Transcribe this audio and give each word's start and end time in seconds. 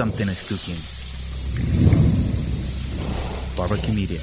something 0.00 0.30
is 0.30 0.48
cooking. 0.48 0.80
Barbecue 3.54 3.92
Media. 3.92 4.18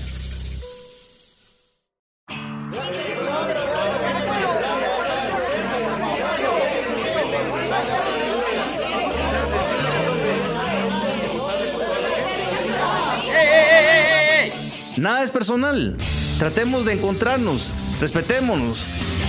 Nada 14.97 15.23
es 15.23 15.29
personal. 15.29 15.95
Tratemos 16.39 16.85
de 16.85 16.93
encontrarnos, 16.93 17.71
respetémonos. 18.01 18.87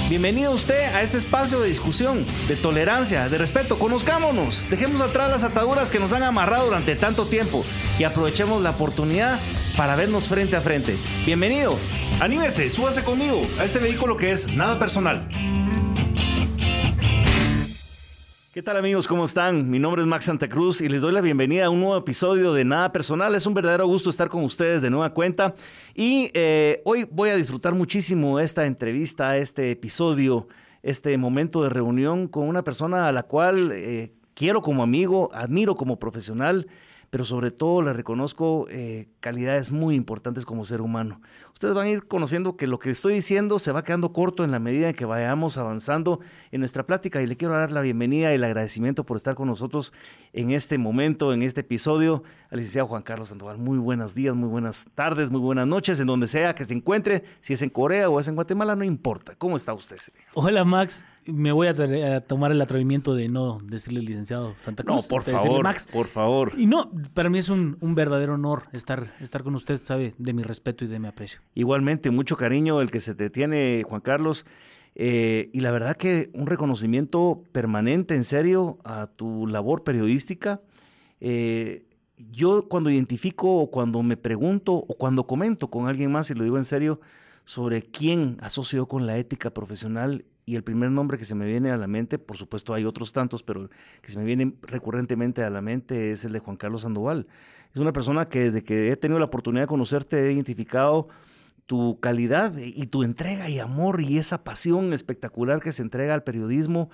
Bienvenido 0.09 0.53
usted 0.53 0.95
a 0.95 1.03
este 1.03 1.19
espacio 1.19 1.61
de 1.61 1.69
discusión, 1.69 2.25
de 2.49 2.57
tolerancia, 2.57 3.29
de 3.29 3.37
respeto. 3.37 3.79
Conozcámonos, 3.79 4.71
dejemos 4.71 5.03
atrás 5.03 5.31
las 5.31 5.45
ataduras 5.45 5.91
que 5.91 5.99
nos 5.99 6.15
han 6.15 6.23
amarrado 6.23 6.65
durante 6.65 6.97
tanto 6.97 7.27
tiempo 7.27 7.63
y 7.99 8.05
aprovechemos 8.05 8.63
la 8.63 8.71
oportunidad 8.71 9.39
para 9.77 9.97
vernos 9.97 10.31
frente 10.31 10.57
a 10.57 10.63
frente. 10.63 10.97
Bienvenido, 11.27 11.77
anímese, 12.21 12.71
súbase 12.71 13.05
conmigo 13.05 13.43
a 13.61 13.65
este 13.65 13.81
vehículo 13.81 14.17
que 14.17 14.31
es 14.31 14.49
nada 14.49 14.79
personal. 14.79 15.29
¿Qué 18.59 18.63
tal 18.65 18.77
amigos? 18.77 19.07
¿Cómo 19.07 19.25
están? 19.25 19.71
Mi 19.71 19.79
nombre 19.79 20.03
es 20.03 20.09
Max 20.09 20.25
Santa 20.25 20.49
Cruz 20.49 20.81
y 20.81 20.89
les 20.89 21.01
doy 21.01 21.13
la 21.13 21.21
bienvenida 21.21 21.67
a 21.67 21.71
un 21.71 21.79
nuevo 21.79 21.97
episodio 21.97 22.53
de 22.53 22.65
Nada 22.65 22.91
Personal. 22.91 23.33
Es 23.37 23.47
un 23.47 23.55
verdadero 23.55 23.87
gusto 23.87 24.11
estar 24.11 24.29
con 24.29 24.43
ustedes 24.43 24.83
de 24.83 24.91
nueva 24.91 25.15
cuenta 25.15 25.55
y 25.95 26.29
eh, 26.35 26.83
hoy 26.85 27.07
voy 27.09 27.31
a 27.31 27.37
disfrutar 27.37 27.77
muchísimo 27.77 28.41
esta 28.41 28.67
entrevista, 28.67 29.37
este 29.37 29.71
episodio, 29.71 30.49
este 30.83 31.17
momento 31.19 31.63
de 31.63 31.69
reunión 31.69 32.27
con 32.27 32.49
una 32.49 32.65
persona 32.65 33.07
a 33.07 33.13
la 33.13 33.23
cual 33.23 33.71
eh, 33.71 34.11
quiero 34.35 34.61
como 34.61 34.83
amigo, 34.83 35.31
admiro 35.33 35.77
como 35.77 36.01
profesional 36.01 36.67
pero 37.11 37.25
sobre 37.25 37.51
todo 37.51 37.83
le 37.83 37.93
reconozco 37.93 38.67
eh, 38.71 39.09
calidades 39.21 39.73
muy 39.73 39.95
importantes 39.95 40.45
como 40.45 40.65
ser 40.65 40.81
humano. 40.81 41.21
Ustedes 41.55 41.75
van 41.75 41.87
a 41.87 41.91
ir 41.91 42.07
conociendo 42.07 42.57
que 42.57 42.67
lo 42.67 42.79
que 42.79 42.91
estoy 42.91 43.15
diciendo 43.15 43.59
se 43.59 43.73
va 43.73 43.83
quedando 43.83 44.13
corto 44.13 44.45
en 44.45 44.51
la 44.51 44.59
medida 44.59 44.91
en 44.91 44.95
que 44.95 45.05
vayamos 45.05 45.59
avanzando 45.59 46.21
en 46.53 46.61
nuestra 46.61 46.87
plática 46.87 47.21
y 47.23 47.27
le 47.27 47.37
quiero 47.37 47.55
dar 47.55 47.73
la 47.73 47.81
bienvenida 47.81 48.31
y 48.31 48.35
el 48.35 48.45
agradecimiento 48.45 49.05
por 49.05 49.17
estar 49.17 49.35
con 49.35 49.49
nosotros 49.49 49.93
en 50.33 50.51
este 50.51 50.79
momento, 50.79 51.33
en 51.33 51.43
este 51.43 51.63
episodio, 51.63 52.23
al 52.51 52.59
licenciado 52.59 52.89
Juan 52.89 53.03
Carlos 53.03 53.29
Sandoval. 53.29 53.59
Muy 53.59 53.79
buenos 53.79 54.15
días, 54.15 54.37
muy 54.37 54.49
buenas 54.49 54.87
tardes, 54.95 55.31
muy 55.31 55.41
buenas 55.41 55.67
noches, 55.67 55.99
en 56.01 56.07
donde 56.07 56.29
sea 56.29 56.55
que 56.55 56.65
se 56.65 56.75
encuentre, 56.75 57.25
si 57.41 57.55
es 57.55 57.63
en 57.63 57.71
Corea 57.71 58.09
o 58.09 58.21
es 58.21 58.29
en 58.29 58.35
Guatemala, 58.35 58.77
no 58.77 58.85
importa. 58.85 59.35
¿Cómo 59.37 59.57
está 59.57 59.73
usted? 59.73 59.99
Hola 60.35 60.65
Max, 60.65 61.05
me 61.27 61.53
voy 61.53 61.69
a, 61.69 62.21
tomar 62.21 62.53
el 62.53 62.61
atrevimiento 62.61 63.15
de 63.15 63.29
no 63.29 63.59
decirle 63.63 64.01
licenciado 64.01 64.55
Santa 64.59 64.83
Cruz. 64.83 64.97
No, 64.97 65.09
por 65.09 65.23
favor, 65.23 65.63
Max. 65.63 65.87
por 65.93 66.07
favor. 66.07 66.53
Y 66.57 66.67
no, 66.67 66.91
para 67.15 67.29
mí 67.29 67.39
es 67.39 67.49
un, 67.49 67.77
verdadero 67.81 68.35
honor 68.35 68.65
estar, 68.73 69.15
estar 69.21 69.43
con 69.43 69.55
usted, 69.55 69.81
sabe, 69.83 70.15
de 70.19 70.33
mi 70.33 70.43
respeto 70.43 70.85
y 70.85 70.89
de 70.89 70.99
mi 70.99 71.09
aprecio. 71.09 71.41
Igualmente, 71.55 72.11
mucho 72.11 72.37
cariño 72.37 72.81
el 72.81 72.91
que 72.91 73.01
se 73.01 73.15
te 73.15 73.31
tiene, 73.31 73.85
Juan 73.87 74.01
Carlos. 74.01 74.47
Eh, 74.95 75.51
y 75.53 75.61
la 75.61 75.71
verdad 75.71 75.97
que 75.97 76.31
un 76.35 76.47
reconocimiento 76.47 77.43
permanente, 77.53 78.15
en 78.15 78.25
serio, 78.25 78.79
a 78.85 79.07
tu 79.07 79.47
labor 79.47 79.85
periodística. 79.85 80.61
Eh, 81.21 81.85
yo 82.17 82.69
cuando 82.69 82.91
identifico 82.91 83.59
o 83.59 83.71
cuando 83.71 84.03
me 84.03 84.17
pregunto 84.17 84.75
o 84.75 84.95
cuando 84.97 85.27
comento 85.27 85.71
con 85.71 85.87
alguien 85.87 86.11
más, 86.11 86.31
y 86.31 86.35
lo 86.35 86.45
digo 86.45 86.57
en 86.57 86.65
serio, 86.65 87.01
sobre 87.45 87.83
quién 87.83 88.37
asocio 88.41 88.87
con 88.87 89.07
la 89.07 89.17
ética 89.17 89.51
profesional 89.51 90.25
y 90.49 90.57
el 90.57 90.63
primer 90.63 90.91
nombre 90.91 91.19
que 91.19 91.27
se 91.27 91.35
me 91.35 91.45
viene 91.45 91.71
a 91.73 91.77
la 91.77 91.87
mente, 91.87 92.19
por 92.19 92.39
supuesto 92.39 92.73
hay 92.73 92.87
otros 92.87 93.13
tantos, 93.13 93.43
pero 93.43 93.69
que 94.01 94.11
se 94.11 94.19
me 94.19 94.25
viene 94.25 94.55
recurrentemente 94.63 95.45
a 95.45 95.51
la 95.51 95.61
mente 95.61 96.13
es 96.13 96.25
el 96.25 96.33
de 96.33 96.39
Juan 96.39 96.57
Carlos 96.57 96.83
Sandoval. 96.83 97.27
Es 97.75 97.81
una 97.81 97.93
persona 97.93 98.25
que 98.25 98.45
desde 98.45 98.65
que 98.65 98.91
he 98.91 98.97
tenido 98.97 99.19
la 99.19 99.27
oportunidad 99.27 99.65
de 99.65 99.69
conocerte 99.69 100.27
he 100.27 100.33
identificado 100.33 101.09
tu 101.67 102.01
calidad 102.01 102.57
y 102.57 102.87
tu 102.87 103.03
entrega 103.03 103.51
y 103.51 103.59
amor 103.59 104.01
y 104.01 104.17
esa 104.17 104.43
pasión 104.43 104.95
espectacular 104.95 105.61
que 105.61 105.71
se 105.71 105.83
entrega 105.83 106.15
al 106.15 106.23
periodismo, 106.23 106.89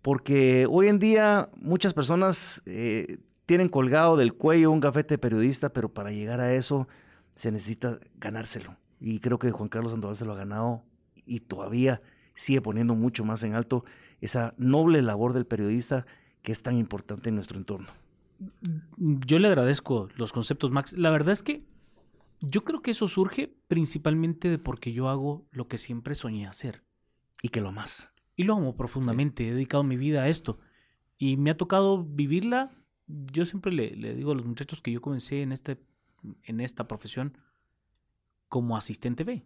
porque 0.00 0.66
hoy 0.70 0.88
en 0.88 0.98
día 0.98 1.50
muchas 1.60 1.92
personas 1.92 2.62
eh, 2.64 3.18
tienen 3.44 3.68
colgado 3.68 4.16
del 4.16 4.32
cuello 4.32 4.70
un 4.70 4.80
gafete 4.80 5.14
de 5.14 5.18
periodista, 5.18 5.68
pero 5.68 5.90
para 5.90 6.12
llegar 6.12 6.40
a 6.40 6.54
eso 6.54 6.88
se 7.34 7.52
necesita 7.52 8.00
ganárselo. 8.14 8.74
Y 9.00 9.20
creo 9.20 9.38
que 9.38 9.50
Juan 9.50 9.68
Carlos 9.68 9.92
Sandoval 9.92 10.16
se 10.16 10.24
lo 10.24 10.32
ha 10.32 10.36
ganado 10.36 10.82
y 11.26 11.40
todavía 11.40 12.00
sigue 12.36 12.60
poniendo 12.60 12.94
mucho 12.94 13.24
más 13.24 13.42
en 13.42 13.54
alto 13.54 13.84
esa 14.20 14.54
noble 14.58 15.02
labor 15.02 15.32
del 15.32 15.46
periodista 15.46 16.06
que 16.42 16.52
es 16.52 16.62
tan 16.62 16.76
importante 16.76 17.30
en 17.30 17.34
nuestro 17.34 17.58
entorno. 17.58 17.88
Yo 18.98 19.38
le 19.38 19.48
agradezco 19.48 20.08
los 20.14 20.32
conceptos, 20.32 20.70
Max. 20.70 20.92
La 20.92 21.10
verdad 21.10 21.32
es 21.32 21.42
que 21.42 21.64
yo 22.40 22.62
creo 22.62 22.82
que 22.82 22.92
eso 22.92 23.08
surge 23.08 23.56
principalmente 23.66 24.48
de 24.48 24.58
porque 24.58 24.92
yo 24.92 25.08
hago 25.08 25.46
lo 25.50 25.66
que 25.66 25.78
siempre 25.78 26.14
soñé 26.14 26.46
hacer. 26.46 26.84
Y 27.42 27.48
que 27.48 27.60
lo 27.60 27.72
más. 27.72 28.12
Y 28.36 28.44
lo 28.44 28.54
amo 28.54 28.76
profundamente. 28.76 29.48
He 29.48 29.52
dedicado 29.52 29.82
mi 29.82 29.96
vida 29.96 30.22
a 30.22 30.28
esto. 30.28 30.58
Y 31.18 31.36
me 31.38 31.50
ha 31.50 31.56
tocado 31.56 32.04
vivirla. 32.04 32.70
Yo 33.06 33.46
siempre 33.46 33.72
le, 33.72 33.96
le 33.96 34.14
digo 34.14 34.32
a 34.32 34.34
los 34.34 34.44
muchachos 34.44 34.82
que 34.82 34.92
yo 34.92 35.00
comencé 35.00 35.42
en, 35.42 35.52
este, 35.52 35.80
en 36.42 36.60
esta 36.60 36.86
profesión 36.86 37.38
como 38.48 38.76
asistente 38.76 39.24
B 39.24 39.44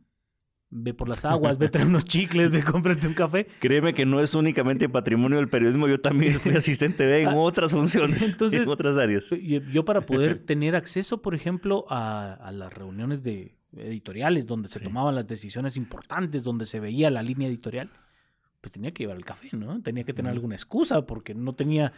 ve 0.70 0.94
por 0.94 1.08
las 1.08 1.24
aguas, 1.24 1.58
ve 1.58 1.68
trae 1.68 1.84
unos 1.84 2.04
chicles, 2.04 2.50
ve 2.50 2.62
cómprate 2.62 3.06
un 3.06 3.14
café. 3.14 3.46
Créeme 3.58 3.92
que 3.92 4.06
no 4.06 4.20
es 4.20 4.34
únicamente 4.34 4.88
patrimonio 4.88 5.38
del 5.38 5.48
periodismo, 5.48 5.88
yo 5.88 6.00
también 6.00 6.34
fui 6.40 6.54
asistente 6.54 7.20
en 7.20 7.28
ah, 7.28 7.34
otras 7.34 7.72
funciones, 7.72 8.36
en 8.40 8.68
otras 8.68 8.96
áreas. 8.96 9.28
Yo 9.72 9.84
para 9.84 10.00
poder 10.00 10.38
tener 10.38 10.76
acceso, 10.76 11.20
por 11.20 11.34
ejemplo, 11.34 11.84
a, 11.90 12.50
las 12.52 12.72
reuniones 12.72 13.22
de 13.22 13.56
editoriales 13.76 14.46
donde 14.46 14.68
se 14.68 14.80
tomaban 14.80 15.14
las 15.14 15.26
decisiones 15.26 15.76
importantes, 15.76 16.42
donde 16.42 16.66
se 16.66 16.80
veía 16.80 17.10
la 17.10 17.22
línea 17.22 17.48
editorial, 17.48 17.90
pues 18.60 18.72
tenía 18.72 18.92
que 18.92 19.04
llevar 19.04 19.16
el 19.16 19.24
café, 19.24 19.48
¿no? 19.52 19.80
Tenía 19.82 20.04
que 20.04 20.12
tener 20.12 20.32
alguna 20.32 20.54
excusa 20.54 21.06
porque 21.06 21.34
no 21.34 21.54
tenía 21.54 21.92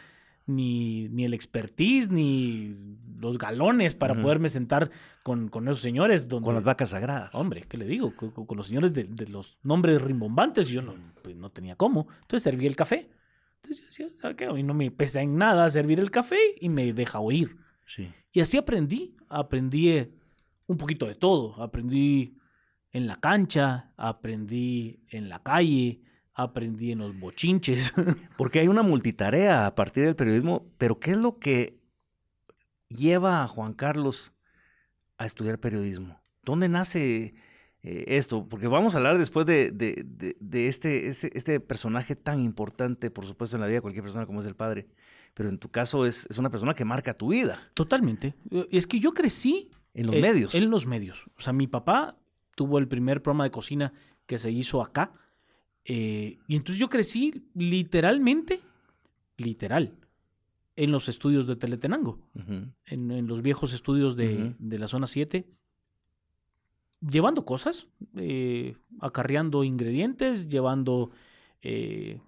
ni, 0.47 1.09
ni 1.09 1.25
el 1.25 1.35
expertise, 1.35 2.11
ni 2.11 2.77
los 3.19 3.39
galones 3.39 3.95
para 3.95 4.21
poderme 4.21 4.49
sentar 4.49 4.91
con, 5.23 5.49
con 5.49 5.69
esos 5.69 5.81
señores. 5.81 6.29
Donde, 6.29 6.45
con 6.45 6.55
las 6.55 6.65
vacas 6.65 6.91
sagradas. 6.91 7.35
Hombre, 7.35 7.65
¿qué 7.69 7.77
le 7.77 7.87
digo? 7.87 8.15
Con, 8.17 8.57
los 8.57 8.67
señores 8.67 8.93
de, 8.93 9.05
de, 9.05 9.29
los 9.29 9.59
nombres 9.63 10.03
rimbombantes, 10.03 10.69
yo 10.69 10.83
no, 10.83 10.95
pues, 11.23 11.37
no 11.37 11.51
tenía 11.51 11.77
cómo. 11.77 12.09
Entonces 12.23 12.43
serví 12.43 12.67
el 12.67 12.77
café. 12.77 13.09
Entonces 13.57 13.79
yo 13.79 13.87
decía, 13.87 14.09
¿sabe 14.15 14.37
qué? 14.37 14.47
A 14.47 14.53
mí 14.53 14.63
no 14.63 14.75
me 14.75 14.91
pesa 14.91 15.23
en 15.23 15.37
nada 15.37 15.71
servir 15.71 16.01
el 16.01 16.11
café 16.11 16.39
y 16.61 16.69
me 16.69 16.93
deja 16.93 17.21
oír. 17.21 17.57
Sí. 17.87 18.11
Y 18.33 18.41
así 18.41 18.57
aprendí. 18.57 19.17
Aprendí 19.29 19.91
eh, 19.91 20.13
un 20.67 20.77
poquito 20.77 21.07
de 21.07 21.15
todo. 21.15 21.63
Aprendí 21.63 22.37
en 22.91 23.07
la 23.07 23.17
cancha, 23.17 23.93
aprendí 23.97 25.01
en 25.09 25.29
la 25.29 25.43
calle, 25.43 26.03
aprendí 26.35 26.93
en 26.93 26.99
los 26.99 27.19
bochinches. 27.19 27.93
Porque 28.37 28.61
hay 28.61 28.69
una 28.69 28.83
multitarea 28.83 29.67
a 29.67 29.75
partir 29.75 30.05
del 30.05 30.17
periodismo, 30.17 30.67
pero 30.79 30.99
¿qué 30.99 31.13
es 31.13 31.17
lo 31.17 31.39
que 31.39 31.79
lleva 32.89 33.43
a 33.43 33.49
Juan 33.49 33.75
Carlos 33.75 34.33
a 35.19 35.27
estudiar 35.27 35.59
periodismo? 35.59 36.21
¿Dónde 36.43 36.69
nace 36.69 37.35
eh, 37.83 38.05
esto? 38.09 38.49
Porque 38.49 38.67
vamos 38.67 38.95
a 38.95 38.99
hablar 38.99 39.19
después 39.19 39.47
de, 39.47 39.71
de, 39.71 40.67
este, 40.67 41.07
este, 41.07 41.37
este, 41.37 41.61
personaje 41.61 42.17
tan 42.17 42.41
importante, 42.41 43.11
por 43.11 43.27
supuesto, 43.27 43.57
en 43.57 43.61
la 43.61 43.67
vida 43.67 43.77
de 43.77 43.83
cualquier 43.83 44.05
persona 44.05 44.27
como 44.27 44.41
es 44.41 44.47
el 44.47 44.57
padre. 44.57 44.89
Pero 45.35 45.49
en 45.49 45.59
tu 45.59 45.71
caso 45.71 46.05
es, 46.05 46.27
es 46.29 46.39
una 46.39 46.51
persona 46.51 46.75
que 46.75 46.85
marca 46.85 47.15
tu 47.15 47.29
vida. 47.29 47.71
Totalmente. 47.75 48.35
Es 48.71 48.87
que 48.87 48.99
yo 48.99 49.15
crecí... 49.15 49.71
En 49.95 50.07
los 50.07 50.17
medios. 50.17 50.55
En 50.55 50.71
los 50.71 50.87
medios. 50.87 51.27
O 51.37 51.41
sea, 51.43 51.53
mi 51.53 51.67
papá 51.67 52.17
tuvo 52.55 52.79
el 52.79 52.89
primer 52.89 53.23
programa 53.23 53.45
de 53.45 53.51
cocina 53.51 53.93
que 54.27 54.39
se 54.39 54.51
hizo 54.51 54.83
acá 54.83 55.13
eh, 55.85 56.39
y 56.47 56.57
entonces 56.57 56.79
yo 56.79 56.89
crecí 56.89 57.45
literalmente, 57.55 58.61
literal, 59.37 59.95
en 60.77 60.91
los 60.91 61.09
estudios 61.09 61.47
de 61.47 61.57
Teletenango, 61.57 62.19
en, 62.87 63.27
los 63.27 63.43
viejos 63.43 63.75
estudios 63.75 64.17
de, 64.17 64.55
la 64.61 64.89
zona 64.89 65.07
7, 65.07 65.47
llevando 67.01 67.45
cosas, 67.45 67.89
eh, 68.17 68.77
acarreando 69.01 69.65
ingredientes, 69.65 70.49
llevando 70.49 71.11
eh, 71.61 72.21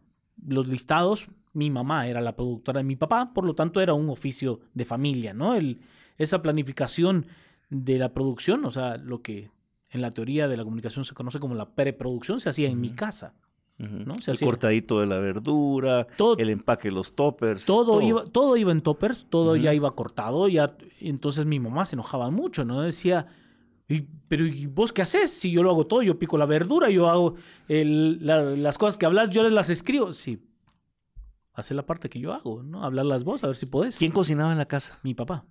los 0.47 0.69
listados. 0.69 1.29
Mi 1.53 1.71
mamá 1.71 2.09
era 2.09 2.21
la 2.21 2.37
productora 2.37 2.79
de 2.79 2.85
mi 2.85 2.97
papá, 2.97 3.33
por 3.33 3.45
lo 3.45 3.55
tanto 3.55 3.81
era 3.81 3.95
un 3.95 4.11
oficio 4.11 4.61
de 4.75 4.85
familia, 4.85 5.33
¿no? 5.33 5.55
El, 5.55 5.81
esa 6.19 6.43
planificación 6.43 7.27
de 7.71 7.99
la 7.99 8.13
producción, 8.13 8.65
o 8.65 8.71
sea, 8.71 8.97
lo 8.97 9.23
que 9.23 9.51
en 9.95 10.03
la 10.03 10.11
teoría 10.11 10.49
de 10.49 10.57
la 10.57 10.65
comunicación 10.65 11.05
se 11.05 11.15
conoce 11.15 11.39
como 11.39 11.55
la 11.55 11.71
preproducción, 11.71 12.41
se 12.41 12.49
hacía 12.49 12.69
en 12.69 12.81
mi 12.81 12.91
casa. 12.91 13.35
¿no? 13.79 14.15
el 14.27 14.41
cortadito 14.41 15.01
de 15.01 15.07
la 15.07 15.19
verdura, 15.19 16.07
el 16.39 16.51
empaque 16.51 16.89
de 16.89 16.95
los 16.95 17.15
toppers. 17.15 17.65
Todo, 17.65 18.01
Iba, 18.03 18.25
todo 18.25 18.57
iba 18.57 18.73
en 18.73 18.83
toppers, 18.83 19.27
todo 19.29 19.57
ya 19.57 19.73
iba 19.73 19.95
cortado. 19.95 20.49
Ya, 20.49 20.77
entonces 21.01 21.47
mi 21.47 21.61
mamá 21.61 21.87
se 21.87 21.95
enojaba 21.95 22.31
mucho, 22.31 22.65
¿no? 22.65 22.83
Decía, 22.83 23.27
pero 24.29 24.47
¿y 24.47 24.67
vos 24.67 24.93
qué 24.93 25.03
haces? 25.03 25.31
Si 25.31 25.51
yo 25.53 25.63
lo 25.63 25.71
hago 25.71 25.87
todo, 25.87 26.03
yo 26.03 26.19
pico 26.19 26.39
la 26.39 26.47
verdura, 26.47 26.91
yo 26.91 27.09
hago 27.09 27.37
las 27.69 28.79
cosas 28.79 28.99
que 28.99 29.07
hablas, 29.07 29.31
yo 29.31 29.45
les 29.45 29.53
las 29.53 29.71
escribo. 29.71 30.13
Sí, 30.13 30.41
hacer 31.53 31.77
la 31.77 31.87
parte 31.87 32.09
que 32.09 32.19
yo 32.19 32.33
hago, 32.33 32.65
¿no? 32.65 32.85
Hablar 32.85 33.07
las 33.07 33.23
voces, 33.23 33.45
a 33.45 33.47
ver 33.49 33.57
si 33.57 33.67
podés. 33.67 33.97
¿Quién 33.97 34.11
cocinaba 34.11 34.51
en 34.51 34.59
la 34.59 34.67
casa? 34.67 34.99
Mi 35.05 35.15
papá. 35.15 35.47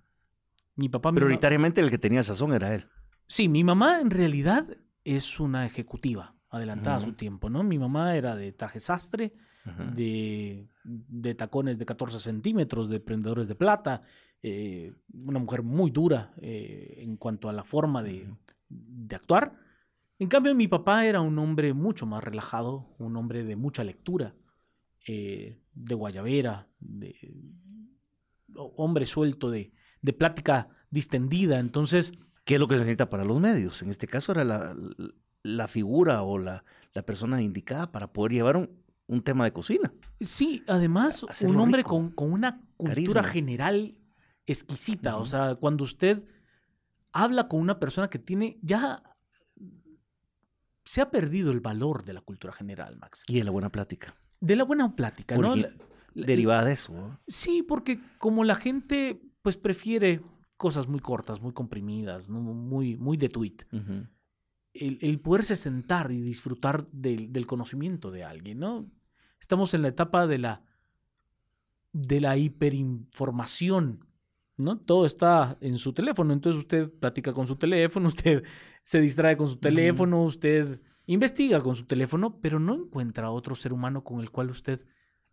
Mi 0.76 0.90
papá. 0.90 1.12
mi 1.12 1.16
Prioritariamente 1.16 1.80
el 1.80 1.90
que 1.90 1.98
tenía 1.98 2.22
sazón 2.22 2.52
era 2.52 2.74
él. 2.74 2.86
Sí, 3.26 3.48
mi 3.48 3.64
mamá 3.64 4.00
en 4.00 4.10
realidad 4.10 4.66
es 5.04 5.40
una 5.40 5.66
ejecutiva, 5.66 6.34
adelantada 6.50 6.96
a 6.96 7.00
su 7.00 7.12
tiempo, 7.14 7.50
¿no? 7.50 7.62
Mi 7.62 7.78
mamá 7.78 8.16
era 8.16 8.36
de 8.36 8.52
traje 8.52 8.80
sastre, 8.80 9.32
de, 9.94 10.68
de 10.84 11.34
tacones 11.34 11.78
de 11.78 11.86
14 11.86 12.18
centímetros, 12.18 12.88
de 12.90 13.00
prendedores 13.00 13.48
de 13.48 13.54
plata, 13.54 14.02
eh, 14.42 14.92
una 15.14 15.38
mujer 15.38 15.62
muy 15.62 15.90
dura 15.90 16.34
eh, 16.42 16.96
en 16.98 17.16
cuanto 17.16 17.48
a 17.48 17.52
la 17.54 17.64
forma 17.64 18.02
de, 18.02 18.28
de 18.68 19.16
actuar. 19.16 19.58
En 20.18 20.28
cambio, 20.28 20.54
mi 20.54 20.68
papá 20.68 21.06
era 21.06 21.22
un 21.22 21.38
hombre 21.38 21.72
mucho 21.72 22.04
más 22.06 22.22
relajado, 22.22 22.94
un 22.98 23.16
hombre 23.16 23.42
de 23.42 23.56
mucha 23.56 23.82
lectura, 23.84 24.34
eh, 25.08 25.58
de 25.72 25.94
guayabera, 25.94 26.68
de 26.78 27.14
ho- 28.54 28.74
hombre 28.76 29.06
suelto, 29.06 29.50
de, 29.50 29.72
de 30.02 30.12
plática 30.12 30.68
distendida. 30.90 31.58
Entonces, 31.58 32.12
¿Qué 32.44 32.54
es 32.54 32.60
lo 32.60 32.68
que 32.68 32.76
se 32.76 32.80
necesita 32.84 33.08
para 33.08 33.24
los 33.24 33.40
medios? 33.40 33.82
En 33.82 33.90
este 33.90 34.06
caso 34.06 34.32
era 34.32 34.44
la, 34.44 34.76
la 35.42 35.68
figura 35.68 36.22
o 36.22 36.38
la, 36.38 36.64
la 36.92 37.02
persona 37.04 37.40
indicada 37.42 37.90
para 37.90 38.12
poder 38.12 38.32
llevar 38.32 38.56
un, 38.56 38.70
un 39.06 39.22
tema 39.22 39.44
de 39.44 39.52
cocina. 39.52 39.92
Sí, 40.20 40.62
además, 40.68 41.24
un 41.42 41.56
hombre 41.56 41.82
con, 41.84 42.10
con 42.10 42.32
una 42.32 42.60
cultura 42.76 43.22
Carisma. 43.22 43.22
general 43.24 43.94
exquisita. 44.46 45.16
O 45.16 45.26
sea, 45.26 45.54
cuando 45.54 45.84
usted 45.84 46.22
habla 47.12 47.48
con 47.48 47.60
una 47.60 47.78
persona 47.80 48.08
que 48.10 48.18
tiene 48.18 48.58
ya... 48.62 49.02
Se 50.84 51.00
ha 51.00 51.10
perdido 51.10 51.50
el 51.50 51.60
valor 51.60 52.04
de 52.04 52.12
la 52.12 52.20
cultura 52.20 52.52
general, 52.52 52.98
Max. 52.98 53.24
Y 53.26 53.38
de 53.38 53.44
la 53.44 53.50
buena 53.50 53.70
plática. 53.72 54.14
De 54.40 54.54
la 54.54 54.64
buena 54.64 54.94
plática, 54.94 55.36
¿no? 55.38 55.56
La- 55.56 55.70
Derivada 56.14 56.64
de 56.66 56.74
eso. 56.74 56.92
¿no? 56.92 57.20
Sí, 57.26 57.62
porque 57.62 57.98
como 58.18 58.44
la 58.44 58.54
gente 58.54 59.20
pues 59.42 59.56
prefiere 59.56 60.20
cosas 60.56 60.88
muy 60.88 61.00
cortas, 61.00 61.40
muy 61.40 61.52
comprimidas, 61.52 62.30
¿no? 62.30 62.40
muy, 62.40 62.96
muy 62.96 63.16
de 63.16 63.28
tweet, 63.28 63.56
el, 64.72 64.98
el 65.00 65.20
poderse 65.20 65.56
sentar 65.56 66.10
y 66.10 66.20
disfrutar 66.20 66.88
del, 66.90 67.32
del 67.32 67.46
conocimiento 67.46 68.10
de 68.10 68.24
alguien, 68.24 68.58
¿no? 68.58 68.90
Estamos 69.40 69.74
en 69.74 69.82
la 69.82 69.88
etapa 69.88 70.26
de 70.26 70.38
la, 70.38 70.62
de 71.92 72.20
la 72.20 72.36
hiperinformación, 72.36 74.06
¿no? 74.56 74.78
Todo 74.78 75.06
está 75.06 75.56
en 75.60 75.78
su 75.78 75.92
teléfono, 75.92 76.32
entonces 76.32 76.60
usted 76.60 76.90
platica 76.90 77.32
con 77.32 77.46
su 77.46 77.56
teléfono, 77.56 78.08
usted 78.08 78.42
se 78.82 79.00
distrae 79.00 79.36
con 79.36 79.48
su 79.48 79.56
teléfono, 79.56 80.24
usted 80.24 80.80
investiga 81.06 81.60
con 81.60 81.76
su 81.76 81.84
teléfono, 81.84 82.40
pero 82.40 82.58
no 82.58 82.74
encuentra 82.74 83.30
otro 83.30 83.54
ser 83.54 83.72
humano 83.72 84.02
con 84.02 84.20
el 84.20 84.30
cual 84.30 84.50
usted 84.50 84.84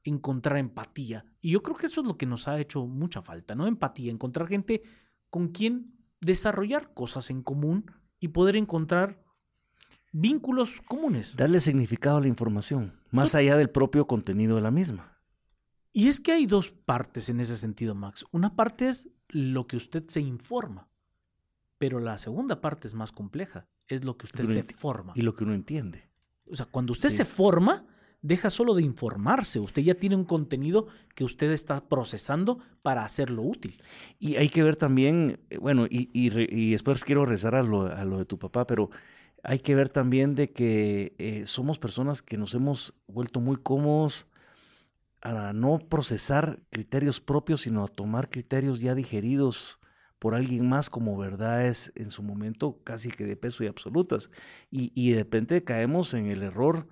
encontrar 0.03 0.57
empatía. 0.57 1.25
Y 1.41 1.51
yo 1.51 1.63
creo 1.63 1.77
que 1.77 1.85
eso 1.85 2.01
es 2.01 2.07
lo 2.07 2.17
que 2.17 2.25
nos 2.25 2.47
ha 2.47 2.59
hecho 2.59 2.85
mucha 2.85 3.21
falta, 3.21 3.55
¿no? 3.55 3.67
Empatía, 3.67 4.11
encontrar 4.11 4.47
gente 4.47 4.83
con 5.31 5.47
quien 5.47 5.95
desarrollar 6.19 6.93
cosas 6.93 7.31
en 7.31 7.41
común 7.41 7.91
y 8.19 8.27
poder 8.27 8.55
encontrar 8.55 9.23
vínculos 10.11 10.81
comunes. 10.87 11.35
Darle 11.35 11.59
significado 11.59 12.17
a 12.17 12.21
la 12.21 12.27
información, 12.27 12.99
más 13.09 13.33
allá 13.33 13.57
del 13.57 13.71
propio 13.71 14.05
contenido 14.05 14.55
de 14.55 14.61
la 14.61 14.69
misma. 14.69 15.17
Y 15.93 16.07
es 16.07 16.19
que 16.19 16.31
hay 16.33 16.45
dos 16.45 16.69
partes 16.71 17.29
en 17.29 17.39
ese 17.39 17.57
sentido, 17.57 17.95
Max. 17.95 18.25
Una 18.31 18.55
parte 18.55 18.87
es 18.87 19.09
lo 19.29 19.65
que 19.67 19.77
usted 19.77 20.05
se 20.07 20.21
informa, 20.21 20.87
pero 21.77 21.99
la 21.99 22.17
segunda 22.17 22.61
parte 22.61 22.87
es 22.87 22.93
más 22.93 23.11
compleja, 23.11 23.67
es 23.87 24.03
lo 24.05 24.17
que 24.17 24.25
usted 24.25 24.45
Lo 24.45 24.53
se 24.53 24.63
forma. 24.63 25.13
Y 25.15 25.21
lo 25.21 25.33
que 25.33 25.43
uno 25.43 25.53
entiende. 25.53 26.09
O 26.49 26.55
sea, 26.55 26.65
cuando 26.65 26.91
usted 26.91 27.09
Sí. 27.09 27.17
se 27.17 27.25
forma, 27.25 27.85
deja 28.21 28.49
solo 28.49 28.75
de 28.75 28.83
informarse, 28.83 29.59
usted 29.59 29.81
ya 29.81 29.95
tiene 29.95 30.15
un 30.15 30.25
contenido 30.25 30.87
que 31.15 31.23
usted 31.23 31.51
está 31.51 31.87
procesando 31.87 32.59
para 32.81 33.03
hacerlo 33.03 33.41
útil. 33.41 33.77
Y 34.19 34.35
hay 34.35 34.49
que 34.49 34.63
ver 34.63 34.75
también, 34.75 35.39
eh, 35.49 35.57
bueno, 35.57 35.85
y, 35.89 36.09
y 36.13 36.71
después 36.71 37.03
quiero 37.03 37.25
rezar 37.25 37.55
a 37.55 37.63
lo, 37.63 37.87
a 37.87 38.05
lo 38.05 38.19
de 38.19 38.25
tu 38.25 38.37
papá, 38.37 38.67
pero 38.67 38.89
hay 39.43 39.59
que 39.59 39.75
ver 39.75 39.89
también 39.89 40.35
de 40.35 40.51
que 40.51 41.15
eh, 41.17 41.45
somos 41.47 41.79
personas 41.79 42.21
que 42.21 42.37
nos 42.37 42.53
hemos 42.53 42.93
vuelto 43.07 43.39
muy 43.39 43.57
cómodos 43.57 44.27
a 45.21 45.53
no 45.53 45.79
procesar 45.79 46.59
criterios 46.69 47.21
propios, 47.21 47.61
sino 47.61 47.83
a 47.83 47.87
tomar 47.87 48.29
criterios 48.29 48.79
ya 48.79 48.95
digeridos 48.95 49.79
por 50.19 50.35
alguien 50.35 50.69
más 50.69 50.89
como 50.89 51.17
verdades 51.17 51.91
en 51.95 52.11
su 52.11 52.21
momento 52.21 52.79
casi 52.83 53.09
que 53.09 53.25
de 53.25 53.35
peso 53.35 53.63
y 53.63 53.67
absolutas. 53.67 54.29
Y, 54.69 54.91
y 54.95 55.11
de 55.11 55.19
repente 55.19 55.63
caemos 55.63 56.13
en 56.13 56.27
el 56.27 56.43
error 56.43 56.87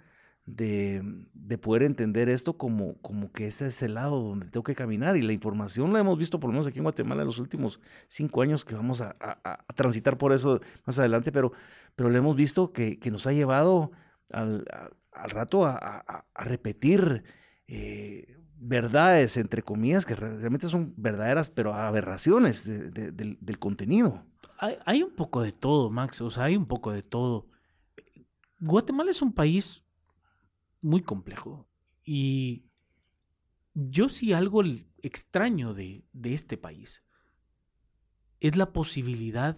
de, 0.52 1.04
de 1.34 1.58
poder 1.60 1.84
entender 1.84 2.28
esto 2.28 2.58
como, 2.58 2.96
como 3.02 3.32
que 3.32 3.46
ese 3.48 3.68
es 3.68 3.84
el 3.84 3.94
lado 3.94 4.20
donde 4.20 4.48
tengo 4.50 4.64
que 4.64 4.74
caminar. 4.74 5.16
Y 5.16 5.22
la 5.22 5.34
información 5.34 5.94
la 5.94 6.00
hemos 6.00 6.18
visto 6.18 6.40
por 6.40 6.50
lo 6.50 6.54
menos 6.54 6.66
aquí 6.68 6.80
en 6.80 6.84
Guatemala 6.86 7.22
en 7.22 7.28
los 7.28 7.38
últimos 7.38 7.80
cinco 8.08 8.42
años 8.42 8.66
que 8.66 8.74
vamos 8.74 9.00
a, 9.02 9.16
a- 9.20 9.64
transitar 9.76 10.18
por 10.18 10.34
eso 10.34 10.60
más 10.86 10.98
adelante, 10.98 11.32
pero, 11.32 11.52
pero 11.96 12.10
le 12.10 12.18
hemos 12.18 12.36
visto 12.36 12.74
que, 12.74 12.98
que 12.98 13.12
nos 13.12 13.28
ha 13.28 13.34
llevado 13.34 13.92
al, 14.32 14.66
al 15.12 15.30
rato 15.30 15.66
a, 15.66 16.26
repetir 16.36 17.24
eh, 17.68 18.36
verdades, 18.58 19.38
entre 19.38 19.62
comillas, 19.62 20.06
que 20.06 20.16
re- 20.16 20.38
realmente 20.38 20.68
son 20.68 20.94
verdaderas, 20.98 21.50
pero 21.52 21.76
aberraciones 21.76 22.66
de- 22.66 22.90
de- 22.90 23.12
del, 23.12 23.38
del 23.40 23.60
contenido. 23.60 24.26
Hay, 24.58 24.78
hay 24.86 25.04
un 25.04 25.12
poco 25.16 25.44
de 25.44 25.52
todo, 25.52 25.92
Max, 25.92 26.22
o 26.22 26.32
sea, 26.32 26.46
hay 26.46 26.58
un 26.58 26.66
poco 26.66 26.92
de 26.92 27.04
todo. 27.04 27.48
Guatemala 28.60 29.12
es 29.12 29.22
un 29.22 29.32
país 29.32 29.84
muy 30.82 31.02
complejo 31.02 31.68
y 32.04 32.66
yo 33.74 34.10
sí 34.10 34.34
algo 34.34 34.64
extraño 35.02 35.74
de, 35.74 36.06
de 36.14 36.34
este 36.34 36.58
país 36.58 37.04
es 38.40 38.56
la 38.56 38.72
posibilidad 38.72 39.58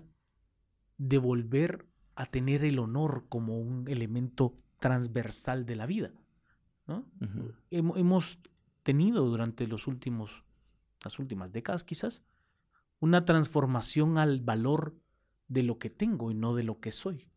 de 0.97 1.17
volver 1.17 1.87
a 2.15 2.25
tener 2.25 2.63
el 2.63 2.79
honor 2.79 3.25
como 3.29 3.59
un 3.59 3.87
elemento 3.87 4.57
transversal 4.79 5.65
de 5.65 5.75
la 5.75 5.85
vida. 5.85 6.11
¿no? 6.87 7.05
Hemos 7.69 8.39
tenido 8.83 9.25
durante 9.25 9.67
los 9.67 9.87
últimos, 9.87 10.43
las 11.03 11.19
últimas 11.19 11.51
décadas 11.51 11.83
quizás, 11.83 12.23
una 12.99 13.25
transformación 13.25 14.17
al 14.17 14.41
valor 14.41 14.95
de 15.47 15.63
lo 15.63 15.79
que 15.79 15.89
tengo 15.89 16.31
y 16.31 16.35
no 16.35 16.53
de 16.55 16.63
lo 16.63 16.79
que 16.79 16.91
soy. 16.91 17.27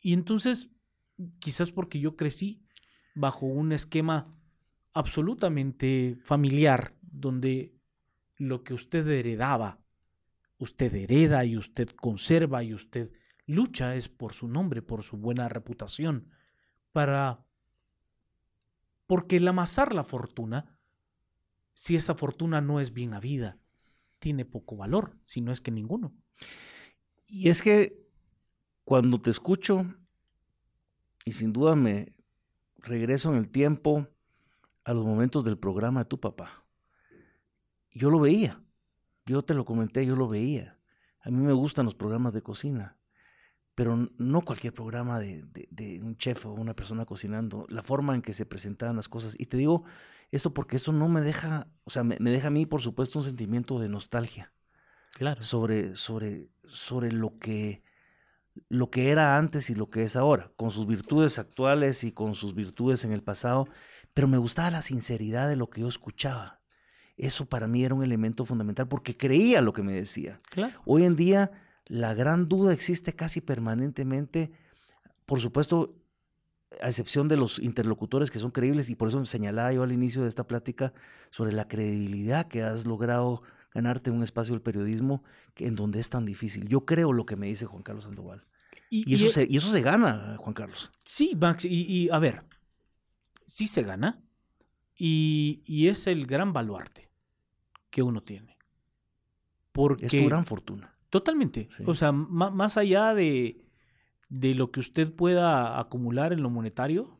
Y 0.00 0.14
entonces, 0.14 0.70
quizás 1.38 1.70
porque 1.70 2.00
yo 2.00 2.16
crecí 2.16 2.62
bajo 3.14 3.46
un 3.46 3.72
esquema 3.72 4.34
absolutamente 4.92 6.16
familiar, 6.22 6.94
donde 7.00 7.74
lo 8.36 8.62
que 8.64 8.74
usted 8.74 9.06
heredaba, 9.06 9.80
usted 10.58 10.94
hereda 10.94 11.44
y 11.44 11.56
usted 11.56 11.88
conserva 11.88 12.62
y 12.62 12.74
usted 12.74 13.12
lucha 13.46 13.96
es 13.96 14.08
por 14.08 14.32
su 14.32 14.48
nombre, 14.48 14.82
por 14.82 15.02
su 15.02 15.16
buena 15.16 15.48
reputación, 15.48 16.30
para 16.92 17.44
porque 19.06 19.36
el 19.36 19.48
amasar 19.48 19.94
la 19.94 20.04
fortuna, 20.04 20.78
si 21.74 21.96
esa 21.96 22.14
fortuna 22.14 22.60
no 22.60 22.80
es 22.80 22.92
bien 22.92 23.14
habida, 23.14 23.58
tiene 24.18 24.44
poco 24.44 24.76
valor, 24.76 25.18
si 25.24 25.40
no 25.40 25.52
es 25.52 25.60
que 25.60 25.70
ninguno. 25.70 26.14
Y 27.26 27.48
es 27.48 27.60
que 27.60 28.06
cuando 28.84 29.20
te 29.20 29.30
escucho, 29.30 29.86
y 31.24 31.32
sin 31.32 31.52
duda 31.52 31.74
me 31.76 32.14
regreso 32.78 33.30
en 33.30 33.36
el 33.38 33.48
tiempo 33.48 34.08
a 34.84 34.92
los 34.92 35.04
momentos 35.04 35.44
del 35.44 35.58
programa 35.58 36.00
de 36.00 36.06
tu 36.06 36.18
papá, 36.20 36.64
yo 37.92 38.10
lo 38.10 38.18
veía, 38.20 38.60
yo 39.26 39.42
te 39.42 39.54
lo 39.54 39.64
comenté, 39.64 40.04
yo 40.06 40.16
lo 40.16 40.28
veía. 40.28 40.78
A 41.20 41.30
mí 41.30 41.36
me 41.36 41.52
gustan 41.52 41.84
los 41.84 41.94
programas 41.94 42.32
de 42.32 42.42
cocina, 42.42 42.96
pero 43.74 44.08
no 44.18 44.40
cualquier 44.42 44.74
programa 44.74 45.18
de, 45.20 45.44
de- 45.44 45.68
de 45.70 46.02
un 46.02 46.16
chef 46.16 46.46
o 46.46 46.52
una 46.52 46.74
persona 46.74 47.04
cocinando, 47.06 47.66
la 47.68 47.82
forma 47.82 48.14
en 48.14 48.22
que 48.22 48.34
se 48.34 48.46
presentaban 48.46 48.96
las 48.96 49.08
cosas. 49.08 49.36
Y 49.38 49.46
te 49.46 49.56
digo 49.56 49.84
esto 50.30 50.52
porque 50.52 50.76
esto 50.76 50.92
no 50.92 51.08
me 51.08 51.20
deja, 51.20 51.68
o 51.84 51.90
sea, 51.90 52.02
me, 52.02 52.16
me 52.18 52.30
deja 52.30 52.48
a 52.48 52.50
mí, 52.50 52.66
por 52.66 52.80
supuesto, 52.80 53.18
un 53.18 53.24
sentimiento 53.24 53.78
de 53.78 53.88
nostalgia 53.88 54.52
Claro. 55.14 55.42
sobre, 55.42 55.94
sobre, 55.94 56.48
sobre 56.64 57.12
lo 57.12 57.38
que 57.38 57.82
lo 58.68 58.90
que 58.90 59.10
era 59.10 59.36
antes 59.36 59.70
y 59.70 59.74
lo 59.74 59.88
que 59.90 60.02
es 60.02 60.16
ahora, 60.16 60.50
con 60.56 60.70
sus 60.70 60.86
virtudes 60.86 61.38
actuales 61.38 62.04
y 62.04 62.12
con 62.12 62.34
sus 62.34 62.54
virtudes 62.54 63.04
en 63.04 63.12
el 63.12 63.22
pasado, 63.22 63.66
pero 64.14 64.28
me 64.28 64.38
gustaba 64.38 64.70
la 64.70 64.82
sinceridad 64.82 65.48
de 65.48 65.56
lo 65.56 65.70
que 65.70 65.80
yo 65.80 65.88
escuchaba. 65.88 66.60
Eso 67.16 67.46
para 67.46 67.66
mí 67.66 67.84
era 67.84 67.94
un 67.94 68.02
elemento 68.02 68.44
fundamental 68.44 68.88
porque 68.88 69.16
creía 69.16 69.60
lo 69.60 69.72
que 69.72 69.82
me 69.82 69.92
decía. 69.92 70.38
Claro. 70.50 70.80
Hoy 70.84 71.04
en 71.04 71.16
día 71.16 71.50
la 71.86 72.14
gran 72.14 72.48
duda 72.48 72.72
existe 72.72 73.12
casi 73.14 73.40
permanentemente, 73.40 74.50
por 75.26 75.40
supuesto, 75.40 75.96
a 76.80 76.88
excepción 76.88 77.28
de 77.28 77.36
los 77.36 77.58
interlocutores 77.58 78.30
que 78.30 78.38
son 78.38 78.50
creíbles, 78.50 78.88
y 78.88 78.94
por 78.94 79.08
eso 79.08 79.22
señalaba 79.24 79.72
yo 79.72 79.82
al 79.82 79.92
inicio 79.92 80.22
de 80.22 80.28
esta 80.28 80.46
plática 80.46 80.92
sobre 81.30 81.52
la 81.52 81.68
credibilidad 81.68 82.48
que 82.48 82.62
has 82.62 82.86
logrado 82.86 83.42
ganarte 83.74 84.10
un 84.10 84.22
espacio 84.22 84.54
del 84.54 84.62
periodismo 84.62 85.22
que- 85.54 85.66
en 85.66 85.74
donde 85.74 86.00
es 86.00 86.10
tan 86.10 86.24
difícil. 86.24 86.68
Yo 86.68 86.84
creo 86.84 87.12
lo 87.12 87.26
que 87.26 87.36
me 87.36 87.46
dice 87.46 87.66
Juan 87.66 87.82
Carlos 87.82 88.04
Sandoval. 88.04 88.44
Y 88.90 89.14
eso, 89.14 89.26
y- 89.26 89.28
se, 89.30 89.46
y 89.48 89.56
eso 89.56 89.70
se 89.70 89.80
gana, 89.80 90.36
Juan 90.38 90.54
Carlos. 90.54 90.90
Sí, 91.02 91.36
Max, 91.40 91.64
y, 91.64 91.82
y, 91.84 92.10
a 92.10 92.18
ver, 92.18 92.44
sí 93.46 93.66
se 93.66 93.82
gana. 93.82 94.22
Y, 94.96 95.88
es 95.88 96.06
el 96.06 96.26
gran 96.26 96.52
baluarte 96.52 97.08
que 97.90 98.02
uno 98.02 98.22
tiene. 98.22 98.56
Porque, 99.72 100.06
Es 100.06 100.12
tu 100.12 100.26
gran 100.26 100.44
fortuna. 100.46 100.94
Totalmente. 101.10 101.68
Sí. 101.76 101.82
O 101.86 101.94
sea, 101.94 102.12
más 102.12 102.76
allá 102.76 103.14
de, 103.14 103.64
de 104.28 104.54
lo 104.54 104.70
que 104.70 104.80
usted 104.80 105.12
pueda 105.12 105.80
acumular 105.80 106.32
en 106.32 106.42
lo 106.42 106.50
monetario, 106.50 107.18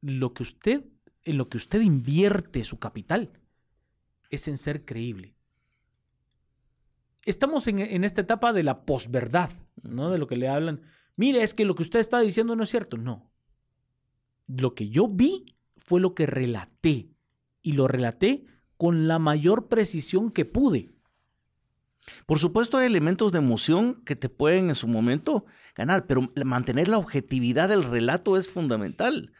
lo 0.00 0.34
que 0.34 0.42
usted, 0.42 0.84
en 1.24 1.38
lo 1.38 1.48
que 1.48 1.56
usted 1.56 1.80
invierte 1.80 2.62
su 2.64 2.78
capital 2.78 3.30
es 4.30 4.48
en 4.48 4.58
ser 4.58 4.84
creíble. 4.84 5.34
Estamos 7.24 7.66
en, 7.66 7.78
en 7.80 8.04
esta 8.04 8.20
etapa 8.20 8.52
de 8.52 8.62
la 8.62 8.84
posverdad, 8.84 9.50
¿no? 9.82 10.10
De 10.10 10.18
lo 10.18 10.26
que 10.26 10.36
le 10.36 10.48
hablan. 10.48 10.82
Mire, 11.16 11.42
es 11.42 11.54
que 11.54 11.64
lo 11.64 11.74
que 11.74 11.82
usted 11.82 12.00
está 12.00 12.20
diciendo 12.20 12.56
no 12.56 12.62
es 12.62 12.70
cierto. 12.70 12.96
No. 12.96 13.30
Lo 14.46 14.74
que 14.74 14.88
yo 14.88 15.08
vi 15.08 15.46
fue 15.76 16.00
lo 16.00 16.14
que 16.14 16.26
relaté. 16.26 17.10
Y 17.60 17.72
lo 17.72 17.88
relaté 17.88 18.46
con 18.76 19.08
la 19.08 19.18
mayor 19.18 19.68
precisión 19.68 20.30
que 20.30 20.44
pude. 20.44 20.92
Por 22.26 22.38
supuesto, 22.38 22.78
hay 22.78 22.86
elementos 22.86 23.32
de 23.32 23.38
emoción 23.38 24.02
que 24.04 24.16
te 24.16 24.28
pueden 24.28 24.68
en 24.68 24.74
su 24.74 24.88
momento 24.88 25.44
ganar, 25.74 26.06
pero 26.06 26.32
mantener 26.44 26.88
la 26.88 26.98
objetividad 26.98 27.68
del 27.68 27.84
relato 27.84 28.36
es 28.36 28.48
fundamental. 28.48 29.32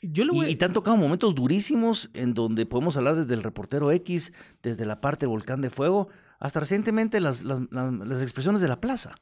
Yo 0.00 0.24
le 0.24 0.32
Y, 0.36 0.40
a- 0.44 0.48
y 0.50 0.56
te 0.56 0.64
han 0.64 0.72
tocado 0.72 0.96
momentos 0.96 1.34
durísimos 1.34 2.10
en 2.14 2.32
donde 2.34 2.66
podemos 2.66 2.96
hablar 2.96 3.16
desde 3.16 3.34
el 3.34 3.42
reportero 3.42 3.90
X, 3.90 4.32
desde 4.62 4.86
la 4.86 5.00
parte 5.00 5.20
del 5.26 5.30
volcán 5.30 5.60
de 5.60 5.70
fuego, 5.70 6.08
hasta 6.38 6.60
recientemente 6.60 7.20
las, 7.20 7.42
las, 7.42 7.60
las- 7.72 7.92
las 7.92 8.22
expresiones 8.22 8.60
de 8.60 8.68
la 8.68 8.80
plaza, 8.80 9.14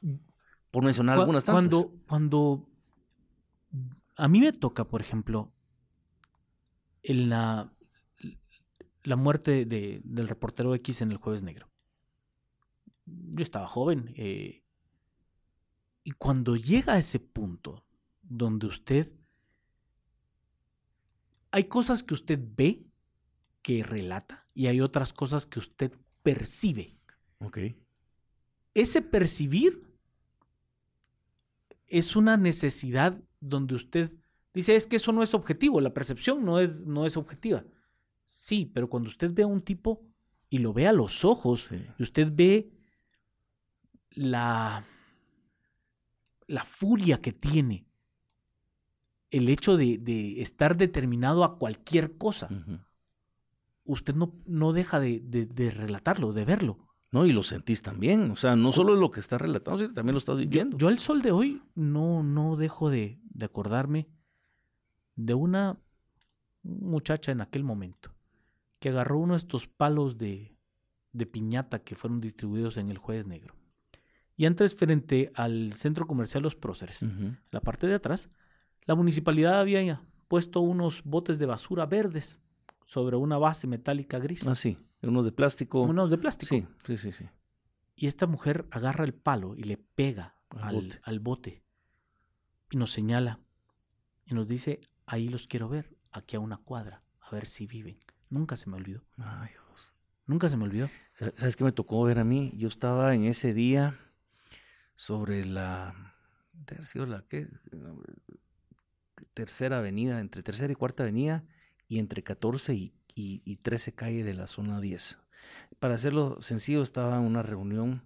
por 0.71 0.83
mencionar 0.83 1.15
Cu- 1.15 1.21
algunas 1.21 1.45
tantas. 1.45 1.69
Cuando, 1.69 1.93
cuando 2.07 2.69
a 4.15 4.27
mí 4.27 4.39
me 4.39 4.51
toca, 4.53 4.83
por 4.85 5.01
ejemplo, 5.01 5.51
en 7.03 7.29
la, 7.29 7.71
la 9.03 9.15
muerte 9.15 9.65
de- 9.65 10.01
del 10.03 10.27
reportero 10.27 10.75
X 10.75 11.01
en 11.01 11.11
el 11.11 11.17
Jueves 11.17 11.41
Negro. 11.41 11.69
Yo 13.05 13.41
estaba 13.41 13.65
joven. 13.67 14.13
eh, 14.17 14.63
y 16.03 16.11
cuando 16.11 16.55
llega 16.55 16.93
a 16.93 16.97
ese 16.99 17.19
punto 17.19 17.83
donde 18.21 18.67
usted... 18.67 19.11
Hay 21.51 21.65
cosas 21.65 22.03
que 22.03 22.13
usted 22.13 22.39
ve, 22.55 22.83
que 23.61 23.83
relata, 23.83 24.47
y 24.53 24.67
hay 24.67 24.81
otras 24.81 25.13
cosas 25.13 25.45
que 25.45 25.59
usted 25.59 25.91
percibe 26.23 26.97
Ok. 27.39 27.57
ese 28.73 29.01
percibir 29.01 29.83
es 31.87 32.15
una 32.15 32.35
necesidad 32.37 33.21
donde 33.39 33.75
usted 33.75 34.11
dice, 34.53 34.75
es 34.75 34.87
que 34.87 34.95
eso 34.97 35.11
no 35.13 35.23
es 35.23 35.33
objetivo, 35.33 35.79
la 35.79 35.93
percepción 35.93 36.43
no 36.43 36.59
es, 36.59 36.85
no 36.85 37.05
es 37.05 37.15
objetiva. 37.15 37.63
Sí, 38.25 38.65
pero 38.73 38.89
cuando 38.89 39.07
usted 39.09 39.31
ve 39.33 39.43
a 39.43 39.47
un 39.47 39.61
tipo 39.61 40.03
y 40.49 40.57
lo 40.57 40.73
ve 40.73 40.87
a 40.87 40.91
los 40.93 41.23
ojos, 41.23 41.67
Sí. 41.69 41.85
y 41.97 42.03
usted 42.03 42.29
ve 42.33 42.69
la, 44.11 44.85
la 46.47 46.65
furia 46.65 47.21
que 47.21 47.31
tiene, 47.31 47.85
el 49.31 49.49
hecho 49.49 49.77
de, 49.77 49.97
de 49.97 50.41
estar 50.41 50.77
determinado 50.77 51.43
a 51.43 51.57
cualquier 51.57 52.17
cosa, 52.17 52.49
usted 53.83 54.15
no, 54.15 54.33
no 54.45 54.73
deja 54.73 54.99
de, 54.99 55.19
de- 55.19 55.45
de 55.45 55.71
relatarlo, 55.71 56.33
de 56.33 56.45
verlo. 56.45 56.77
No, 57.11 57.25
y 57.25 57.31
lo 57.31 57.41
sentís 57.41 57.81
también. 57.81 58.31
O 58.31 58.35
sea, 58.35 58.55
no 58.57 58.71
solo 58.73 58.95
lo 58.95 59.11
que 59.11 59.21
está 59.21 59.37
relatando, 59.37 59.77
sino 59.79 59.89
que 59.89 59.95
también 59.95 60.13
lo 60.13 60.19
estás 60.19 60.35
Yo, 60.35 60.41
viviendo. 60.41 60.77
yo 60.77 60.89
al 60.89 60.99
sol 60.99 61.21
de 61.21 61.31
hoy 61.31 61.61
no, 61.73 62.21
no 62.21 62.57
dejo 62.57 62.89
de, 62.89 63.19
de 63.23 63.45
acordarme 63.45 64.09
de 65.15 65.33
una 65.33 65.79
muchacha 66.63 67.31
en 67.31 67.39
aquel 67.41 67.63
momento 67.63 68.13
que 68.79 68.89
agarró 68.89 69.19
uno 69.19 69.33
de 69.33 69.37
estos 69.37 69.67
palos 69.67 70.17
de, 70.17 70.55
de 71.13 71.25
piñata 71.25 71.79
que 71.79 71.95
fueron 71.95 72.19
distribuidos 72.19 72.75
en 72.77 72.89
el 72.91 72.97
Jueves 72.97 73.25
Negro. 73.25 73.55
Y 74.35 74.45
antes, 74.45 74.75
frente 74.75 75.31
al 75.33 75.73
centro 75.73 76.05
comercial 76.05 76.43
Los 76.43 76.55
Próceres, 76.55 77.03
la 77.51 77.61
parte 77.61 77.87
de 77.87 77.95
atrás, 77.95 78.29
la 78.87 78.95
municipalidad 78.95 79.59
había 79.59 80.01
puesto 80.27 80.61
unos 80.61 81.03
botes 81.03 81.37
de 81.39 81.45
basura 81.45 81.85
verdes 81.85 82.41
sobre 82.85 83.15
una 83.17 83.37
base 83.37 83.67
metálica 83.67 84.17
gris, 84.19 84.47
Ah, 84.47 84.55
sí. 84.55 84.77
Unos 85.03 85.25
de 85.25 85.31
plástico. 85.31 85.81
unos 85.83 86.09
de 86.09 86.17
plástico. 86.17 86.49
Sí, 86.55 86.65
sí, 86.85 86.97
sí, 86.97 87.11
sí. 87.11 87.25
Y 87.95 88.07
esta 88.07 88.25
mujer 88.27 88.65
agarra 88.71 89.05
el 89.05 89.13
palo 89.13 89.55
y 89.55 89.63
le 89.63 89.77
pega 89.77 90.35
Al 90.49 90.63
al, 90.63 90.75
bote. 90.75 90.99
al 91.03 91.19
bote. 91.19 91.63
Y 92.71 92.77
nos 92.77 92.91
señala. 92.91 93.39
Y 94.25 94.33
nos 94.33 94.47
dice, 94.47 94.81
ahí 95.05 95.27
los 95.29 95.47
quiero 95.47 95.69
ver, 95.69 95.95
aquí 96.11 96.35
a 96.35 96.39
una 96.39 96.57
cuadra, 96.57 97.03
a 97.21 97.31
ver 97.31 97.45
si 97.47 97.67
viven. 97.67 97.97
Nunca 98.29 98.55
se 98.55 98.69
me 98.69 98.75
olvidó. 98.77 99.03
Ay, 99.17 99.49
Dios. 99.51 99.93
Nunca 100.25 100.49
se 100.49 100.57
me 100.57 100.63
olvidó. 100.65 100.89
Sa- 101.13 101.31
¿Sabes 101.35 101.55
qué 101.55 101.63
me 101.63 101.71
tocó 101.71 102.03
ver 102.03 102.19
a 102.19 102.23
mí? 102.23 102.51
Yo 102.55 102.67
estaba 102.67 103.13
en 103.15 103.23
ese 103.25 103.53
día 103.53 103.97
sobre 104.95 105.45
la 105.45 106.13
¿qué? 107.29 107.47
Tercera 109.33 109.79
avenida, 109.79 110.19
entre 110.19 110.43
tercera 110.43 110.71
y 110.71 110.75
cuarta 110.75 111.03
avenida, 111.03 111.43
y 111.87 111.99
entre 111.99 112.23
14 112.23 112.73
y, 112.73 112.93
y, 113.15 113.41
y 113.45 113.55
13 113.57 113.93
calle 113.93 114.23
de 114.23 114.33
la 114.33 114.47
zona 114.47 114.79
10. 114.81 115.17
Para 115.79 115.95
hacerlo 115.95 116.41
sencillo, 116.41 116.81
estaba 116.81 117.15
en 117.17 117.23
una 117.23 117.43
reunión 117.43 118.03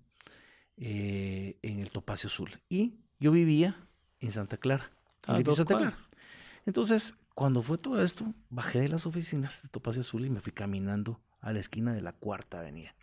eh, 0.77 1.57
en 1.61 1.79
el 1.79 1.91
Topacio 1.91 2.27
Azul. 2.27 2.61
Y 2.69 2.99
yo 3.19 3.31
vivía 3.31 3.87
en 4.19 4.31
Santa 4.31 4.57
Clara, 4.57 4.91
en 5.27 5.33
A 5.33 5.37
el 5.37 5.41
edificio 5.41 5.63
dos 5.65 5.69
Santa. 5.71 5.77
Clara. 5.77 6.09
Entonces, 6.65 7.15
cuando 7.33 7.61
fue 7.61 7.77
todo 7.77 8.03
esto, 8.03 8.33
bajé 8.49 8.81
de 8.81 8.89
las 8.89 9.05
oficinas 9.05 9.63
de 9.63 9.69
Topacio 9.69 10.01
Azul 10.01 10.25
y 10.25 10.29
me 10.29 10.39
fui 10.39 10.51
caminando 10.51 11.21
a 11.39 11.53
la 11.53 11.59
esquina 11.59 11.93
de 11.93 12.01
la 12.01 12.13
cuarta 12.13 12.59
avenida. 12.59 12.95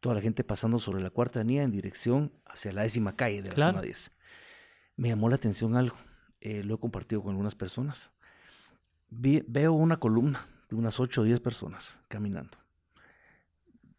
Toda 0.00 0.14
la 0.14 0.20
gente 0.20 0.44
pasando 0.44 0.78
sobre 0.78 1.02
la 1.02 1.10
cuarta 1.10 1.40
avenida 1.40 1.62
en 1.62 1.70
dirección 1.72 2.32
hacia 2.46 2.72
la 2.72 2.82
décima 2.82 3.16
calle 3.16 3.42
de 3.42 3.48
la 3.48 3.54
Claro. 3.54 3.72
zona 3.72 3.82
10. 3.82 4.12
Me 4.96 5.08
llamó 5.08 5.28
la 5.28 5.36
atención 5.36 5.76
algo. 5.76 5.96
Eh, 6.46 6.62
lo 6.62 6.74
he 6.74 6.78
compartido 6.78 7.22
con 7.22 7.30
algunas 7.32 7.54
personas. 7.56 8.12
Vi- 9.10 9.42
veo 9.48 9.72
una 9.72 9.96
columna 9.98 10.46
de 10.70 10.76
unas 10.76 11.00
8 11.00 11.22
o 11.22 11.24
10 11.24 11.40
personas 11.40 12.00
caminando. 12.08 12.56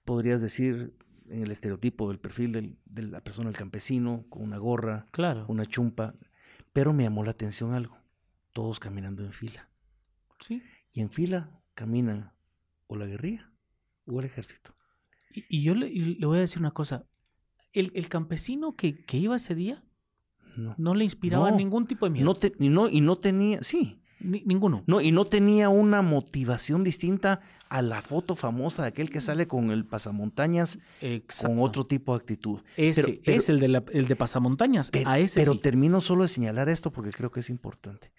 Podrías 0.05 0.41
decir 0.41 0.93
en 1.29 1.43
el 1.43 1.51
estereotipo 1.51 2.07
del 2.07 2.19
perfil 2.19 2.53
del- 2.53 2.77
de 2.85 3.01
la 3.03 3.21
persona, 3.21 3.49
el 3.49 3.55
campesino, 3.57 4.25
con 4.29 4.43
una 4.43 4.57
gorra, 4.57 5.05
Claro. 5.11 5.45
una 5.49 5.65
chumpa, 5.65 6.13
pero 6.71 6.93
me 6.93 7.03
llamó 7.03 7.23
la 7.25 7.31
atención 7.31 7.73
algo. 7.73 7.97
Todos 8.53 8.79
caminando 8.79 9.23
en 9.23 9.31
fila. 9.33 9.69
Sí. 10.39 10.61
Y 10.93 11.01
en 11.01 11.09
fila 11.09 11.49
caminan 11.73 12.31
o 12.87 12.95
la 12.95 13.05
guerrilla 13.05 13.51
o 14.05 14.19
el 14.19 14.25
ejército. 14.25 14.73
Y, 15.33 15.45
y 15.49 15.63
yo 15.63 15.75
le, 15.75 15.91
voy 16.25 16.37
a 16.37 16.41
decir 16.41 16.59
una 16.59 16.71
cosa. 16.71 17.05
El, 17.73 17.91
el 17.93 18.07
campesino 18.07 18.75
que, 18.77 19.03
que 19.03 19.17
iba 19.17 19.35
ese 19.35 19.53
día 19.53 19.83
No. 20.57 20.75
no 20.77 20.93
le 20.95 21.03
inspiraba 21.05 21.51
No, 21.51 21.57
ningún 21.57 21.87
tipo 21.87 22.05
de 22.05 22.09
miedo. 22.11 22.25
No 22.25 22.35
te- 22.35 22.53
y, 22.59 22.69
no, 22.69 22.89
y 22.89 22.99
no 23.01 23.15
tenía, 23.17 23.59
sí, 23.61 24.01
Ni- 24.19 24.41
ninguno. 24.45 24.83
no, 24.87 24.99
y 25.01 25.11
no 25.11 25.23
tenía 25.25 25.69
una 25.69 26.01
motivación 26.01 26.83
distinta 26.83 27.39
a 27.69 27.81
la 27.81 28.01
foto 28.01 28.35
famosa 28.35 28.81
de 28.83 28.87
aquel 28.89 29.09
que 29.09 29.21
sale 29.21 29.47
con 29.47 29.71
el 29.71 29.85
pasamontañas 29.85 30.79
Exacto. 31.01 31.53
con 31.55 31.63
otro 31.63 31.85
tipo 31.85 32.13
de 32.13 32.21
actitud. 32.21 32.61
Ese 32.75 33.03
pero- 33.03 33.19
pero- 33.23 33.37
es 33.37 33.49
el 33.49 33.59
de, 33.59 33.67
la- 33.67 33.83
el 33.93 34.07
de 34.07 34.15
pasamontañas. 34.15 34.89
Pero, 34.89 35.09
a 35.09 35.19
ese 35.19 35.39
pero 35.39 35.53
sí. 35.53 35.59
termino 35.59 36.01
solo 36.01 36.23
de 36.23 36.29
señalar 36.29 36.69
esto 36.69 36.91
porque 36.91 37.11
creo 37.11 37.29
que 37.31 37.41
es 37.41 37.49
importante. 37.49 38.11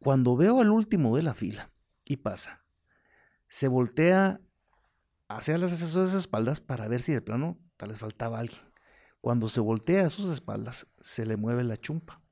Cuando 0.00 0.36
veo 0.36 0.60
al 0.60 0.70
último 0.70 1.16
de 1.16 1.22
la 1.22 1.34
fila 1.34 1.70
y 2.04 2.16
pasa, 2.18 2.64
se 3.48 3.68
voltea 3.68 4.40
hacia 5.28 5.58
las 5.58 5.72
a 5.80 5.86
sus 5.86 6.14
espaldas 6.14 6.60
para 6.60 6.88
ver 6.88 7.02
si 7.02 7.12
de 7.12 7.20
plano 7.20 7.58
tal 7.76 7.90
vez 7.90 7.98
faltaba 7.98 8.38
alguien. 8.40 8.60
Cuando 9.26 9.48
se 9.48 9.58
voltea 9.58 10.06
a 10.06 10.10
sus 10.10 10.32
espaldas, 10.32 10.86
se 11.00 11.26
le 11.26 11.36
mueve 11.36 11.64
la 11.64 11.76
chumpa. 11.76 12.22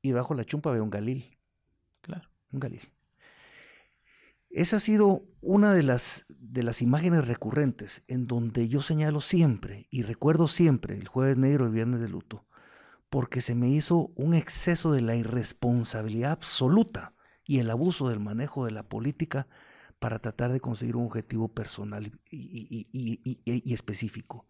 Y 0.00 0.12
bajo 0.12 0.32
la 0.32 0.46
chumpa 0.46 0.72
veo 0.72 0.82
un 0.82 0.88
galil. 0.88 1.36
Claro. 2.00 2.26
Un 2.52 2.60
galil. 2.60 2.80
Esa 4.48 4.78
ha 4.78 4.80
sido 4.80 5.26
una 5.42 5.74
de 5.74 5.82
las, 5.82 6.24
de 6.30 6.62
las 6.62 6.80
imágenes 6.80 7.28
recurrentes 7.28 8.02
en 8.06 8.26
donde 8.26 8.68
yo 8.68 8.80
señalo 8.80 9.20
siempre 9.20 9.88
y 9.90 10.04
recuerdo 10.04 10.48
siempre 10.48 10.96
el 10.96 11.06
jueves 11.06 11.36
negro 11.36 11.68
y 11.68 11.72
viernes 11.72 12.00
de 12.00 12.08
luto, 12.08 12.46
porque 13.10 13.42
se 13.42 13.54
me 13.54 13.68
hizo 13.68 14.10
un 14.16 14.32
exceso 14.32 14.90
de 14.92 15.02
la 15.02 15.16
irresponsabilidad 15.16 16.32
absoluta 16.32 17.14
y 17.44 17.58
el 17.58 17.68
abuso 17.70 18.08
del 18.08 18.20
manejo 18.20 18.64
de 18.64 18.70
la 18.70 18.88
política 18.88 19.48
para 19.98 20.18
tratar 20.18 20.50
de 20.50 20.60
conseguir 20.60 20.96
un 20.96 21.04
objetivo 21.04 21.48
personal 21.48 22.06
y, 22.06 22.38
y- 22.38 22.88
y- 22.90 23.20
y- 23.22 23.40
y- 23.44 23.70
y 23.70 23.74
específico. 23.74 24.46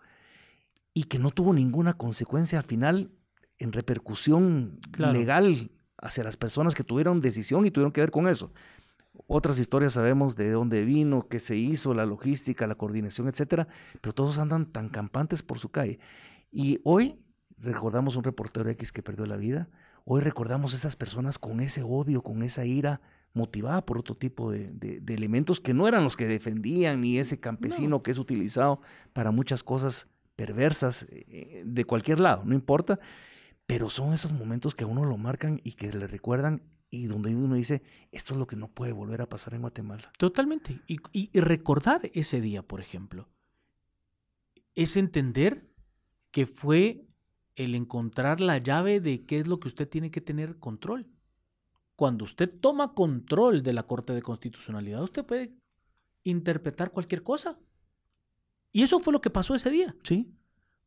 Y 0.99 1.05
que 1.05 1.19
no 1.21 1.31
tuvo 1.31 1.53
ninguna 1.53 1.93
consecuencia 1.95 2.59
al 2.59 2.65
final 2.65 3.13
en 3.59 3.73
repercusión 3.73 4.81
Claro. 4.91 5.13
legal 5.13 5.71
hacia 5.97 6.25
las 6.25 6.37
personas 6.37 6.75
que 6.75 6.83
tuvieron 6.83 7.21
decisión 7.21 7.65
y 7.67 7.71
tuvieron 7.71 7.93
que 7.93 8.01
ver 8.01 8.11
con 8.11 8.27
eso. 8.27 8.53
Otras 9.29 9.59
historias 9.61 9.93
sabemos 9.93 10.35
de 10.35 10.51
dónde 10.51 10.85
vino, 10.85 11.29
qué 11.29 11.39
se 11.39 11.55
hizo, 11.57 11.95
la 11.95 12.05
logística, 12.05 12.67
la 12.67 12.75
coordinación, 12.75 13.29
etcétera, 13.29 13.69
pero 14.01 14.13
todos 14.13 14.39
andan 14.39 14.67
tan 14.67 14.89
campantes 14.89 15.43
por 15.43 15.59
su 15.61 15.69
calle. 15.69 16.01
Y 16.51 16.81
hoy 16.83 17.21
recordamos 17.59 18.17
un 18.17 18.25
reportero 18.25 18.69
X 18.71 18.91
que 18.91 19.03
perdió 19.03 19.25
la 19.27 19.37
vida, 19.37 19.69
hoy 20.05 20.21
recordamos 20.21 20.75
esas 20.75 20.97
personas 20.97 21.39
con 21.39 21.61
ese 21.61 21.83
odio, 21.85 22.23
con 22.23 22.43
esa 22.43 22.65
ira 22.65 23.01
motivada 23.35 23.85
por 23.87 23.99
otro 23.99 24.17
tipo 24.17 24.51
de, 24.51 24.71
de- 24.73 24.99
de 25.01 25.15
elementos 25.15 25.61
que 25.61 25.75
no 25.75 25.87
eran 25.87 26.03
los 26.03 26.17
que 26.17 26.27
defendían, 26.27 27.01
ni 27.03 27.19
ese 27.19 27.39
campesino 27.39 28.03
que 28.03 28.11
es 28.11 28.19
utilizado 28.19 28.81
para 29.13 29.31
muchas 29.31 29.63
cosas 29.63 30.09
perversas 30.39 31.05
eh, 31.11 31.65
de 31.67 31.85
cualquier 31.85 32.21
lado, 32.21 32.45
no 32.45 32.55
importa, 32.55 33.01
pero 33.67 33.91
son 33.91 34.15
esos 34.15 34.33
momentos 34.33 34.77
que 34.77 34.85
a 34.85 34.87
uno 34.87 35.05
lo 35.05 35.17
marcan 35.19 35.61
y 35.65 35.73
que 35.73 35.93
le 35.93 36.07
recuerdan 36.07 36.63
y 36.89 37.07
donde 37.07 37.35
uno 37.35 37.57
dice, 37.57 37.83
esto 38.13 38.35
es 38.35 38.39
lo 38.39 38.47
que 38.47 38.55
no 38.57 38.69
puede 38.69 38.93
volver 38.93 39.21
a 39.21 39.29
pasar 39.29 39.55
en 39.55 39.63
Guatemala. 39.63 40.13
Totalmente. 40.17 40.81
Y, 40.87 40.99
y- 41.13 41.29
y 41.33 41.41
recordar 41.41 42.09
ese 42.15 42.41
día, 42.41 42.63
por 42.63 42.81
ejemplo, 42.81 43.29
es 44.77 44.97
entender 44.97 45.69
que 46.31 46.47
fue 46.47 47.05
el 47.57 47.75
encontrar 47.75 48.41
la 48.41 48.59
llave 48.59 49.01
de 49.01 49.27
qué 49.27 49.41
es 49.41 49.49
lo 49.49 49.59
que 49.59 49.67
usted 49.69 49.89
tiene 49.89 50.13
que 50.13 50.21
tener 50.21 50.59
control. 50.61 51.09
Cuando 51.97 52.25
usted 52.25 52.49
toma 52.61 52.95
control 52.95 53.65
de 53.65 53.73
la 53.73 53.83
Corte 53.83 54.13
de 54.13 54.23
Constitucionalidad, 54.23 55.03
usted 55.03 55.27
puede 55.27 55.53
interpretar 56.23 56.93
cualquier 56.93 57.25
cosa. 57.25 57.59
Y 58.73 58.83
eso 58.83 59.01
fue 59.01 59.13
lo 59.13 59.21
que 59.21 59.31
pasó 59.31 59.55
ese 59.55 59.71
día. 59.71 59.95
Sí, 60.03 60.29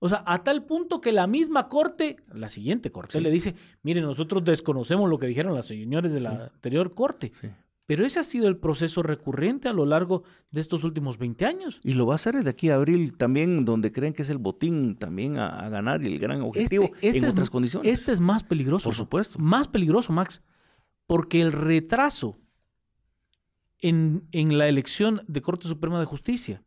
O 0.04 0.10
sea, 0.10 0.24
a 0.26 0.44
tal 0.44 0.66
punto 0.66 1.00
que 1.00 1.12
la 1.12 1.28
misma 1.28 1.68
corte, 1.68 2.18
la 2.34 2.50
siguiente 2.50 2.92
corte, 2.92 3.20
Sí. 3.20 3.24
le 3.24 3.30
dice, 3.30 3.54
miren, 3.84 4.04
nosotros 4.04 4.44
desconocemos 4.44 5.08
lo 5.08 5.20
que 5.20 5.28
dijeron 5.28 5.54
los 5.54 5.68
señores 5.68 6.12
de 6.12 6.20
la 6.22 6.32
Sí. 6.36 6.42
anterior 6.56 6.94
corte. 6.96 7.32
sí. 7.40 7.48
Pero 7.88 8.06
ese 8.06 8.20
ha 8.20 8.24
sido 8.24 8.48
el 8.48 8.56
proceso 8.56 9.04
recurrente 9.04 9.68
a 9.68 9.74
lo 9.74 9.86
largo 9.86 10.24
de 10.50 10.62
estos 10.62 10.86
últimos 10.86 11.18
20 11.18 11.46
años. 11.46 11.82
Y 11.84 11.94
lo 11.94 12.06
va 12.06 12.14
a 12.14 12.16
hacer 12.16 12.42
de 12.42 12.50
aquí 12.50 12.70
a 12.70 12.76
abril 12.76 13.18
también, 13.18 13.66
donde 13.66 13.92
creen 13.92 14.14
que 14.14 14.22
es 14.22 14.30
el 14.30 14.38
botín 14.38 14.96
también 14.96 15.38
a, 15.38 15.66
a 15.66 15.68
ganar 15.70 16.02
y 16.02 16.08
el 16.08 16.18
gran 16.18 16.42
objetivo 16.42 16.86
en 17.02 17.24
es, 17.26 17.32
otras 17.34 17.50
condiciones. 17.50 17.92
este 17.92 18.14
es 18.14 18.22
más 18.22 18.44
peligroso. 18.46 18.86
Por 18.86 18.96
supuesto. 18.96 19.38
Más 19.40 19.68
peligroso, 19.68 20.14
Max. 20.14 20.42
Porque 21.06 21.42
el 21.42 21.52
retraso 21.52 22.38
en, 23.80 24.28
en 24.32 24.58
la 24.58 24.68
elección 24.70 25.24
de 25.28 25.42
Corte 25.42 25.68
Suprema 25.68 26.00
de 26.00 26.06
Justicia 26.06 26.64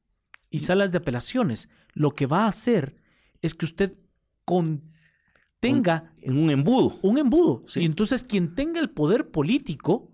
y 0.55 0.61
salas 0.61 0.93
de 0.93 0.99
apelaciones, 0.99 1.69
lo 1.93 2.11
que 2.13 2.27
va 2.27 2.45
a 2.45 2.49
hacer 2.49 2.97
es 3.43 3.55
que 3.55 3.65
usted 3.65 3.95
contenga 5.61 6.13
En 6.21 6.39
un 6.39 6.51
embudo. 6.51 6.99
un 7.03 7.19
embudo. 7.19 7.63
Sí. 7.67 7.81
Y 7.81 7.85
entonces 7.85 8.25
quien 8.25 8.55
tenga 8.55 8.81
el 8.81 8.91
poder 8.91 9.31
político 9.31 10.11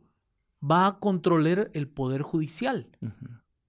va 0.62 0.86
a 0.86 0.98
controlar 0.98 1.70
el 1.74 1.88
poder 1.88 2.22
judicial. 2.22 2.88
Ujú. 3.00 3.12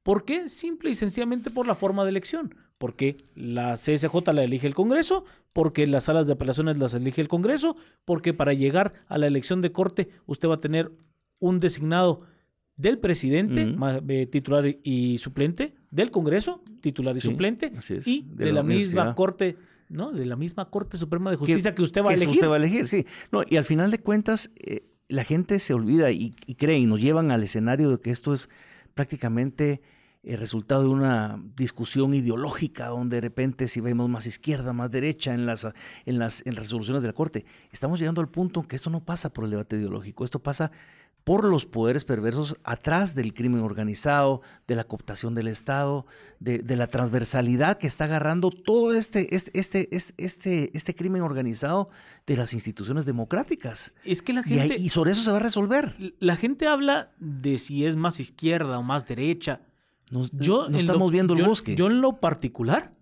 ¿Por 0.03 0.25
qué? 0.25 0.49
Simple 0.49 0.91
y 0.91 0.95
sencillamente 0.95 1.49
por 1.49 1.67
la 1.67 1.75
forma 1.75 2.03
de 2.03 2.09
elección. 2.09 2.55
Porque 2.77 3.17
la 3.35 3.75
CSJ 3.75 4.33
la 4.33 4.43
elige 4.43 4.65
el 4.65 4.73
Congreso, 4.73 5.25
porque 5.53 5.85
las 5.85 6.05
salas 6.05 6.25
de 6.25 6.33
apelaciones 6.33 6.77
las 6.77 6.95
elige 6.95 7.21
el 7.21 7.27
Congreso, 7.27 7.75
porque 8.05 8.33
para 8.33 8.53
llegar 8.53 8.93
a 9.07 9.19
la 9.19 9.27
elección 9.27 9.61
de 9.61 9.71
corte 9.71 10.09
usted 10.25 10.49
va 10.49 10.55
a 10.55 10.61
tener 10.61 10.91
un 11.39 11.59
designado 11.59 12.21
del 12.81 12.97
presidente, 12.97 13.75
eh, 14.07 14.27
titular 14.27 14.65
y 14.83 15.17
suplente, 15.19 15.75
del 15.91 16.09
Congreso, 16.09 16.63
titular 16.81 17.15
y 17.15 17.19
Sí, 17.19 17.27
suplente, 17.27 17.71
es, 17.77 18.07
y 18.07 18.25
de 18.27 18.45
de, 18.45 18.53
la 18.53 18.61
la, 18.61 18.63
misma 18.63 19.13
corte, 19.13 19.57
¿no? 19.87 20.11
De 20.11 20.25
la 20.25 20.35
misma 20.35 20.69
Corte 20.69 20.97
Suprema 20.97 21.29
de 21.29 21.37
Justicia 21.37 21.75
que, 21.75 21.83
usted 21.83 22.01
va 22.01 22.07
a 22.07 22.09
que 22.09 22.15
elegir. 22.15 22.35
usted 22.35 22.47
va 22.47 22.55
a 22.55 22.57
elegir, 22.57 22.87
sí. 22.87 23.05
No, 23.31 23.43
y 23.47 23.57
al 23.57 23.65
final 23.65 23.91
de 23.91 23.99
cuentas, 23.99 24.49
eh, 24.55 24.83
la 25.07 25.23
gente 25.23 25.59
se 25.59 25.73
olvida 25.73 26.11
y, 26.11 26.33
y 26.47 26.55
cree 26.55 26.79
y 26.79 26.85
nos 26.87 26.99
llevan 26.99 27.29
al 27.29 27.43
escenario 27.43 27.91
de 27.91 27.99
que 27.99 28.09
esto 28.09 28.33
es 28.33 28.49
prácticamente 28.95 29.81
el 30.23 30.37
resultado 30.37 30.83
de 30.83 30.89
una 30.89 31.41
discusión 31.55 32.13
ideológica, 32.13 32.87
donde 32.87 33.17
de 33.17 33.21
repente 33.21 33.67
si 33.67 33.81
vemos 33.81 34.07
más 34.07 34.27
izquierda, 34.27 34.71
más 34.71 34.91
derecha 34.91 35.33
en 35.33 35.45
las, 35.45 35.67
en 36.05 36.19
las 36.19 36.45
en 36.45 36.55
resoluciones 36.55 37.01
de 37.01 37.09
la 37.09 37.13
Corte. 37.13 37.45
Estamos 37.71 37.99
llegando 37.99 38.21
al 38.21 38.29
punto 38.29 38.59
en 38.61 38.67
que 38.67 38.75
esto 38.75 38.91
no 38.91 39.03
pasa 39.03 39.33
por 39.33 39.45
el 39.45 39.51
debate 39.51 39.77
ideológico, 39.77 40.23
esto 40.23 40.39
pasa 40.39 40.71
por 41.23 41.43
los 41.45 41.65
poderes 41.67 42.03
perversos 42.03 42.55
atrás 42.63 43.13
del 43.13 43.33
crimen 43.33 43.61
organizado, 43.61 44.41
de 44.67 44.75
la 44.75 44.83
cooptación 44.85 45.35
del 45.35 45.47
Estado, 45.47 46.05
de, 46.39 46.59
de 46.59 46.75
la 46.75 46.87
transversalidad 46.87 47.77
que 47.77 47.85
está 47.87 48.05
agarrando 48.05 48.49
todo 48.49 48.93
este, 48.93 49.35
este, 49.35 49.51
este, 49.59 49.87
este, 49.95 50.13
este, 50.17 50.71
este 50.75 50.95
crimen 50.95 51.21
organizado 51.21 51.89
de 52.25 52.37
las 52.37 52.53
instituciones 52.53 53.05
democráticas. 53.05 53.93
Es 54.03 54.21
que 54.23 54.33
la 54.33 54.41
Y, 54.45 54.53
ahí- 54.53 54.69
gente... 54.69 54.83
y 54.83 54.89
sobre 54.89 55.11
eso 55.11 55.21
se 55.21 55.31
va 55.31 55.37
a 55.37 55.41
resolver. 55.41 55.95
La 56.19 56.35
gente 56.35 56.67
habla 56.67 57.11
de 57.19 57.57
si 57.59 57.85
es 57.85 57.95
más 57.95 58.19
izquierda 58.19 58.79
o 58.79 58.83
más 58.83 59.07
derecha. 59.07 59.61
No, 60.09 60.25
Yo 60.31 60.63
no 60.63 60.69
lo- 60.71 60.77
estamos 60.79 61.11
viendo 61.11 61.33
el 61.35 61.41
yo- 61.41 61.45
bosque. 61.45 61.75
Yo 61.75 61.87
en 61.87 62.01
lo 62.01 62.19
particular 62.19 62.93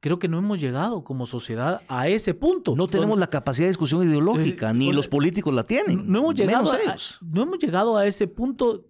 creo 0.00 0.18
que 0.18 0.28
no 0.28 0.38
hemos 0.38 0.60
llegado 0.60 1.04
como 1.04 1.26
sociedad 1.26 1.82
a 1.88 2.08
ese 2.08 2.34
punto. 2.34 2.74
no 2.74 2.88
tenemos 2.88 3.18
la 3.18 3.28
capacidad 3.28 3.66
de 3.66 3.70
discusión 3.70 4.02
ideológica, 4.08 4.70
Eh, 4.70 4.74
ni 4.74 4.86
o 4.88 4.92
sea, 4.92 4.96
los 4.96 5.08
políticos 5.08 5.52
la 5.54 5.62
tienen. 5.64 6.10
no 6.10 6.18
hemos 6.20 6.34
llegado 6.34 6.72
a, 6.72 6.80
ellos. 6.80 7.18
no 7.22 7.42
hemos 7.42 7.58
llegado 7.58 7.96
a 7.96 8.06
ese 8.06 8.26
punto 8.26 8.86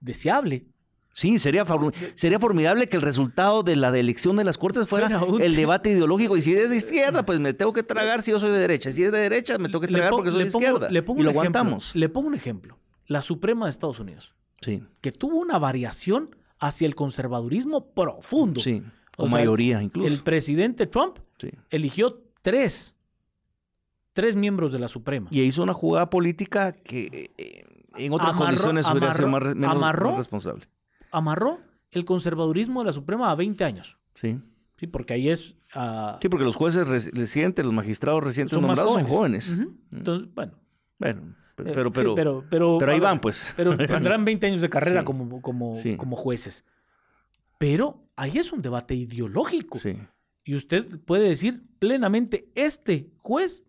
deseable. 0.00 0.66
Sí, 1.12 1.38
sería, 1.38 1.66
sería 2.14 2.38
formidable 2.38 2.88
que 2.88 2.96
el 2.96 3.02
resultado 3.02 3.62
de 3.62 3.76
la 3.76 3.88
elección 3.98 4.36
de 4.36 4.44
las 4.44 4.56
Cortes 4.56 4.88
fuera, 4.88 5.20
el 5.40 5.56
debate 5.56 5.90
ideológico. 5.90 6.36
Y 6.36 6.40
si 6.40 6.54
es 6.54 6.70
de 6.70 6.76
izquierda, 6.84 7.26
pues 7.26 7.40
me 7.40 7.52
tengo 7.52 7.72
que 7.72 7.82
tragar 7.82 8.22
si 8.22 8.30
yo 8.30 8.38
soy 8.38 8.52
de 8.52 8.58
derecha. 8.58 8.92
Si 8.92 9.02
es 9.02 9.12
de 9.12 9.18
derecha, 9.18 9.58
me 9.58 9.68
tengo 9.68 9.80
que 9.80 9.88
tragar 9.88 10.12
porque 10.12 10.30
soy 10.30 10.44
de 10.44 10.50
pongo- 10.50 10.62
izquierda. 10.64 10.88
le 10.88 11.02
pongo 11.02 11.20
y 11.20 11.24
lo 11.24 11.30
un 11.30 11.36
ejemplo, 11.36 11.58
aguantamos. 11.60 11.94
Le 11.96 12.08
pongo 12.08 12.28
un 12.28 12.34
ejemplo. 12.34 12.78
La 13.06 13.22
Suprema 13.22 13.66
de 13.66 13.70
Estados 13.70 13.98
Unidos, 13.98 14.34
Sí, 14.62 14.82
que 15.00 15.10
tuvo 15.10 15.36
una 15.38 15.58
variación 15.58 16.36
hacia 16.60 16.86
el 16.86 16.94
conservadurismo 16.94 17.92
profundo. 17.92 18.60
sí. 18.60 18.82
O 19.24 19.28
sea, 19.28 19.38
mayoría 19.38 19.82
incluso. 19.82 20.08
El 20.12 20.22
presidente 20.22 20.86
Trump 20.86 21.18
Sí. 21.38 21.50
eligió 21.70 22.20
tres, 22.42 22.94
tres 24.12 24.36
miembros 24.36 24.72
de 24.72 24.78
la 24.78 24.88
Suprema. 24.88 25.28
Y 25.30 25.42
hizo 25.42 25.62
una 25.62 25.74
jugada 25.74 26.10
política 26.10 26.72
que 26.72 27.30
eh, 27.38 27.64
en 27.96 28.12
otras 28.12 28.34
Amarró- 28.34 28.38
condiciones 28.46 28.90
hubiera 28.90 29.14
sido 29.14 29.28
más, 29.28 29.42
menos- 29.54 29.70
amarró- 29.70 30.10
más 30.10 30.18
responsable. 30.18 30.68
Amarró 31.12 31.58
el 31.90 32.04
conservadurismo 32.04 32.80
de 32.80 32.86
la 32.86 32.92
Suprema 32.92 33.30
a 33.30 33.34
20 33.34 33.64
años. 33.64 33.96
Sí. 34.14 34.38
Sí, 34.76 34.86
porque 34.86 35.12
ahí 35.14 35.28
es... 35.28 35.56
ah, 35.74 36.18
sí, 36.22 36.28
porque 36.28 36.44
los 36.44 36.56
jueces 36.56 36.86
reci- 36.86 37.12
recientes, 37.12 37.64
los 37.64 37.74
magistrados 37.74 38.22
recientes 38.24 38.52
son 38.54 38.62
más 38.66 38.78
nombrados 38.78 38.94
son 38.94 39.04
jóvenes. 39.04 39.48
jóvenes. 39.50 39.68
Ujú. 39.68 39.96
Entonces, 39.96 40.34
bueno. 40.34 40.52
Bueno, 40.98 41.20
eh, 41.30 41.72
pero, 41.74 41.84
sí, 41.88 41.92
pero, 41.94 42.14
pero, 42.14 42.44
pero, 42.48 42.78
pero 42.78 42.92
ahí 42.92 42.98
ver, 42.98 43.08
van, 43.08 43.20
pues. 43.20 43.52
Pero 43.56 43.76
tendrán 43.86 44.24
20 44.24 44.46
años 44.46 44.60
de 44.62 44.68
carrera 44.70 45.00
Sí. 45.00 45.04
como, 45.06 45.42
como, 45.42 45.74
Sí. 45.76 45.96
como 45.96 46.16
jueces. 46.16 46.64
Pero 47.58 48.02
ahí 48.20 48.38
es 48.38 48.52
un 48.52 48.62
debate 48.62 48.94
ideológico. 48.94 49.78
Sí. 49.78 49.96
Y 50.44 50.54
usted 50.56 50.98
puede 51.04 51.28
decir 51.28 51.62
plenamente, 51.78 52.50
este 52.54 53.10
juez 53.18 53.64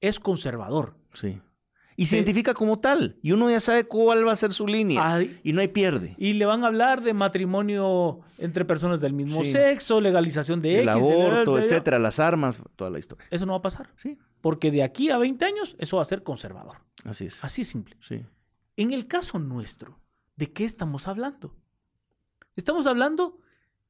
es 0.00 0.20
conservador. 0.20 0.96
Sí. 1.12 1.40
Y 1.98 2.06
se 2.06 2.16
Eh, 2.16 2.18
identifica 2.18 2.52
como 2.52 2.78
tal. 2.78 3.16
Y 3.22 3.32
uno 3.32 3.48
ya 3.50 3.58
sabe 3.58 3.84
cuál 3.84 4.26
va 4.26 4.32
a 4.32 4.36
ser 4.36 4.52
su 4.52 4.66
línea. 4.66 5.14
Ay, 5.14 5.40
Y 5.42 5.54
no 5.54 5.62
hay 5.62 5.68
pierde. 5.68 6.14
y 6.18 6.34
le 6.34 6.44
van 6.44 6.62
a 6.62 6.66
hablar 6.66 7.02
de 7.02 7.14
matrimonio 7.14 8.20
entre 8.36 8.66
personas 8.66 9.00
del 9.00 9.14
mismo 9.14 9.42
Sí. 9.42 9.52
sexo, 9.52 10.00
legalización 10.02 10.60
de 10.60 10.80
El 10.80 10.88
X, 10.90 11.02
aborto, 11.02 11.56
de- 11.56 11.62
etcétera, 11.62 11.98
las 11.98 12.20
armas, 12.20 12.62
toda 12.76 12.90
la 12.90 12.98
historia. 12.98 13.26
Eso 13.30 13.46
no 13.46 13.52
va 13.52 13.58
a 13.58 13.62
pasar. 13.62 13.88
Sí, 13.96 14.18
Porque 14.42 14.70
de 14.70 14.82
aquí 14.82 15.08
a 15.10 15.16
20 15.18 15.44
años, 15.46 15.74
eso 15.78 15.96
va 15.96 16.02
a 16.02 16.06
ser 16.06 16.22
conservador. 16.22 16.76
así 17.04 17.26
es. 17.26 17.42
Así 17.42 17.62
es 17.62 17.68
simple. 17.68 17.96
Sí. 18.00 18.20
En 18.76 18.92
el 18.92 19.06
caso 19.06 19.38
nuestro, 19.38 19.98
¿de 20.36 20.52
qué 20.52 20.64
estamos 20.64 21.08
hablando? 21.08 21.56
Estamos 22.56 22.86
hablando 22.86 23.38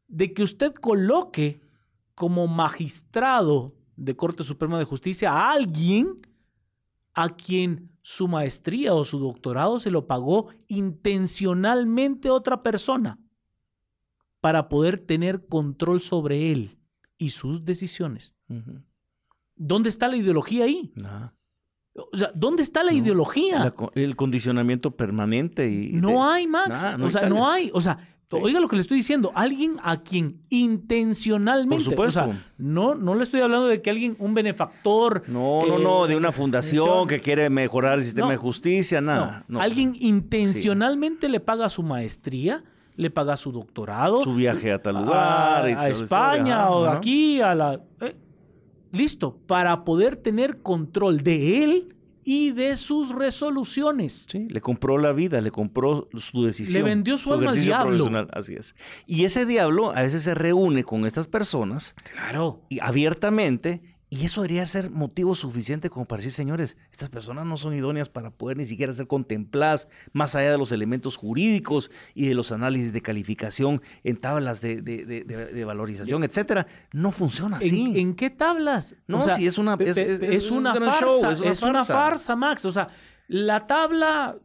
de 0.08 0.32
que 0.32 0.42
usted 0.42 0.72
coloque 0.74 1.60
como 2.14 2.46
magistrado 2.46 3.74
de 3.96 4.16
Corte 4.16 4.44
Suprema 4.44 4.78
de 4.78 4.84
Justicia 4.84 5.32
a 5.32 5.52
alguien 5.52 6.14
a 7.14 7.30
quien 7.30 7.90
su 8.02 8.28
maestría 8.28 8.94
o 8.94 9.04
su 9.04 9.18
doctorado 9.18 9.78
se 9.78 9.90
lo 9.90 10.06
pagó 10.06 10.48
intencionalmente 10.68 12.30
otra 12.30 12.62
persona 12.62 13.18
para 14.40 14.68
poder 14.68 14.98
tener 14.98 15.46
control 15.46 16.00
sobre 16.00 16.52
él 16.52 16.78
y 17.18 17.30
sus 17.30 17.64
decisiones. 17.64 18.36
¿Dónde 19.56 19.88
está 19.88 20.08
la 20.08 20.16
ideología 20.16 20.64
ahí? 20.64 20.92
O 22.12 22.16
sea, 22.16 22.30
¿dónde 22.34 22.62
está 22.62 22.84
la 22.84 22.92
No, 22.92 22.98
ideología? 22.98 23.58
La 23.64 23.74
el 23.94 24.14
condicionamiento 24.16 24.94
permanente 24.94 25.68
y. 25.68 25.92
No 25.94 26.10
de- 26.10 26.18
hay, 26.18 26.46
Max. 26.46 26.86
No 26.98 27.06
o 27.06 27.10
sea, 27.10 27.22
hay 27.24 27.30
no 27.30 27.48
hay. 27.48 27.70
O 27.72 27.80
sea, 27.80 27.96
Sí. 28.28 28.36
oiga 28.42 28.58
lo 28.58 28.66
que 28.66 28.74
le 28.76 28.82
estoy 28.82 28.96
diciendo. 28.96 29.30
Alguien 29.36 29.76
a 29.84 29.98
quien 30.02 30.42
intencionalmente. 30.50 31.76
Por 31.76 31.84
supuesto. 31.84 32.20
O 32.20 32.24
sea, 32.24 32.44
no, 32.58 32.94
no 32.94 33.14
le 33.14 33.22
estoy 33.22 33.40
hablando 33.40 33.66
de 33.68 33.80
que 33.82 33.90
alguien, 33.90 34.16
un 34.18 34.34
benefactor. 34.34 35.22
No, 35.28 35.64
no, 35.66 35.78
eh, 35.78 35.82
no, 35.82 36.06
de 36.06 36.16
una 36.16 36.32
fundación 36.32 36.84
fundación. 36.86 37.08
que 37.08 37.20
quiere 37.20 37.50
mejorar 37.50 37.98
el 37.98 38.04
sistema 38.04 38.26
No. 38.26 38.32
de 38.32 38.36
justicia, 38.38 39.00
nada. 39.00 39.44
no. 39.48 39.60
Alguien 39.60 39.94
intencionalmente 40.00 41.28
le 41.28 41.38
paga 41.40 41.68
su 41.68 41.82
maestría, 41.82 42.64
le 42.96 43.10
paga 43.10 43.36
su 43.36 43.52
doctorado. 43.52 44.22
Su 44.22 44.34
viaje 44.34 44.72
a 44.72 44.82
tal 44.82 44.96
a- 44.96 45.00
lugar. 45.00 45.64
a, 45.66 45.88
esa 45.88 46.04
España 46.04 46.70
o 46.70 46.84
ajá. 46.86 46.96
aquí, 46.96 47.40
a 47.40 47.54
la. 47.54 47.80
eh, 48.00 48.16
listo, 48.92 49.38
para 49.46 49.84
poder 49.84 50.16
tener 50.16 50.62
control 50.62 51.18
de 51.22 51.62
él 51.62 51.95
y 52.28 52.50
de 52.50 52.76
sus 52.76 53.14
resoluciones. 53.14 54.26
Sí, 54.28 54.48
le 54.50 54.60
compró 54.60 54.98
la 54.98 55.12
vida, 55.12 55.40
le 55.40 55.52
compró 55.52 56.08
su 56.18 56.44
decisión. 56.44 56.82
Le 56.82 56.88
vendió 56.90 57.18
su 57.18 57.32
alma 57.32 57.52
al 57.52 57.60
diablo. 57.60 58.26
Así 58.32 58.54
es. 58.54 58.74
Y 59.06 59.24
ese 59.24 59.46
diablo 59.46 59.90
a 59.96 60.02
veces 60.02 60.24
se 60.24 60.34
reúne 60.34 60.82
con 60.82 61.06
estas 61.06 61.28
personas 61.28 61.94
Claro. 62.12 62.60
y 62.68 62.80
abiertamente 62.80 63.95
Y 64.08 64.24
eso 64.24 64.40
debería 64.42 64.64
ser 64.66 64.88
motivo 64.90 65.34
suficiente 65.34 65.90
como 65.90 66.04
para 66.06 66.18
decir, 66.18 66.32
señores, 66.32 66.76
estas 66.92 67.08
personas 67.08 67.44
no 67.44 67.56
son 67.56 67.74
idóneas 67.74 68.08
para 68.08 68.30
poder 68.30 68.56
ni 68.56 68.64
siquiera 68.64 68.92
ser 68.92 69.08
contempladas 69.08 69.88
más 70.12 70.36
allá 70.36 70.52
de 70.52 70.58
los 70.58 70.70
elementos 70.70 71.16
jurídicos 71.16 71.90
y 72.14 72.28
de 72.28 72.34
los 72.36 72.52
análisis 72.52 72.92
de 72.92 73.02
calificación 73.02 73.82
en 74.04 74.16
tablas 74.16 74.60
de, 74.60 74.80
de- 74.80 75.04
de- 75.04 75.24
de- 75.24 75.46
de 75.46 75.64
valorización, 75.64 76.22
etcétera. 76.22 76.68
No 76.92 77.10
funciona 77.10 77.56
¿En, 77.60 77.66
así. 77.66 77.98
en 78.00 78.14
qué 78.14 78.30
tablas? 78.30 78.94
No, 79.08 79.18
O 79.18 79.22
sea, 79.22 79.34
sí, 79.34 79.44
es 79.46 79.58
una- 79.58 79.74
es- 79.80 79.96
es- 79.96 80.22
es 80.22 80.50
un 80.52 80.58
una 80.58 80.74
farsa, 80.76 81.00
show, 81.00 81.30
es, 81.32 81.40
es 81.40 81.62
una 81.62 81.70
una 81.72 81.84
farsa. 81.84 82.36
Max. 82.36 82.64
O 82.64 82.70
sea, 82.70 82.88
la 83.26 83.66
tabla 83.66 84.36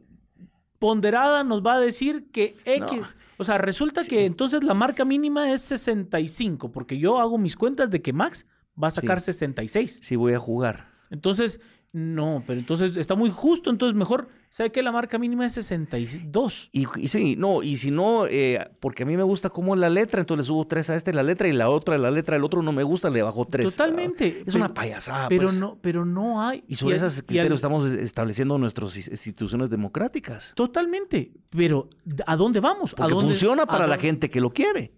ponderada 0.78 1.44
nos 1.44 1.64
va 1.64 1.74
a 1.74 1.80
decir 1.80 2.26
que 2.32 2.56
X. 2.64 2.98
No. 3.00 3.08
O 3.38 3.44
sea, 3.44 3.58
resulta 3.58 4.04
que 4.04 4.24
entonces 4.24 4.62
la 4.62 4.74
marca 4.74 5.04
mínima 5.04 5.52
es 5.52 5.62
65, 5.62 6.70
porque 6.70 6.98
yo 6.98 7.18
hago 7.20 7.38
mis 7.38 7.56
cuentas 7.56 7.90
de 7.90 8.02
que 8.02 8.12
Max 8.12 8.46
va 8.80 8.88
a 8.88 8.90
sacar 8.92 9.20
Sí. 9.20 9.26
66. 9.32 10.00
Sí, 10.02 10.16
voy 10.16 10.34
a 10.34 10.38
jugar. 10.38 10.86
Entonces, 11.10 11.60
no, 11.94 12.42
pero 12.46 12.58
entonces 12.58 12.96
está 12.96 13.14
muy 13.14 13.28
justo. 13.28 13.68
Entonces, 13.68 13.94
mejor, 13.94 14.28
¿sabe 14.48 14.72
qué? 14.72 14.82
La 14.82 14.92
marca 14.92 15.18
mínima 15.18 15.44
es 15.44 15.52
62. 15.52 16.70
Y, 16.72 16.86
y 16.98 17.08
sí, 17.08 17.36
no, 17.36 17.62
y 17.62 17.76
si 17.76 17.90
no, 17.90 18.26
eh, 18.26 18.66
porque 18.80 19.02
a 19.02 19.06
mí 19.06 19.14
me 19.14 19.22
gusta 19.22 19.50
como 19.50 19.76
la 19.76 19.90
letra, 19.90 20.20
entonces 20.20 20.46
le 20.46 20.48
subo 20.48 20.66
tres 20.66 20.88
a 20.88 20.96
este 20.96 21.12
la 21.12 21.22
letra 21.22 21.48
y 21.48 21.52
la 21.52 21.68
otra, 21.68 21.98
la 21.98 22.10
letra 22.10 22.34
del 22.36 22.44
otro 22.44 22.62
no 22.62 22.72
me 22.72 22.82
gusta, 22.82 23.10
le 23.10 23.20
bajo 23.22 23.44
tres. 23.44 23.66
Totalmente. 23.66 24.26
Es 24.38 24.44
Pero- 24.46 24.56
una 24.64 24.72
payasada. 24.72 25.28
Pero 25.28 25.42
pues. 25.42 25.58
no, 25.58 25.78
pero 25.82 26.06
no 26.06 26.40
hay. 26.42 26.64
Y 26.66 26.76
sobre 26.76 26.96
esos 26.96 27.18
y 27.18 27.22
criterios 27.22 27.56
estamos 27.58 27.84
estableciendo 27.92 28.56
nuestras 28.56 28.96
instituciones 28.96 29.68
democráticas. 29.68 30.54
Totalmente. 30.56 31.32
Pero, 31.50 31.90
¿a 32.26 32.36
dónde 32.36 32.60
vamos? 32.60 32.94
¿A 32.94 32.96
Porque 32.96 33.12
dónde- 33.12 33.28
funciona 33.32 33.64
a 33.64 33.66
para 33.66 33.86
la 33.86 33.98
gente 33.98 34.30
que 34.30 34.40
lo 34.40 34.50
quiere. 34.50 34.94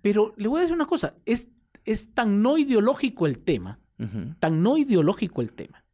Pero 0.00 0.32
le 0.38 0.48
voy 0.48 0.58
a 0.58 0.60
decir 0.62 0.74
una 0.74 0.86
cosa. 0.86 1.14
Es, 1.26 1.48
es 1.84 2.12
tan 2.14 2.42
no 2.42 2.58
ideológico 2.58 3.26
el 3.26 3.42
tema, 3.42 3.80
tan 4.40 4.62
no 4.62 4.78
ideológico 4.78 5.42
el 5.42 5.52
tema, 5.52 5.84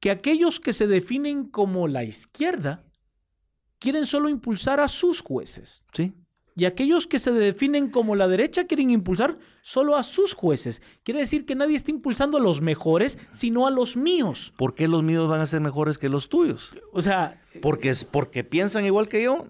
que 0.00 0.10
aquellos 0.10 0.60
que 0.60 0.72
se 0.72 0.86
definen 0.86 1.44
como 1.46 1.88
la 1.88 2.04
izquierda 2.04 2.84
quieren 3.78 4.06
solo 4.06 4.28
impulsar 4.28 4.80
a 4.80 4.88
sus 4.88 5.20
jueces. 5.20 5.84
Sí. 5.92 6.14
Y 6.58 6.64
aquellos 6.64 7.06
que 7.06 7.18
se 7.18 7.32
definen 7.32 7.90
como 7.90 8.16
la 8.16 8.28
derecha 8.28 8.64
quieren 8.64 8.88
impulsar 8.88 9.36
solo 9.60 9.94
a 9.94 10.02
sus 10.02 10.32
jueces. 10.32 10.80
Quiere 11.02 11.20
decir 11.20 11.44
que 11.44 11.54
nadie 11.54 11.76
está 11.76 11.90
impulsando 11.90 12.38
a 12.38 12.40
los 12.40 12.62
mejores, 12.62 13.18
sino 13.30 13.66
a 13.66 13.70
los 13.70 13.94
míos. 13.94 14.54
¿Por 14.56 14.74
qué 14.74 14.88
los 14.88 15.02
míos 15.02 15.28
van 15.28 15.42
a 15.42 15.46
ser 15.46 15.60
mejores 15.60 15.98
que 15.98 16.08
los 16.08 16.30
tuyos? 16.30 16.78
O 16.92 17.02
sea, 17.02 17.42
Porque, 17.60 17.90
es, 17.90 18.06
porque 18.06 18.42
piensan 18.42 18.86
igual 18.86 19.06
que 19.06 19.22
yo. 19.22 19.48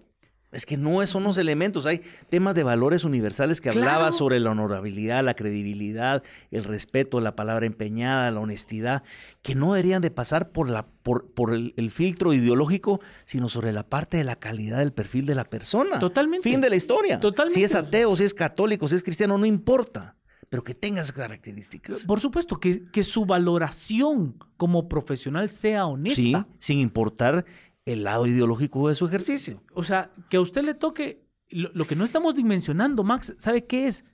Es 0.57 0.65
que 0.67 0.77
no 0.79 1.07
son 1.07 1.23
los 1.25 1.37
elementos. 1.39 1.85
Hay 1.87 2.01
temas 2.31 2.55
de 2.55 2.63
valores 2.63 3.05
universales 3.05 3.61
que 3.61 3.69
hablaba 3.69 3.97
Claro. 3.99 4.13
sobre 4.13 4.41
la 4.41 4.51
honorabilidad, 4.53 5.23
la 5.23 5.35
credibilidad, 5.35 6.23
el 6.51 6.65
respeto, 6.65 7.21
la 7.21 7.37
palabra 7.37 7.67
empeñada, 7.67 8.31
la 8.31 8.41
honestidad, 8.41 9.03
que 9.43 9.55
no 9.55 9.75
deberían 9.75 10.01
de 10.01 10.11
pasar 10.11 10.51
por, 10.53 10.71
la, 10.71 10.87
por, 11.03 11.31
por 11.35 11.53
el, 11.53 11.75
el 11.77 11.91
filtro 11.91 12.33
ideológico, 12.33 13.01
sino 13.27 13.49
sobre 13.51 13.73
la 13.73 13.83
parte 13.87 14.17
de 14.17 14.25
la 14.25 14.37
calidad 14.37 14.79
del 14.79 14.93
perfil 14.95 15.27
de 15.27 15.35
la 15.35 15.45
persona. 15.45 15.99
Totalmente. 15.99 16.49
Fin 16.49 16.61
de 16.63 16.71
la 16.71 16.77
historia. 16.77 17.21
Totalmente. 17.21 17.55
Si 17.61 17.63
es 17.63 17.75
ateo, 17.75 18.17
si 18.17 18.25
es 18.25 18.33
católico, 18.33 18.89
si 18.89 18.95
es 18.97 19.03
cristiano, 19.03 19.37
no 19.37 19.45
importa. 19.47 20.17
Pero 20.49 20.63
que 20.63 20.75
tenga 20.75 21.03
esas 21.03 21.13
características. 21.13 22.05
por 22.07 22.21
supuesto, 22.21 22.59
que, 22.61 22.85
que 22.93 23.03
su 23.03 23.27
valoración 23.27 24.37
como 24.57 24.89
profesional 24.89 25.51
sea 25.51 25.87
honesta. 25.87 26.47
Sí, 26.49 26.57
sin 26.59 26.79
importar 26.79 27.45
el 27.87 28.05
lado 28.05 28.27
ideológico 28.27 28.89
de 28.89 28.95
su 28.95 29.07
ejercicio. 29.07 29.63
O 29.73 29.83
sea, 29.83 30.13
que 30.29 30.37
a 30.37 30.41
usted 30.41 30.63
le 30.63 30.75
toque 30.75 31.25
lo, 31.49 31.71
lo 31.73 31.87
que 31.87 31.97
no 31.97 32.05
estamos 32.05 32.35
dimensionando, 32.35 33.05
Max, 33.05 33.35
¿sabe 33.39 33.65
qué 33.65 33.87
es? 33.87 34.05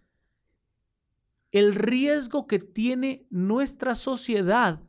El 1.50 1.74
riesgo 1.74 2.46
que 2.46 2.58
tiene 2.58 3.26
nuestra 3.30 3.94
sociedad 3.94 4.80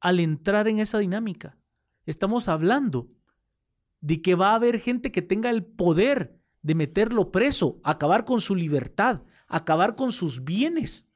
al 0.00 0.20
entrar 0.20 0.68
en 0.68 0.80
esa 0.80 0.98
dinámica. 0.98 1.56
Estamos 2.04 2.48
hablando 2.48 3.08
de 4.02 4.20
que 4.20 4.34
va 4.34 4.50
a 4.50 4.56
haber 4.56 4.80
gente 4.80 5.10
que 5.10 5.22
tenga 5.22 5.48
el 5.48 5.64
poder 5.64 6.38
de 6.60 6.74
meterlo 6.74 7.32
preso, 7.32 7.80
acabar 7.82 8.26
con 8.26 8.42
su 8.42 8.54
libertad, 8.54 9.22
acabar 9.48 9.96
con 9.96 10.12
sus 10.12 10.44
bienes. 10.44 11.08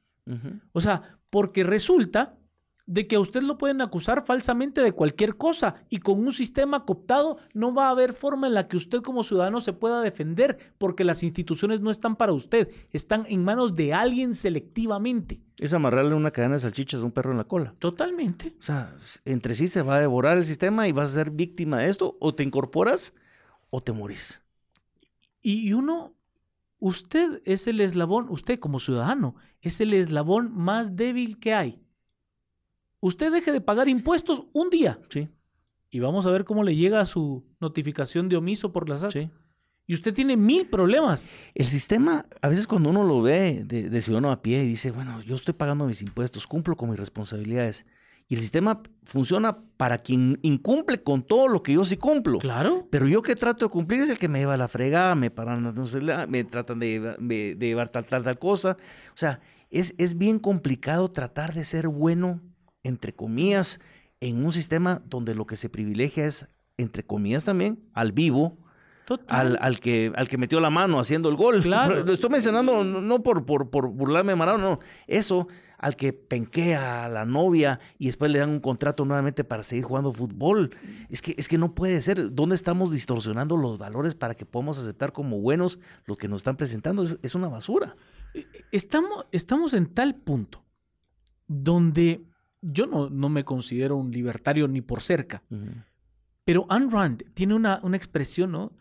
O 0.71 0.81
sea, 0.81 1.19
porque 1.29 1.63
resulta 1.63 2.38
de 2.89 3.05
que 3.05 3.17
a 3.17 3.19
usted 3.19 3.43
lo 3.43 3.59
pueden 3.59 3.81
acusar 3.81 4.25
falsamente 4.25 4.81
de 4.81 4.93
cualquier 4.93 5.37
cosa 5.37 5.75
y 5.91 5.99
con 5.99 6.19
un 6.19 6.33
sistema 6.33 6.85
cooptado 6.85 7.37
no 7.53 7.71
va 7.71 7.87
a 7.87 7.91
haber 7.91 8.13
forma 8.13 8.47
en 8.47 8.55
la 8.55 8.67
que 8.67 8.77
usted 8.77 9.03
como 9.03 9.23
ciudadano 9.23 9.61
se 9.61 9.73
pueda 9.73 10.01
defender 10.01 10.57
porque 10.79 11.03
las 11.03 11.21
instituciones 11.21 11.81
no 11.81 11.91
están 11.91 12.15
para 12.15 12.33
usted, 12.33 12.71
están 12.89 13.25
en 13.29 13.43
manos 13.45 13.75
de 13.75 13.93
alguien 13.93 14.33
selectivamente. 14.33 15.39
Es 15.59 15.75
amarrarle 15.75 16.15
una 16.15 16.31
cadena 16.31 16.55
de 16.55 16.61
salchichas 16.61 17.01
a 17.01 17.05
un 17.05 17.11
perro 17.11 17.29
en 17.29 17.37
la 17.37 17.43
cola. 17.43 17.75
Totalmente. 17.77 18.55
O 18.59 18.63
sea, 18.63 18.95
entre 19.23 19.53
sí 19.53 19.67
se 19.67 19.83
va 19.83 19.97
a 19.97 19.99
devorar 19.99 20.39
el 20.39 20.45
sistema 20.45 20.87
y 20.87 20.91
vas 20.91 21.11
a 21.11 21.13
ser 21.13 21.29
víctima 21.29 21.77
de 21.79 21.89
esto. 21.89 22.17
O 22.19 22.33
te 22.33 22.41
incorporas 22.41 23.13
o 23.69 23.83
te 23.83 23.91
morís. 23.91 24.41
Y 25.43 25.73
uno, 25.73 26.15
usted 26.79 27.41
es 27.45 27.67
el 27.67 27.81
eslabón, 27.81 28.29
usted 28.29 28.57
como 28.57 28.79
ciudadano, 28.79 29.35
es 29.61 29.79
el 29.79 29.93
eslabón 29.93 30.51
más 30.55 30.95
débil 30.95 31.37
que 31.37 31.53
hay. 31.53 31.83
Usted 32.99 33.31
deje 33.31 33.51
de 33.51 33.61
pagar 33.61 33.87
impuestos 33.87 34.43
un 34.53 34.69
día 34.69 34.99
Sí, 35.09 35.29
y 35.89 35.99
vamos 35.99 36.25
a 36.25 36.31
ver 36.31 36.43
cómo 36.45 36.63
le 36.63 36.75
llega 36.75 37.05
su 37.05 37.45
notificación 37.59 38.29
de 38.29 38.37
omiso 38.37 38.71
por 38.71 38.89
la 38.89 38.97
SAT. 38.97 39.11
sí. 39.11 39.29
Y 39.87 39.95
usted 39.95 40.13
tiene 40.13 40.37
mil 40.37 40.67
problemas. 40.67 41.27
El 41.55 41.65
sistema, 41.65 42.27
a 42.43 42.47
veces 42.47 42.67
cuando 42.67 42.91
uno 42.91 43.03
lo 43.03 43.23
ve 43.23 43.63
de, 43.65 43.89
de 43.89 44.01
ciudadano 44.03 44.31
a 44.31 44.39
pie 44.43 44.63
y 44.63 44.67
dice, 44.67 44.91
bueno, 44.91 45.19
yo 45.23 45.35
estoy 45.35 45.55
pagando 45.55 45.87
mis 45.87 46.03
impuestos, 46.03 46.45
cumplo 46.45 46.77
con 46.77 46.91
mis 46.91 46.99
responsabilidades. 46.99 47.87
Y 48.27 48.35
el 48.35 48.39
sistema 48.39 48.83
funciona 49.03 49.57
para 49.77 49.97
quien 49.97 50.37
incumple 50.43 51.01
con 51.01 51.23
todo 51.23 51.47
lo 51.47 51.63
que 51.63 51.73
yo 51.73 51.83
sí 51.85 51.97
cumplo. 51.97 52.37
Claro. 52.37 52.87
Pero 52.91 53.07
yo 53.07 53.23
que 53.23 53.33
trato 53.33 53.65
de 53.65 53.71
cumplir 53.71 54.01
es 54.01 54.11
el 54.11 54.19
que 54.19 54.27
me 54.27 54.37
lleva 54.37 54.53
a 54.53 54.57
la 54.57 54.67
fregada, 54.67 55.15
me 55.15 55.31
paran, 55.31 55.73
no 55.73 55.85
sé, 55.87 56.01
me 56.27 56.43
tratan 56.43 56.77
de, 56.77 56.87
lleva- 56.99 57.15
me- 57.17 57.55
de 57.55 57.65
llevar 57.65 57.89
tal, 57.89 58.05
tal, 58.05 58.23
tal 58.23 58.37
cosa. 58.37 58.77
O 59.09 59.17
sea, 59.17 59.39
es, 59.71 59.95
es 59.97 60.19
bien 60.19 60.37
complicado 60.37 61.09
tratar 61.09 61.55
de 61.55 61.65
ser 61.65 61.87
bueno, 61.87 62.41
entre 62.89 63.13
comillas, 63.13 63.79
en 64.19 64.43
un 64.43 64.51
sistema 64.51 65.01
donde 65.05 65.33
lo 65.33 65.45
que 65.47 65.55
se 65.55 65.69
privilegia 65.69 66.25
es, 66.25 66.47
entre 66.77 67.03
comillas 67.03 67.45
también, 67.45 67.79
al 67.93 68.11
vivo, 68.11 68.57
al, 69.27 69.57
al 69.61 69.79
que, 69.79 70.11
al 70.15 70.27
que 70.27 70.37
metió 70.37 70.59
la 70.59 70.69
mano 70.69 70.99
haciendo 70.99 71.29
el 71.29 71.35
gol. 71.35 71.61
Claro. 71.61 71.89
Pero 71.89 72.05
Lo 72.05 72.13
estoy 72.13 72.29
mencionando 72.29 72.83
no, 72.83 73.01
no 73.01 73.23
por, 73.23 73.45
por, 73.45 73.69
por 73.69 73.87
burlarme 73.87 74.33
de 74.33 74.35
Maradona, 74.35 74.63
no. 74.63 74.79
Eso, 75.07 75.47
al 75.77 75.95
que 75.95 76.13
penquea 76.13 77.05
a 77.05 77.09
la 77.09 77.25
novia 77.25 77.79
y 77.97 78.07
después 78.07 78.29
le 78.29 78.39
dan 78.39 78.49
un 78.49 78.59
contrato 78.59 79.05
nuevamente 79.05 79.43
para 79.43 79.63
seguir 79.63 79.85
jugando 79.85 80.11
fútbol. 80.11 80.75
Es 81.09 81.21
que, 81.21 81.33
es 81.37 81.47
que 81.47 81.57
no 81.57 81.73
puede 81.73 82.01
ser. 82.01 82.33
¿Dónde 82.33 82.55
estamos 82.55 82.91
distorsionando 82.91 83.57
los 83.57 83.77
valores 83.77 84.15
para 84.15 84.35
que 84.35 84.45
podamos 84.45 84.77
aceptar 84.77 85.11
como 85.11 85.39
buenos 85.39 85.79
lo 86.05 86.15
que 86.15 86.27
nos 86.27 86.41
están 86.41 86.57
presentando? 86.57 87.03
Es, 87.03 87.17
es 87.23 87.35
una 87.35 87.47
basura. 87.47 87.95
Estamos, 88.71 89.25
estamos 89.31 89.73
en 89.73 89.87
tal 89.87 90.15
punto 90.15 90.63
donde 91.47 92.23
yo 92.61 92.85
no, 92.85 93.09
no 93.09 93.29
me 93.29 93.43
considero 93.43 93.95
un 93.97 94.11
libertario 94.11 94.67
ni 94.67 94.81
por 94.81 95.01
cerca, 95.01 95.43
pero 96.45 96.65
Ayn 96.69 96.91
Rand 96.91 97.33
tiene 97.33 97.53
una, 97.53 97.79
una 97.83 97.97
expresión, 97.97 98.51
¿no? 98.51 98.73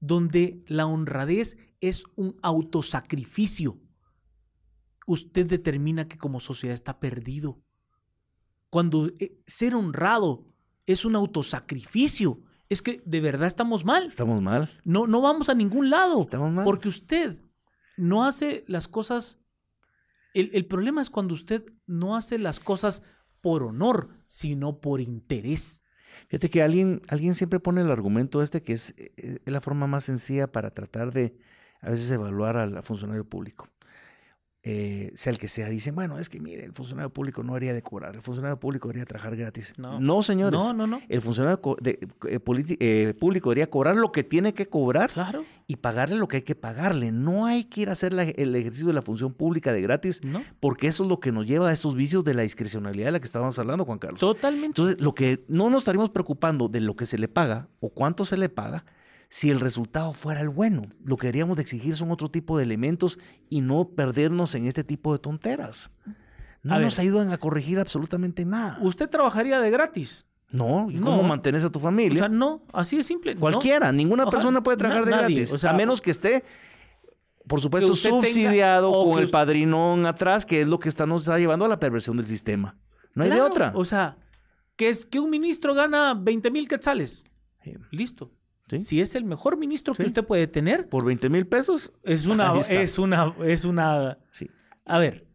Donde 0.00 0.64
la 0.66 0.86
honradez 0.86 1.58
es 1.80 2.04
un 2.16 2.36
autosacrificio. 2.42 3.78
Usted 5.06 5.46
determina 5.46 6.08
que 6.08 6.18
como 6.18 6.40
sociedad 6.40 6.74
está 6.74 6.98
perdido. 6.98 7.60
Cuando 8.70 9.08
eh, 9.18 9.38
ser 9.46 9.74
honrado 9.74 10.46
es 10.86 11.04
un 11.04 11.16
autosacrificio, 11.16 12.40
es 12.68 12.82
que 12.82 13.02
de 13.04 13.20
verdad 13.20 13.48
estamos 13.48 13.84
mal. 13.84 14.06
Estamos 14.06 14.40
mal. 14.40 14.70
No, 14.84 15.06
no 15.06 15.20
vamos 15.20 15.48
a 15.48 15.54
ningún 15.54 15.90
lado. 15.90 16.20
Estamos 16.20 16.52
mal. 16.52 16.64
Porque 16.64 16.88
usted 16.88 17.38
no 17.96 18.24
hace 18.24 18.64
las 18.66 18.88
cosas. 18.88 19.38
El, 20.32 20.50
el 20.52 20.64
problema 20.66 21.02
es 21.02 21.10
cuando 21.10 21.34
usted 21.34 21.64
no 21.86 22.16
hace 22.16 22.38
las 22.38 22.60
cosas 22.60 23.02
por 23.40 23.62
honor, 23.62 24.10
sino 24.26 24.80
por 24.80 25.00
interés. 25.00 25.82
Fíjate 26.28 26.50
que 26.50 26.62
alguien, 26.62 27.02
alguien 27.08 27.34
siempre 27.34 27.60
pone 27.60 27.80
el 27.80 27.90
argumento 27.90 28.42
este 28.42 28.62
que 28.62 28.72
es, 28.72 28.94
eh, 28.96 29.38
es 29.44 29.52
la 29.52 29.60
forma 29.60 29.86
más 29.86 30.04
sencilla 30.04 30.50
para 30.50 30.70
tratar 30.70 31.12
de 31.12 31.34
a 31.80 31.90
veces 31.90 32.10
evaluar 32.10 32.56
al 32.56 32.82
funcionario 32.82 33.24
público. 33.24 33.68
Eh, 34.62 35.10
sea 35.14 35.32
el 35.32 35.38
que 35.38 35.48
sea, 35.48 35.70
dicen, 35.70 35.94
bueno, 35.94 36.18
es 36.18 36.28
que 36.28 36.38
mire, 36.38 36.66
el 36.66 36.72
funcionario 36.74 37.08
público 37.08 37.42
no 37.42 37.54
debería 37.54 37.72
de 37.72 37.80
cobrar, 37.80 38.14
el 38.14 38.20
funcionario 38.20 38.60
público 38.60 38.88
debería 38.88 39.06
trabajar 39.06 39.34
gratis. 39.34 39.72
No. 39.78 40.22
señores. 40.22 40.60
No, 40.60 40.74
no, 40.74 40.86
no. 40.86 41.00
El 41.08 41.22
funcionario 41.22 41.58
de- 41.80 41.98
eh, 42.28 42.40
eh, 42.78 43.14
público 43.18 43.48
debería 43.48 43.70
cobrar 43.70 43.96
lo 43.96 44.12
que 44.12 44.22
tiene 44.22 44.52
que 44.52 44.66
cobrar 44.68 45.10
Claro. 45.12 45.46
y 45.66 45.76
pagarle 45.76 46.16
lo 46.16 46.28
que 46.28 46.36
hay 46.36 46.42
que 46.42 46.54
pagarle. 46.56 47.10
No 47.10 47.46
hay 47.46 47.64
que 47.64 47.80
ir 47.80 47.88
a 47.88 47.92
hacer 47.92 48.12
la- 48.12 48.24
el 48.24 48.54
ejercicio 48.54 48.88
de 48.88 48.92
la 48.92 49.00
función 49.00 49.32
pública 49.32 49.72
de 49.72 49.80
gratis, 49.80 50.22
No. 50.22 50.42
porque 50.60 50.88
eso 50.88 51.04
es 51.04 51.08
lo 51.08 51.20
que 51.20 51.32
nos 51.32 51.46
lleva 51.46 51.70
a 51.70 51.72
estos 51.72 51.94
vicios 51.94 52.22
de 52.24 52.34
la 52.34 52.42
discrecionalidad 52.42 53.06
de 53.06 53.12
la 53.12 53.20
que 53.20 53.26
estábamos 53.26 53.58
hablando, 53.58 53.86
Juan 53.86 53.98
Carlos. 53.98 54.20
Totalmente. 54.20 54.66
Entonces, 54.66 55.00
lo 55.00 55.14
que 55.14 55.42
no 55.48 55.70
nos 55.70 55.84
estaríamos 55.84 56.10
preocupando 56.10 56.68
de 56.68 56.82
lo 56.82 56.94
que 56.96 57.06
se 57.06 57.16
le 57.16 57.28
paga 57.28 57.68
o 57.80 57.88
cuánto 57.88 58.26
se 58.26 58.36
le 58.36 58.50
paga, 58.50 58.84
si 59.30 59.48
el 59.48 59.60
resultado 59.60 60.12
fuera 60.12 60.40
el 60.42 60.48
bueno. 60.50 60.82
Lo 61.04 61.16
que 61.16 61.28
deberíamos 61.28 61.56
de 61.56 61.62
exigir 61.62 61.96
son 61.96 62.10
otro 62.10 62.28
tipo 62.28 62.58
de 62.58 62.64
elementos 62.64 63.18
y 63.48 63.60
no 63.62 63.88
perdernos 63.88 64.54
en 64.56 64.66
este 64.66 64.84
tipo 64.84 65.12
de 65.14 65.20
tonteras. 65.20 65.92
No 66.62 66.74
A 66.74 66.78
nos 66.80 66.96
ver. 66.98 67.06
ayudan 67.06 67.30
a 67.32 67.38
corregir 67.38 67.78
absolutamente 67.78 68.44
nada. 68.44 68.76
¿Usted 68.82 69.08
trabajaría 69.08 69.60
de 69.60 69.70
gratis? 69.70 70.26
No, 70.50 70.90
¿y 70.90 70.98
cómo 70.98 71.22
No. 71.22 71.28
mantienes 71.28 71.62
a 71.64 71.70
tu 71.70 71.78
O 71.78 71.82
familia? 71.82 72.18
sea, 72.18 72.28
no, 72.28 72.64
así 72.72 72.96
de 72.96 73.02
simple. 73.04 73.34
no. 73.34 73.40
Cualquiera, 73.40 73.92
ninguna 73.92 74.24
Ojalá, 74.24 74.30
persona 74.36 74.62
puede 74.62 74.76
trabajar 74.76 75.04
de 75.06 75.10
nadie, 75.12 75.36
gratis, 75.36 75.52
o 75.54 75.58
sea, 75.58 75.70
a 75.70 75.74
menos 75.74 76.00
que 76.02 76.10
esté, 76.10 76.44
por 77.46 77.60
supuesto, 77.60 77.92
tenga- 77.94 78.16
subsidiado 78.20 78.90
o 78.90 79.12
con 79.12 79.22
el 79.22 79.30
padrinón 79.30 80.06
atrás, 80.06 80.44
que 80.44 80.60
es 80.60 80.66
lo 80.68 80.80
que 80.80 80.88
está, 80.88 81.06
nos 81.06 81.22
está 81.22 81.38
llevando 81.38 81.64
a 81.64 81.68
la 81.68 81.78
perversión 81.78 82.16
del 82.16 82.26
sistema. 82.26 82.76
No 83.14 83.22
hay 83.24 83.30
de 83.30 83.40
otra. 83.40 83.72
O 83.76 83.84
sea, 83.84 84.16
que 84.76 84.88
es 84.88 85.06
que 85.06 85.20
un 85.20 85.30
ministro 85.30 85.72
gana 85.74 86.14
20 86.14 86.50
mil 86.50 86.66
quetzales. 86.68 87.24
Sí. 87.62 87.74
Listo. 87.92 88.32
Sí. 88.70 88.78
Si 88.78 89.00
es 89.00 89.14
el 89.14 89.24
mejor 89.24 89.56
ministro 89.56 89.92
que 89.94 90.04
usted 90.04 90.24
puede 90.24 90.46
tener, 90.46 90.88
Por 90.88 91.04
20 91.04 91.28
mil 91.28 91.46
pesos, 91.46 91.92
es 92.02 92.26
una, 92.26 92.56
es 92.58 92.98
una, 92.98 93.34
es 93.44 93.64
una. 93.64 94.18
sí. 94.32 94.48
A 94.86 94.98
ver, 94.98 95.26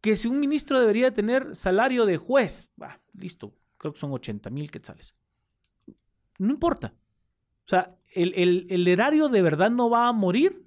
que 0.00 0.14
si 0.16 0.28
un 0.28 0.38
ministro 0.38 0.78
debería 0.78 1.12
tener 1.12 1.54
salario 1.56 2.06
de 2.06 2.16
juez, 2.16 2.68
bah, 2.76 3.00
listo, 3.14 3.54
creo 3.76 3.92
que 3.92 3.98
son 3.98 4.12
80 4.12 4.48
mil 4.50 4.70
quetzales. 4.70 5.14
No 6.38 6.50
importa. 6.52 6.94
O 7.66 7.68
sea, 7.68 7.96
el, 8.14 8.32
el- 8.36 8.66
el 8.70 8.86
erario 8.88 9.28
de 9.28 9.42
verdad 9.42 9.70
no 9.70 9.90
va 9.90 10.08
a 10.08 10.12
morir 10.12 10.64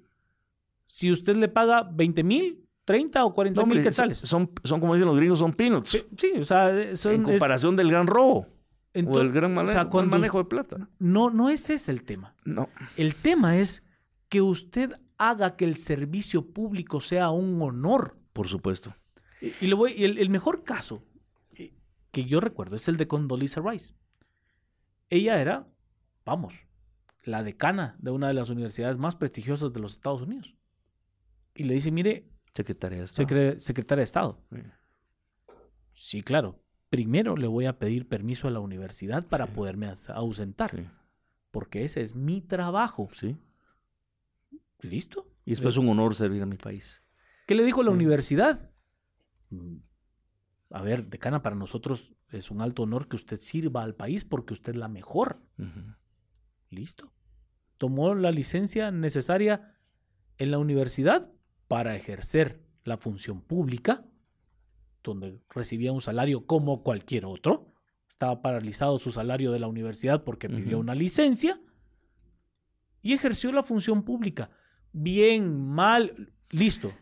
si 0.84 1.10
usted 1.10 1.36
le 1.36 1.48
paga 1.48 1.82
20 1.82 2.22
mil, 2.22 2.66
30 2.84 3.24
o 3.24 3.32
40 3.32 3.60
No, 3.60 3.66
mil 3.66 3.78
hombre, 3.78 3.88
quetzales. 3.88 4.18
son, 4.18 4.50
son, 4.64 4.80
como 4.80 4.94
dicen 4.94 5.06
los 5.06 5.16
gringos, 5.16 5.38
son 5.38 5.52
peanuts. 5.54 5.88
Sí, 5.90 6.02
sí, 6.18 6.32
o 6.38 6.44
sea, 6.44 6.94
son- 6.96 7.12
en 7.12 7.20
es- 7.22 7.26
comparación 7.26 7.74
del 7.76 7.88
gran 7.90 8.06
robo 8.06 8.46
ento- 8.94 9.16
o 9.16 9.20
el 9.20 9.32
gran 9.32 9.52
o 9.52 9.54
mane- 9.54 9.72
sea, 9.72 9.82
mal 9.84 9.90
cuando 9.90 10.10
manejo 10.10 10.38
de 10.38 10.44
plata. 10.44 10.88
No, 10.98 11.30
no 11.30 11.50
ese 11.50 11.74
es 11.74 11.88
el 11.88 12.02
tema. 12.04 12.34
No. 12.44 12.68
El 12.96 13.14
tema 13.14 13.56
es 13.58 13.82
que 14.28 14.40
usted 14.42 14.92
haga 15.18 15.56
que 15.56 15.64
el 15.64 15.76
servicio 15.76 16.52
público 16.52 17.00
sea 17.00 17.30
un 17.30 17.60
honor. 17.62 18.18
Por 18.32 18.48
supuesto. 18.48 18.94
Y, 19.40 19.52
y 19.66 19.72
voy- 19.72 19.92
y 19.92 20.04
el, 20.04 20.18
el 20.18 20.30
mejor 20.30 20.64
caso 20.64 21.04
eh, 21.54 21.74
que 22.10 22.24
yo 22.24 22.40
recuerdo 22.40 22.76
es 22.76 22.88
el 22.88 22.96
de 22.96 23.06
Condoleezza 23.08 23.60
Rice. 23.60 23.94
Ella 25.10 25.40
era, 25.40 25.68
vamos, 26.24 26.54
la 27.24 27.42
decana 27.42 27.96
de 27.98 28.10
una 28.10 28.28
de 28.28 28.34
las 28.34 28.48
universidades 28.50 28.96
más 28.98 29.14
prestigiosas 29.16 29.72
de 29.72 29.80
los 29.80 29.92
Estados 29.92 30.22
Unidos. 30.22 30.54
Y 31.54 31.64
le 31.64 31.74
dice, 31.74 31.90
mire, 31.90 32.26
Secretaria 32.54 32.98
de 32.98 33.04
Estado. 33.04 33.28
secre- 33.28 33.58
secretaria 33.58 34.00
de 34.00 34.04
Estado. 34.04 34.42
Sí. 34.50 34.58
Sí, 35.92 36.22
claro. 36.22 36.61
Primero 36.92 37.36
le 37.38 37.46
voy 37.46 37.64
a 37.64 37.78
pedir 37.78 38.06
permiso 38.06 38.48
a 38.48 38.50
la 38.50 38.60
universidad 38.60 39.26
para 39.26 39.46
Sí. 39.46 39.52
poderme 39.54 39.90
ausentar, 40.08 40.70
Sí. 40.76 40.84
porque 41.50 41.84
ese 41.84 42.02
es 42.02 42.14
mi 42.14 42.42
trabajo. 42.42 43.08
sí. 43.14 43.38
¿Listo? 44.80 45.26
Y 45.46 45.52
después 45.52 45.72
es 45.74 45.78
un 45.78 45.88
honor 45.88 46.14
servir 46.14 46.42
a 46.42 46.46
mi 46.46 46.56
país. 46.58 47.02
¿Qué 47.46 47.54
le 47.54 47.64
dijo 47.64 47.82
la 47.82 47.92
Sí. 47.92 47.94
universidad? 47.96 48.70
Mm, 49.50 49.76
A 50.74 50.82
ver, 50.82 51.08
decana, 51.08 51.42
para 51.42 51.54
nosotros 51.56 52.14
es 52.30 52.50
un 52.50 52.60
alto 52.62 52.82
honor 52.84 53.06
que 53.08 53.16
usted 53.16 53.36
sirva 53.38 53.82
al 53.82 53.94
país 53.94 54.24
porque 54.24 54.54
usted 54.54 54.72
es 54.72 54.78
la 54.78 54.88
mejor. 54.88 55.42
Listo. 56.70 57.12
Tomó 57.78 58.14
la 58.14 58.30
licencia 58.32 58.90
necesaria 58.90 59.76
en 60.38 60.50
la 60.50 60.58
universidad 60.58 61.30
para 61.68 61.94
ejercer 61.94 62.64
la 62.84 62.96
función 62.96 63.40
pública, 63.42 64.06
donde 65.02 65.38
recibía 65.50 65.92
un 65.92 66.00
salario 66.00 66.46
como 66.46 66.82
cualquier 66.82 67.24
otro. 67.26 67.68
Estaba 68.08 68.40
paralizado 68.42 68.98
su 68.98 69.10
salario 69.10 69.50
de 69.52 69.58
la 69.58 69.66
universidad 69.68 70.22
porque 70.24 70.48
pidió 70.48 70.78
una 70.78 70.94
licencia 70.94 71.60
y 73.02 73.12
ejerció 73.14 73.50
la 73.52 73.62
función 73.62 74.02
pública. 74.04 74.50
Bien, 74.92 75.58
mal, 75.68 76.32
listo. 76.50 76.92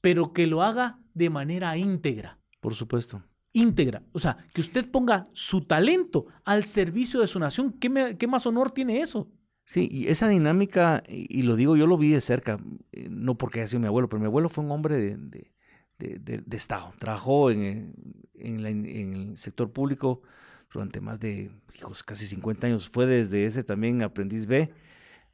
Pero 0.00 0.32
que 0.32 0.46
lo 0.46 0.62
haga 0.62 0.98
de 1.14 1.30
manera 1.30 1.76
íntegra 1.76 2.38
Por 2.60 2.74
supuesto. 2.74 3.22
íntegra. 3.52 4.02
O 4.12 4.18
sea, 4.18 4.36
que 4.52 4.60
usted 4.60 4.90
ponga 4.90 5.28
su 5.32 5.62
talento 5.62 6.26
al 6.44 6.64
servicio 6.64 7.20
de 7.20 7.26
su 7.26 7.38
nación. 7.38 7.72
¿Qué, 7.78 7.88
me- 7.90 8.16
qué 8.16 8.26
más 8.26 8.46
honor 8.46 8.70
tiene 8.70 9.00
eso? 9.00 9.30
Sí, 9.66 9.88
y 9.90 10.08
esa 10.08 10.28
dinámica, 10.28 11.02
y 11.08 11.40
y 11.40 11.42
lo 11.42 11.56
digo, 11.56 11.74
yo 11.76 11.86
lo 11.86 11.96
vi 11.96 12.10
de 12.10 12.20
cerca, 12.20 12.58
eh, 12.92 13.08
no 13.10 13.38
porque 13.38 13.60
haya 13.60 13.68
sido 13.68 13.80
mi 13.80 13.86
abuelo, 13.86 14.10
pero 14.10 14.20
mi 14.20 14.26
abuelo 14.26 14.50
fue 14.50 14.62
un 14.62 14.70
hombre 14.70 14.96
de, 14.96 15.16
de- 15.16 15.53
de- 15.98 16.56
Estado. 16.56 16.92
Trabajó 16.98 17.50
en, 17.50 17.62
eh, 17.62 17.92
en 18.34 18.66
en 18.66 19.14
el 19.14 19.38
sector 19.38 19.72
público 19.72 20.22
durante 20.72 21.00
más 21.00 21.20
de, 21.20 21.50
hijos, 21.76 22.02
casi 22.02 22.26
50 22.26 22.66
años. 22.66 22.88
Fue 22.88 23.06
desde 23.06 23.44
ese 23.44 23.64
también 23.64 24.02
aprendiz 24.02 24.46
B, 24.46 24.72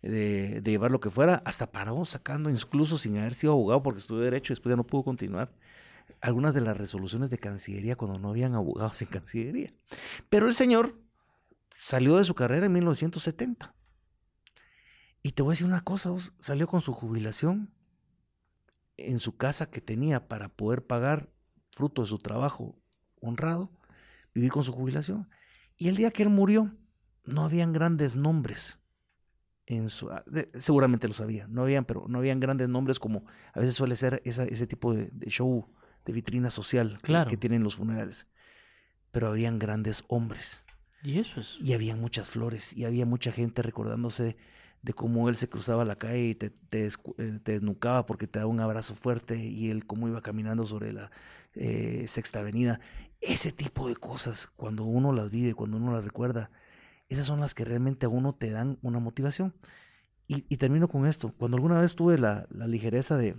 de, 0.03 0.63
llevar 0.65 0.91
lo 0.91 1.01
que 1.01 1.11
fuera, 1.11 1.43
hasta 1.45 1.71
paró 1.71 2.05
sacando, 2.05 2.51
incluso 2.51 2.99
sin 2.99 3.19
haber 3.19 3.35
sido 3.35 3.53
abogado, 3.53 3.83
porque 3.83 4.01
estudió 4.01 4.23
Derecho, 4.23 4.53
después 4.53 4.73
ya 4.73 4.77
no 4.77 4.87
pudo 4.87 5.05
continuar, 5.05 5.53
algunas 6.21 6.55
de 6.55 6.61
las 6.61 6.77
resoluciones 6.77 7.31
de 7.31 7.39
Cancillería 7.39 7.97
cuando 7.97 8.19
no 8.19 8.31
habían 8.31 8.55
abogados 8.55 9.01
en 9.03 9.09
Cancillería. 9.09 9.73
Pero 10.29 10.47
el 10.47 10.55
señor 10.55 10.99
salió 11.75 12.17
de 12.17 12.25
su 12.25 12.35
carrera 12.35 12.67
en 12.67 12.73
1970. 12.73 13.75
Y 15.23 15.33
te 15.33 15.43
voy 15.43 15.51
a 15.51 15.53
decir 15.53 15.67
una 15.67 15.83
cosa, 15.83 16.11
salió 16.39 16.67
con 16.67 16.81
su 16.81 16.93
jubilación 16.93 17.71
en 19.09 19.19
su 19.19 19.37
casa 19.37 19.71
que 19.71 19.81
tenía 19.81 20.29
para 20.29 20.49
poder 20.49 20.85
pagar, 20.87 21.29
fruto 21.73 22.03
de 22.03 22.09
su 22.09 22.19
trabajo 22.19 22.79
honrado, 23.21 23.71
vivir 24.35 24.51
con 24.51 24.65
su 24.65 24.73
jubilación. 24.73 25.29
Y 25.77 25.89
el 25.89 25.97
día 25.97 26.11
que 26.11 26.23
él 26.23 26.29
murió, 26.31 26.75
no 27.25 27.45
habían 27.45 27.73
grandes 27.73 28.17
nombres. 28.17 28.79
En 29.67 29.89
su, 29.89 30.11
ah, 30.11 30.25
seguramente 30.55 31.07
lo 31.07 31.15
sabía, 31.15 31.47
no 31.47 31.63
habían, 31.63 31.85
pero 31.85 32.07
no 32.09 32.19
habían 32.19 32.41
grandes 32.41 32.69
nombres 32.69 32.99
como 32.99 33.25
a 33.53 33.61
veces 33.61 33.75
suele 33.77 33.95
ser 33.95 34.21
esa- 34.25 34.45
ese 34.45 34.67
tipo 34.67 34.93
de, 34.95 35.11
de 35.13 35.31
show 35.31 35.69
de 36.05 36.13
vitrina 36.13 36.51
social 36.51 36.97
que- 36.97 37.03
Claro. 37.03 37.31
que 37.31 37.37
tienen 37.37 37.63
los 37.63 37.77
funerales. 37.77 38.27
Pero 39.13 39.29
habían 39.29 39.59
grandes 39.61 40.03
hombres 40.09 40.65
Y 41.05 41.19
eso 41.21 41.39
es. 41.41 41.57
y 41.61 41.73
había 41.75 41.95
muchas 41.95 42.29
flores 42.29 42.73
y 42.77 42.85
había 42.85 43.07
mucha 43.07 43.31
gente 43.33 43.63
recordándose 43.63 44.37
de 44.83 44.93
cómo 44.95 45.29
él 45.29 45.37
se 45.37 45.49
cruzaba 45.49 45.85
la 45.85 45.97
calle 45.97 46.29
y 46.29 46.35
te, 46.35 46.53
eh, 46.71 46.91
te 47.43 47.53
desnucaba 47.53 48.07
porque 48.07 48.27
te 48.27 48.39
daba 48.39 48.51
un 48.51 48.61
abrazo 48.61 48.95
fuerte 48.95 49.37
y 49.37 49.71
él 49.71 49.87
cómo 49.87 50.09
iba 50.09 50.23
caminando 50.23 50.67
sobre 50.67 50.93
la 50.93 51.11
eh, 51.55 52.07
sexta 52.09 52.41
avenida. 52.41 52.81
Ese 53.21 53.53
tipo 53.53 53.89
de 53.89 53.97
cosas, 53.97 54.49
cuando 54.57 54.85
uno 54.85 55.13
las 55.13 55.31
vive, 55.31 55.55
cuando 55.55 55.77
uno 55.77 55.93
las 55.93 56.05
recuerda, 56.05 56.51
esas 57.09 57.27
son 57.27 57.41
las 57.41 57.55
que 57.55 57.65
realmente 57.65 58.07
a 58.07 58.09
uno 58.09 58.35
te 58.35 58.51
dan 58.51 58.79
una 58.83 59.01
motivación. 59.01 59.55
Y, 60.33 60.59
termino 60.59 60.87
con 60.87 61.07
esto. 61.07 61.35
Cuando 61.37 61.57
alguna 61.57 61.81
vez 61.81 61.97
tuve 61.97 62.17
la, 62.17 62.47
la 62.51 62.69
ligereza 62.69 63.17
de, 63.17 63.35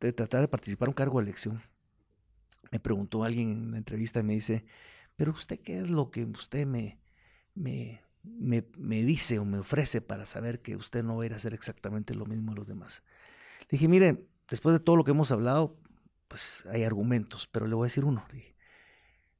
de 0.00 0.12
tratar 0.14 0.40
de 0.40 0.48
participar 0.48 0.86
en 0.86 0.92
un 0.92 0.94
cargo 0.94 1.18
de 1.18 1.24
elección, 1.24 1.62
me 2.72 2.80
preguntó 2.80 3.24
alguien 3.24 3.50
en 3.50 3.70
la 3.72 3.76
entrevista 3.76 4.20
y 4.20 4.22
me 4.22 4.32
dice, 4.32 4.64
pero 5.16 5.32
usted 5.32 5.60
qué 5.60 5.80
es 5.80 5.90
lo 5.90 6.10
que 6.10 6.24
usted 6.24 6.66
me, 6.66 6.98
me, 7.54 8.00
me, 8.22 8.64
me 8.76 9.02
dice 9.02 9.38
o 9.38 9.44
me 9.44 9.58
ofrece 9.58 10.00
para 10.00 10.26
saber 10.26 10.60
que 10.60 10.76
usted 10.76 11.02
no 11.02 11.16
va 11.16 11.22
a 11.22 11.26
ir 11.26 11.32
a 11.32 11.36
hacer 11.36 11.54
exactamente 11.54 12.14
lo 12.14 12.26
mismo 12.26 12.52
a 12.52 12.54
los 12.54 12.66
demás. 12.66 13.02
Le 13.62 13.68
dije, 13.72 13.88
mire, 13.88 14.26
después 14.48 14.72
de 14.72 14.80
todo 14.80 14.96
lo 14.96 15.04
que 15.04 15.12
hemos 15.12 15.30
hablado, 15.32 15.76
pues 16.28 16.64
hay 16.70 16.84
argumentos, 16.84 17.46
pero 17.46 17.66
le 17.66 17.74
voy 17.74 17.84
a 17.84 17.88
decir 17.88 18.04
uno. 18.04 18.24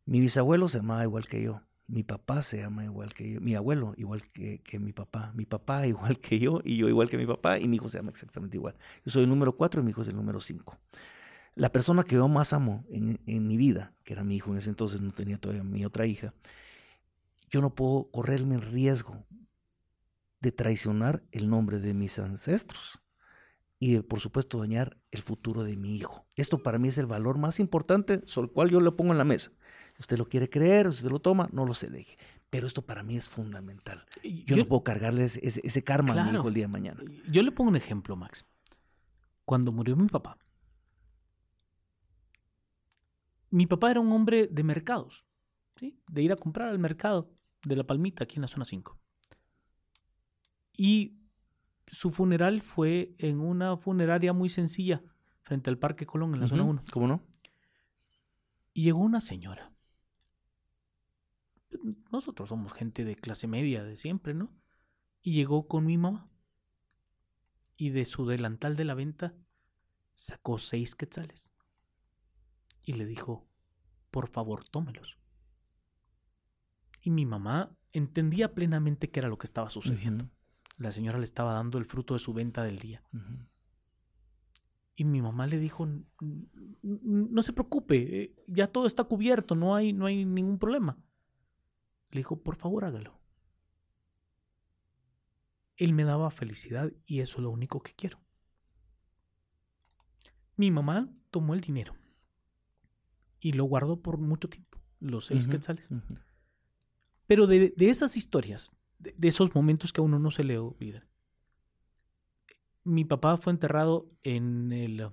Mi 0.07 0.21
bisabuelo 0.21 0.69
se 0.69 0.79
llamaba 0.79 1.05
igual 1.05 1.27
que 1.27 1.43
yo, 1.43 1.63
mi 1.91 2.05
papá 2.05 2.43
se 2.43 2.59
llama 2.59 2.85
igual 2.85 3.13
que 3.13 3.33
yo, 3.33 3.41
mi 3.41 3.55
abuelo 3.55 3.95
igual 3.97 4.23
que, 4.23 4.61
que 4.61 4.79
mi 4.79 4.93
papá, 4.93 5.33
mi 5.35 5.45
papá 5.45 5.87
igual 5.89 6.19
que 6.19 6.39
yo 6.39 6.61
y 6.65 6.77
yo 6.77 6.89
igual 6.89 7.11
que 7.11 7.19
mi 7.19 7.27
papá 7.27 7.59
y 7.59 7.69
mi 7.69 7.77
hijo 7.77 7.89
se 7.89 7.99
llama 7.99 8.11
exactamente 8.11 8.57
igual. 8.57 8.77
Yo 9.05 9.11
soy 9.11 9.25
el 9.25 9.29
número 9.29 9.57
cuatro 9.57 9.81
y 9.81 9.85
mi 9.85 9.91
hijo 9.91 10.03
es 10.03 10.09
el 10.09 10.17
número 10.17 10.41
cinco. 10.41 10.79
La 11.57 11.73
persona 11.73 12.05
que 12.05 12.15
yo 12.15 12.29
más 12.29 12.53
amo 12.53 12.85
en, 12.91 13.19
en 13.27 13.47
mi 13.47 13.57
vida, 13.57 13.93
que 14.05 14.13
era 14.13 14.23
mi 14.23 14.37
hijo 14.37 14.53
en 14.53 14.59
ese 14.59 14.71
entonces, 14.71 15.01
no 15.01 15.13
tenía 15.13 15.37
todavía 15.37 15.65
mi 15.65 15.85
otra 15.85 16.07
hija, 16.07 16.33
yo 17.51 17.61
no 17.61 17.75
puedo 17.75 18.11
correrme 18.11 18.55
el 18.55 18.63
riesgo 18.63 19.27
de 20.41 20.53
traicionar 20.53 21.23
el 21.33 21.51
nombre 21.51 21.79
de 21.81 21.93
mis 21.95 22.19
ancestros 22.19 23.03
y 23.79 23.95
de, 23.95 24.03
por 24.03 24.21
supuesto, 24.21 24.59
dañar 24.59 24.99
el 25.11 25.23
futuro 25.23 25.63
de 25.65 25.77
mi 25.77 25.97
hijo. 25.97 26.27
Esto 26.37 26.63
para 26.63 26.79
mí 26.79 26.89
es 26.89 26.99
el 26.99 27.07
valor 27.07 27.39
más 27.39 27.59
importante 27.61 28.23
sobre 28.27 28.47
el 28.49 28.53
cual 28.53 28.71
yo 28.71 28.81
le 28.81 28.93
pongo 28.93 29.13
en 29.13 29.19
la 29.19 29.25
mesa. 29.25 29.51
Si 29.97 30.01
usted 30.01 30.19
lo 30.19 30.29
quiere 30.29 30.49
creer, 30.49 30.87
si 30.93 30.99
usted 30.99 31.11
lo 31.11 31.19
toma, 31.21 31.49
no 31.53 31.65
lo 31.67 31.75
se 31.75 31.87
elige. 31.87 32.17
Pero 32.51 32.67
esto 32.67 32.83
para 32.83 33.03
mí 33.03 33.17
es 33.17 33.29
fundamental. 33.29 34.05
Yo, 34.47 34.57
no 34.57 34.67
puedo 34.67 34.83
cargarle 34.85 35.25
ese, 35.25 35.41
ese- 35.47 35.61
ese 35.65 35.83
karma 35.85 36.13
a 36.13 36.15
mi 36.17 36.23
Claro. 36.23 36.39
hijo 36.39 36.49
el 36.49 36.55
día 36.55 36.65
de 36.65 36.73
mañana. 36.73 37.01
Yo 37.31 37.43
le 37.43 37.53
pongo 37.53 37.71
un 37.71 37.77
ejemplo, 37.77 38.17
Max. 38.17 38.45
Cuando 39.45 39.73
murió 39.73 39.97
mi 39.97 40.07
papá, 40.09 40.37
mi 43.51 43.67
papá 43.67 43.91
era 43.91 44.01
un 44.01 44.13
hombre 44.13 44.47
de 44.47 44.63
mercados, 44.63 45.25
¿sí? 45.77 45.99
de 46.09 46.23
ir 46.23 46.33
a 46.33 46.37
comprar 46.37 46.69
al 46.69 46.79
mercado 46.79 47.31
de 47.65 47.77
La 47.77 47.85
Palmita, 47.85 48.25
aquí 48.25 48.37
en 48.37 48.43
la 48.43 48.49
zona 48.49 48.65
5. 48.65 48.99
Y 50.77 51.19
su 51.87 52.11
funeral 52.11 52.63
fue 52.63 53.15
en 53.19 53.41
una 53.41 53.77
funeraria 53.77 54.33
muy 54.33 54.49
sencilla, 54.49 55.03
frente 55.43 55.71
al 55.71 55.79
Parque 55.79 56.07
Colón, 56.07 56.35
en 56.35 56.41
la 56.41 56.47
zona 56.47 56.63
Ujú, 56.63 56.71
1. 56.71 56.85
¿Cómo 56.93 57.07
no? 57.07 57.23
Y 58.73 58.85
llegó 58.85 59.01
una 59.01 59.21
señora. 59.21 59.73
Nosotros 62.11 62.49
somos 62.49 62.73
gente 62.73 63.05
de 63.05 63.17
clase 63.17 63.47
media 63.47 63.85
de 63.85 63.97
siempre, 63.97 64.35
¿no? 64.35 64.53
Y 65.23 65.33
llegó 65.33 65.69
con 65.69 65.87
mi 65.87 65.99
mamá. 65.99 66.31
Y 67.77 67.91
de 67.91 68.05
su 68.05 68.27
delantal 68.27 68.77
de 68.77 68.85
la 68.85 68.95
venta 68.95 69.35
sacó 70.15 70.59
seis 70.59 70.95
quetzales. 70.95 71.53
Y 72.83 72.95
le 72.95 73.07
dijo, 73.07 73.47
por 74.11 74.29
favor, 74.29 74.69
tómelos. 74.69 75.20
Y 77.03 77.11
mi 77.11 77.25
mamá 77.27 77.77
entendía 77.93 78.55
plenamente 78.55 79.11
qué 79.11 79.21
era 79.21 79.29
lo 79.29 79.39
que 79.39 79.47
estaba 79.47 79.71
sucediendo. 79.71 80.29
La 80.77 80.93
señora 80.93 81.19
le 81.19 81.25
estaba 81.25 81.53
dando 81.55 81.79
el 81.79 81.85
fruto 81.85 82.15
de 82.15 82.21
su 82.21 82.33
venta 82.33 82.63
del 82.65 82.79
día. 82.79 83.03
Y 84.97 85.05
mi 85.05 85.23
mamá 85.23 85.47
le 85.47 85.59
dijo, 85.59 85.85
"N- 85.85 86.05
n- 86.21 86.47
no 86.83 87.43
se 87.43 87.53
preocupe, 87.55 88.23
eh, 88.23 88.35
ya 88.47 88.67
todo 88.67 88.87
está 88.87 89.05
cubierto, 89.05 89.55
no 89.55 89.75
hay, 89.75 89.93
no 89.93 90.07
hay 90.07 90.25
ningún 90.27 90.59
problema. 90.59 90.99
Le 92.11 92.19
dijo, 92.21 92.43
por 92.43 92.57
favor, 92.57 92.85
hágalo. 92.85 93.19
Él 95.77 95.95
me 95.95 96.05
daba 96.05 96.31
felicidad 96.31 96.93
y 97.07 97.21
eso 97.21 97.39
es 97.39 97.43
lo 97.45 97.51
único 97.51 97.83
que 97.83 97.95
quiero. 97.95 98.21
Mi 100.57 100.71
mamá 100.71 101.09
tomó 101.31 101.55
el 101.55 101.61
dinero 101.63 101.95
y 103.41 103.53
lo 103.53 103.65
guardó 103.65 104.03
por 104.03 104.19
mucho 104.19 104.51
tiempo, 104.51 104.79
los 104.99 105.27
seis 105.27 105.47
quetzales. 105.53 105.89
Pero 107.31 107.47
de, 107.47 107.73
esas 107.79 108.17
historias, 108.17 108.73
de, 108.99 109.15
de 109.17 109.29
esos 109.29 109.55
momentos 109.55 109.93
que 109.93 110.01
a 110.01 110.03
uno 110.03 110.19
no 110.19 110.33
se 110.33 110.43
le 110.43 110.59
olvida. 110.59 111.07
Mi 112.83 113.05
papá 113.05 113.37
fue 113.37 113.53
enterrado 113.53 114.11
en 114.25 114.73
el 114.73 115.09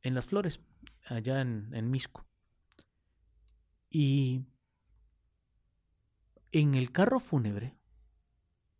en 0.00 0.14
las 0.14 0.28
flores, 0.28 0.62
allá 1.04 1.42
en, 1.42 1.74
en 1.74 1.90
Misco. 1.90 2.26
Y 3.90 4.46
en 6.52 6.74
el 6.74 6.90
carro 6.90 7.20
fúnebre 7.20 7.76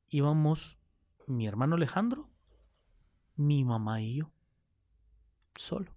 íbamos 0.09 0.79
mi 1.27 1.47
hermano 1.47 1.77
Alejandro, 1.77 2.31
mi 3.37 3.67
mamá 3.67 4.01
y 4.01 4.15
yo, 4.21 4.33
solo. 5.57 5.95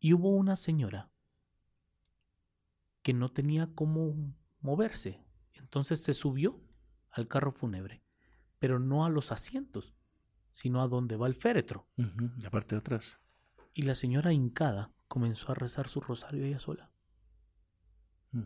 Y 0.00 0.14
hubo 0.14 0.30
una 0.30 0.56
señora 0.56 1.13
que 3.04 3.12
no 3.12 3.30
tenía 3.30 3.68
cómo 3.74 4.34
moverse. 4.60 5.22
Entonces 5.52 6.02
se 6.02 6.14
subió 6.14 6.60
al 7.10 7.28
carro 7.28 7.52
fúnebre, 7.52 8.02
pero 8.58 8.80
no 8.80 9.04
a 9.04 9.10
los 9.10 9.30
asientos, 9.30 9.94
sino 10.50 10.82
a 10.82 10.88
donde 10.88 11.16
va 11.16 11.26
el 11.28 11.34
féretro. 11.34 11.86
La 12.42 12.50
parte 12.50 12.74
de 12.74 12.80
atrás. 12.80 13.20
Y 13.74 13.82
la 13.82 13.94
señora 13.94 14.32
hincada 14.32 14.90
comenzó 15.06 15.52
a 15.52 15.54
rezar 15.54 15.86
su 15.88 16.00
rosario 16.00 16.44
ella 16.44 16.58
sola. 16.58 16.90
Mm, 18.32 18.44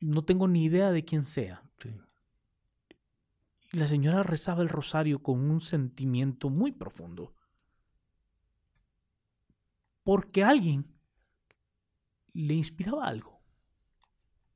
No 0.00 0.24
tengo 0.24 0.48
ni 0.48 0.64
idea 0.64 0.90
de 0.90 1.04
quién 1.04 1.22
sea. 1.22 1.62
sí. 1.78 1.94
Y 3.72 3.76
la 3.76 3.86
señora 3.88 4.22
rezaba 4.22 4.62
el 4.62 4.68
rosario 4.68 5.22
con 5.22 5.50
un 5.50 5.60
sentimiento 5.60 6.48
muy 6.48 6.72
profundo. 6.72 7.34
Porque 10.04 10.44
alguien 10.44 10.86
le 12.32 12.54
inspiraba 12.54 13.06
algo. 13.06 13.33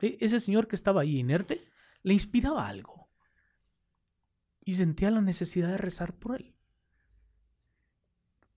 Ese 0.00 0.40
señor 0.40 0.68
que 0.68 0.76
estaba 0.76 1.00
ahí 1.02 1.18
inerte 1.18 1.64
le 2.02 2.14
inspiraba 2.14 2.68
algo. 2.68 3.08
Y 4.64 4.74
sentía 4.74 5.10
la 5.10 5.20
necesidad 5.20 5.68
de 5.68 5.78
rezar 5.78 6.14
por 6.14 6.36
él. 6.36 6.54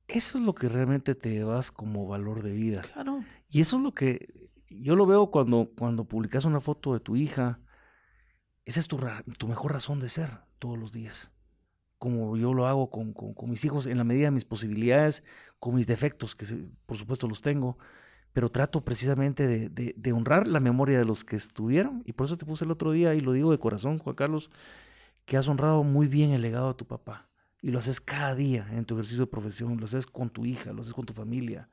Eso 0.08 0.38
es 0.38 0.44
lo 0.44 0.54
que 0.54 0.68
realmente 0.68 1.16
te 1.16 1.30
llevas 1.32 1.72
como 1.72 2.06
valor 2.08 2.44
de 2.44 2.52
vida. 2.52 2.82
Claro. 2.82 3.24
Y 3.48 3.62
eso 3.62 3.78
es 3.78 3.84
lo 3.84 3.94
que 3.94 4.50
yo 4.70 4.96
lo 4.96 5.06
veo 5.06 5.32
cuando, 5.32 5.72
cuando 5.78 6.06
publicas 6.06 6.46
una 6.46 6.60
foto 6.60 6.94
de 6.94 7.00
tu 7.00 7.16
hija. 7.16 7.60
Esa 8.66 8.80
es 8.82 8.88
tu, 8.88 9.00
tu 9.38 9.48
mejor 9.48 9.72
razón 9.72 10.00
de 10.00 10.10
ser 10.10 10.40
todos 10.60 10.78
los 10.78 10.92
días. 10.92 11.32
Como 11.98 12.36
yo 12.36 12.54
lo 12.54 12.68
hago 12.68 12.90
con, 12.90 13.14
con- 13.14 13.34
con 13.34 13.50
mis 13.50 13.64
hijos 13.64 13.86
en 13.86 13.98
la 13.98 14.04
medida 14.04 14.26
de 14.26 14.32
mis 14.32 14.46
posibilidades, 14.46 15.24
con 15.60 15.76
mis 15.76 15.88
defectos, 15.88 16.36
que 16.36 16.46
por 16.86 16.98
supuesto 16.98 17.28
los 17.28 17.42
tengo, 17.42 17.78
pero 18.34 18.50
trato 18.50 18.82
precisamente 18.82 19.70
de, 19.70 20.14
honrar 20.14 20.48
la 20.48 20.60
memoria 20.60 20.98
de 20.98 21.06
los 21.06 21.26
que 21.26 21.36
estuvieron. 21.36 22.04
Y 22.06 22.14
por 22.14 22.26
eso 22.26 22.38
te 22.38 22.46
puse 22.46 22.66
el 22.66 22.72
otro 22.72 22.92
día, 22.92 23.14
y 23.14 23.22
lo 23.22 23.34
digo 23.34 23.52
de 23.52 23.60
corazón, 23.60 23.98
Juan 23.98 24.16
Carlos, 24.16 24.50
que 25.26 25.38
has 25.38 25.48
honrado 25.48 25.84
muy 25.84 26.08
bien 26.08 26.32
el 26.32 26.42
legado 26.42 26.70
de 26.70 26.76
tu 26.76 26.86
papá. 26.86 27.28
Y 27.62 27.72
lo 27.72 27.80
haces 27.80 28.02
cada 28.02 28.34
día 28.34 28.68
en 28.72 28.86
tu 28.86 28.96
ejercicio 28.96 29.26
de 29.26 29.32
profesión, 29.32 29.78
lo 29.78 29.86
haces 29.86 30.08
con 30.08 30.30
tu 30.30 30.46
hija, 30.46 30.74
lo 30.74 30.82
haces 30.82 30.94
con 30.94 31.06
tu 31.06 31.14
familia. 31.14 31.70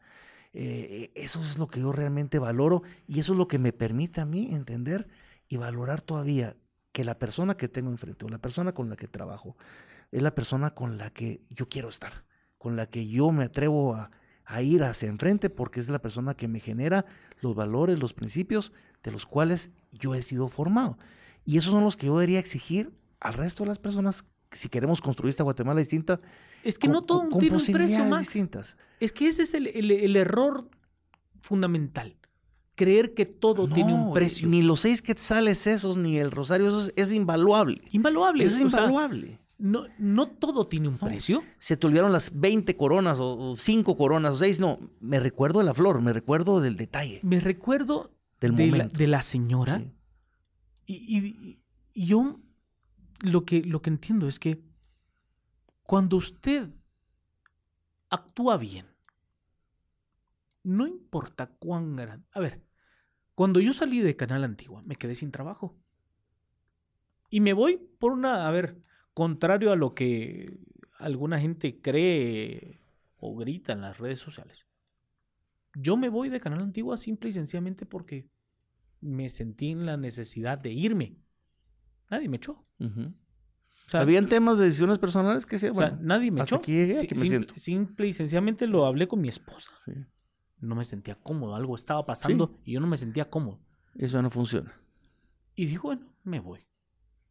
Eh, 0.53 1.11
eso 1.15 1.41
es 1.41 1.59
lo 1.59 1.69
que 1.69 1.81
yo 1.81 1.93
realmente 1.93 2.39
valoro 2.39 2.83
y 3.07 3.21
eso 3.21 3.33
es 3.33 3.39
lo 3.39 3.49
que 3.49 3.59
me 3.59 3.73
permite 3.73 4.21
a 4.21 4.25
mí 4.25 4.49
entender 4.53 5.07
y 5.49 5.57
valorar 5.57 6.01
todavía 6.01 6.57
que 6.93 7.05
la 7.05 7.19
persona 7.19 7.57
que 7.57 7.69
tengo 7.69 7.91
enfrente 7.91 8.25
o 8.25 8.29
la 8.29 8.39
persona 8.39 8.73
con 8.73 8.89
la 8.89 8.97
que 8.97 9.09
trabajo 9.09 9.57
es 10.11 10.23
la 10.23 10.35
persona 10.35 10.75
con 10.75 10.99
la 10.99 11.11
que 11.11 11.43
yo 11.51 11.69
quiero 11.69 11.89
estar, 11.89 12.25
con 12.57 12.77
la 12.77 12.87
que 12.87 13.07
yo 13.07 13.31
me 13.31 13.45
atrevo 13.45 13.95
a, 13.95 14.11
a 14.51 14.63
ir 14.63 14.83
hacia 14.83 15.09
enfrente 15.11 15.51
porque 15.51 15.79
es 15.79 15.89
la 15.91 15.99
persona 16.01 16.35
que 16.35 16.49
me 16.49 16.59
genera 16.59 17.05
los 17.43 17.55
valores, 17.55 18.01
los 18.01 18.15
principios 18.15 18.73
de 19.03 19.13
los 19.13 19.27
cuales 19.27 19.71
yo 19.93 20.15
he 20.15 20.23
sido 20.23 20.49
formado. 20.49 20.97
Y 21.45 21.59
esos 21.59 21.71
son 21.73 21.85
los 21.85 21.97
que 21.97 22.07
yo 22.07 22.15
debería 22.19 22.39
exigir 22.39 22.91
al 23.21 23.35
resto 23.35 23.63
de 23.65 23.69
las 23.69 23.79
personas 23.79 24.25
si 24.51 24.71
queremos 24.71 25.03
construir 25.03 25.29
esta 25.31 25.43
Guatemala 25.45 25.81
distinta. 25.81 26.19
Es 26.65 26.79
que 26.79 26.87
con- 26.87 26.93
no 26.95 27.03
todo 27.03 27.21
con- 27.21 27.31
con 27.33 27.41
tiene 27.41 27.57
un 27.57 27.67
precio, 27.67 28.05
Max. 28.07 28.25
distintas. 28.29 28.77
Es 29.01 29.13
que 29.13 29.29
ese 29.29 29.43
es 29.43 29.53
el, 29.53 29.67
el- 29.67 29.91
el 29.91 30.17
error 30.17 30.67
fundamental. 31.43 32.17
Creer 32.75 33.13
que 33.13 33.27
todo 33.27 33.67
tiene 33.69 33.93
un 33.93 34.13
precio. 34.13 34.49
Ni 34.49 34.63
los 34.63 34.81
seis 34.81 35.03
quetzales 35.03 35.67
esos, 35.67 35.97
ni 35.97 36.17
el 36.19 36.31
rosario, 36.31 36.69
eso 36.69 36.91
es, 36.95 37.13
invaluable. 37.13 37.83
Invaluable. 37.91 38.45
Es 38.45 38.53
o 38.55 38.57
sea, 38.57 38.65
invaluable. 38.67 39.41
No, 39.59 39.87
no 39.99 40.29
todo 40.29 40.67
tiene 40.69 40.89
un 40.89 40.99
precio. 40.99 41.43
Se 41.59 41.77
te 41.77 41.87
olvidaron 41.87 42.13
las 42.13 42.39
20 42.39 42.77
coronas, 42.77 43.19
o 43.21 43.53
5 43.57 43.97
coronas, 43.97 44.35
o 44.35 44.37
6. 44.39 44.61
No, 44.61 44.79
me 45.01 45.19
recuerdo 45.21 45.59
de 45.59 45.65
la 45.67 45.75
flor, 45.75 46.01
me 46.01 46.13
recuerdo 46.13 46.61
del 46.61 46.77
detalle, 46.77 47.21
Me 47.23 47.41
recuerdo 47.41 48.13
del 48.41 48.55
de, 48.57 48.71
la, 48.71 48.89
de 48.89 49.07
la 49.09 49.21
señora 49.23 49.79
Sí. 49.79 49.93
y, 50.87 51.19
y- 51.19 51.63
y 51.93 52.07
yo 52.07 52.39
lo 53.23 53.45
que, 53.45 53.63
lo 53.63 53.83
que 53.83 53.91
entiendo 53.91 54.29
es 54.29 54.39
que 54.39 54.63
cuando 55.83 56.17
usted 56.17 56.71
actúa 58.11 58.57
bien, 58.57 58.87
no 60.63 60.87
importa 60.87 61.47
cuán 61.59 61.97
grande. 61.97 62.27
A 62.33 62.41
ver, 62.41 62.63
cuando 63.35 63.59
yo 63.61 63.73
salí 63.73 64.01
de 64.01 64.17
Canal 64.17 64.45
Antigua, 64.45 64.83
me 64.85 64.97
quedé 64.97 65.15
sin 65.15 65.31
trabajo. 65.31 65.77
Y 67.31 67.41
me 67.41 67.53
voy 67.53 67.77
por 67.99 68.13
una, 68.13 68.47
a 68.47 68.51
ver, 68.51 68.83
contrario 69.19 69.73
a 69.73 69.77
lo 69.77 69.95
que 69.95 70.57
alguna 70.99 71.41
gente 71.41 71.81
cree 71.81 72.79
o 73.19 73.35
grita 73.37 73.73
en 73.73 73.81
las 73.81 73.99
redes 73.99 74.21
sociales. 74.21 74.65
Yo 75.75 75.97
me 75.97 76.09
voy 76.09 76.29
de 76.29 76.39
Canal 76.39 76.61
Antigua 76.61 76.97
simple 76.97 77.31
y 77.31 77.33
sencillamente 77.33 77.85
porque 77.85 78.31
me 79.01 79.29
sentí 79.29 79.71
en 79.71 79.87
la 79.87 79.97
necesidad 79.97 80.57
de 80.59 80.71
irme. 80.73 81.17
Nadie 82.11 82.29
me 82.29 82.37
echó. 82.37 82.65
Ujú. 82.79 83.13
O 83.87 83.91
sea, 83.91 84.01
Habían 84.03 84.29
temas 84.29 84.57
de 84.59 84.65
decisiones 84.67 84.99
personales 85.01 85.47
que 85.47 85.57
o 85.57 85.59
sea, 85.59 85.99
nadie 86.01 86.31
me 86.31 86.41
hasta 86.43 86.55
echó. 86.57 86.63
aquí 86.63 86.73
llegué, 86.75 86.93
Si- 86.93 87.07
aquí 87.07 87.15
me 87.17 87.21
sim- 87.23 87.29
siento. 87.31 87.55
Simple 87.57 88.07
y 88.07 88.13
sencillamente 88.13 88.67
lo 88.69 88.87
hablé 88.87 89.09
con 89.09 89.21
mi 89.21 89.29
esposa. 89.29 89.71
sí, 89.85 89.93
No 90.61 90.77
me 90.77 90.85
sentía 90.85 91.17
cómodo, 91.17 91.57
algo 91.57 91.75
estaba 91.75 92.07
pasando 92.07 92.61
y 92.65 92.73
yo 92.75 92.81
no 92.81 92.87
me 92.87 92.97
sentía 92.97 93.25
cómodo. 93.29 93.59
eso 93.97 94.23
no 94.23 94.31
funciona. 94.31 94.73
Y 95.57 95.65
dije, 95.67 95.79
bueno, 95.79 96.07
me 96.23 96.39
voy. 96.39 96.61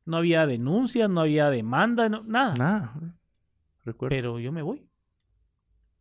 No 0.08 0.18
había 0.18 0.48
denuncias, 0.48 1.10
no 1.10 1.22
había 1.22 1.50
demanda, 1.50 2.10
no- 2.10 2.24
nada. 2.24 2.56
Nada. 2.56 3.16
Recuerdo. 3.84 4.16
Pero 4.16 4.40
yo 4.40 4.52
me 4.52 4.62
voy. 4.62 4.88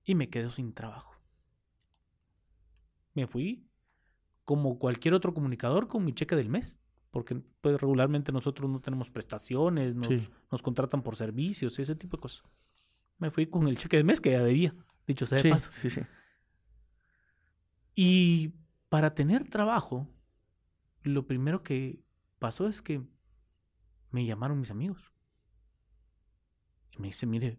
Y 0.04 0.14
me 0.14 0.28
quedo 0.30 0.48
sin 0.50 0.72
trabajo. 0.72 1.12
Me 3.14 3.26
fui 3.26 3.66
como 4.44 4.78
cualquier 4.78 5.14
otro 5.14 5.34
comunicador 5.34 5.88
con 5.88 6.04
mi 6.04 6.12
cheque 6.12 6.36
del 6.36 6.48
mes. 6.48 6.76
Porque 7.10 7.34
pues, 7.60 7.80
regularmente 7.80 8.30
nosotros 8.30 8.70
no 8.70 8.80
tenemos 8.80 9.10
prestaciones, 9.10 9.94
nos, 9.94 10.06
Sí. 10.08 10.28
nos 10.52 10.62
contratan 10.62 11.02
por 11.02 11.16
servicios, 11.16 11.78
ese 11.78 11.94
tipo 11.96 12.16
de 12.16 12.20
cosas. 12.20 12.42
Me 13.18 13.30
fui 13.30 13.46
con 13.46 13.66
el 13.68 13.76
cheque 13.78 13.96
del 13.96 14.04
mes 14.04 14.20
que 14.20 14.32
ya 14.32 14.42
debía, 14.42 14.74
dicho 15.06 15.24
sea 15.26 15.36
de 15.38 15.42
sí, 15.42 15.50
paso. 15.50 15.70
sí, 15.72 15.88
sí. 15.90 16.02
Y 17.94 18.52
para 18.88 19.14
tener 19.14 19.48
trabajo, 19.48 20.06
lo 21.02 21.26
primero 21.26 21.62
que 21.62 22.02
pasó 22.38 22.68
es 22.68 22.82
que 22.82 23.02
me 24.10 24.24
llamaron 24.24 24.58
mis 24.60 24.70
amigos. 24.70 25.12
Y 26.92 26.98
me 27.00 27.08
dice, 27.08 27.26
mire, 27.26 27.58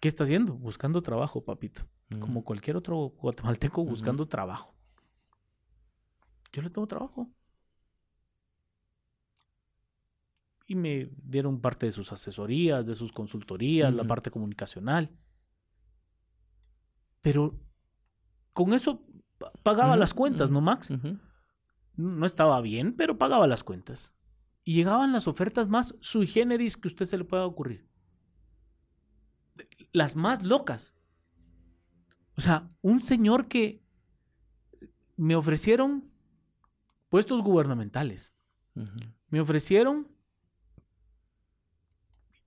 ¿qué 0.00 0.08
está 0.08 0.24
haciendo? 0.24 0.54
Buscando 0.54 1.02
trabajo, 1.02 1.44
papito. 1.44 1.86
Como 2.20 2.40
Mm. 2.40 2.44
cualquier 2.44 2.76
otro 2.76 2.96
guatemalteco 3.16 3.84
buscando 3.84 4.26
trabajo. 4.28 4.74
Yo 6.52 6.62
le 6.62 6.70
tengo 6.70 6.86
trabajo. 6.86 7.28
Y 10.66 10.76
me 10.76 11.10
dieron 11.22 11.60
parte 11.60 11.86
de 11.86 11.92
sus 11.92 12.10
asesorías, 12.12 12.86
de 12.86 12.94
sus 12.94 13.12
consultorías, 13.12 13.92
la 13.92 14.04
parte 14.04 14.30
comunicacional. 14.30 15.10
Pero 17.20 17.58
con 18.54 18.72
eso 18.72 19.02
pa- 19.38 19.52
pagaba 19.62 19.96
las 19.96 20.14
cuentas, 20.14 20.50
¿no, 20.50 20.60
Max? 20.62 20.90
No 21.96 22.24
estaba 22.26 22.60
bien, 22.62 22.94
pero 22.96 23.18
pagaba 23.18 23.46
las 23.46 23.62
cuentas. 23.62 24.13
Y 24.64 24.74
llegaban 24.74 25.12
las 25.12 25.28
ofertas 25.28 25.68
más 25.68 25.94
sui 26.00 26.26
generis 26.26 26.76
que 26.76 26.88
usted 26.88 27.04
se 27.04 27.18
le 27.18 27.24
pueda 27.24 27.46
ocurrir. 27.46 27.86
Las 29.92 30.16
más 30.16 30.42
locas. 30.42 30.94
O 32.36 32.40
sea, 32.40 32.70
un 32.82 33.00
señor 33.00 33.46
que 33.46 33.82
me 35.16 35.36
ofrecieron 35.36 36.10
puestos 37.08 37.42
gubernamentales. 37.42 38.32
Me 39.28 39.40
ofrecieron, 39.40 40.08